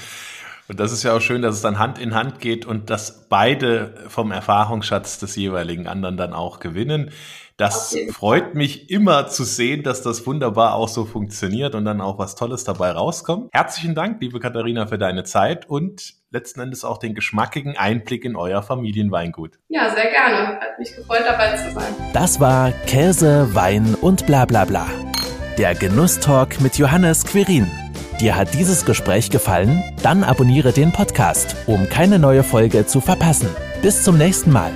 Und 0.70 0.80
das 0.80 0.94
ist 0.94 1.04
ja 1.04 1.14
auch 1.14 1.20
schön, 1.20 1.42
dass 1.42 1.56
es 1.56 1.62
dann 1.62 1.78
Hand 1.78 2.00
in 2.00 2.16
Hand 2.16 2.40
geht 2.40 2.66
und 2.66 2.90
dass 2.90 3.28
beide 3.28 3.94
vom 4.08 4.32
Erfahrungsschatz 4.32 5.20
des 5.20 5.36
jeweiligen 5.36 5.88
anderen 5.88 6.16
dann 6.16 6.34
auch 6.34 6.62
gewinnen. 6.62 7.12
Das 7.58 7.96
freut 8.12 8.56
mich 8.56 8.90
immer 8.90 9.28
zu 9.28 9.44
sehen, 9.44 9.84
dass 9.84 10.02
das 10.02 10.26
wunderbar 10.26 10.74
auch 10.74 10.88
so 10.88 11.06
funktioniert 11.06 11.76
und 11.76 11.86
dann 11.86 12.02
auch 12.02 12.18
was 12.18 12.36
Tolles 12.36 12.64
dabei 12.64 12.92
rauskommt. 12.92 13.50
Herzlichen 13.54 13.94
Dank, 13.96 14.20
liebe 14.22 14.40
Katharina, 14.40 14.88
für 14.88 14.98
deine 14.98 15.24
Zeit 15.24 15.70
und 15.70 16.16
letzten 16.32 16.62
Endes 16.62 16.84
auch 16.84 16.98
den 16.98 17.14
geschmackigen 17.14 17.78
Einblick 17.78 18.26
in 18.26 18.36
euer 18.36 18.64
Familienweingut. 18.64 19.60
Ja, 19.70 19.94
sehr 19.94 20.10
gerne. 20.10 20.60
Hat 20.60 20.80
mich 20.80 20.96
gefreut, 20.96 21.24
dabei 21.28 21.56
zu 21.56 21.72
sein. 21.74 21.94
Das 22.14 22.40
war 22.40 22.72
Käse, 22.88 23.54
Wein 23.54 23.96
und 24.02 24.26
bla 24.26 24.46
bla 24.46 24.66
bla. 24.66 24.88
Der 25.58 25.76
Genusstalk 25.76 26.60
mit 26.60 26.80
Johannes 26.80 27.24
Quirin. 27.24 27.70
Dir 28.20 28.36
hat 28.36 28.54
dieses 28.54 28.86
Gespräch 28.86 29.30
gefallen? 29.30 29.84
Dann 30.02 30.24
abonniere 30.24 30.72
den 30.72 30.92
Podcast, 30.92 31.56
um 31.68 31.88
keine 31.90 32.18
neue 32.18 32.44
Folge 32.44 32.88
zu 32.88 33.02
verpassen. 33.02 33.50
Bis 33.82 34.04
zum 34.04 34.18
nächsten 34.18 34.52
Mal. 34.52 34.72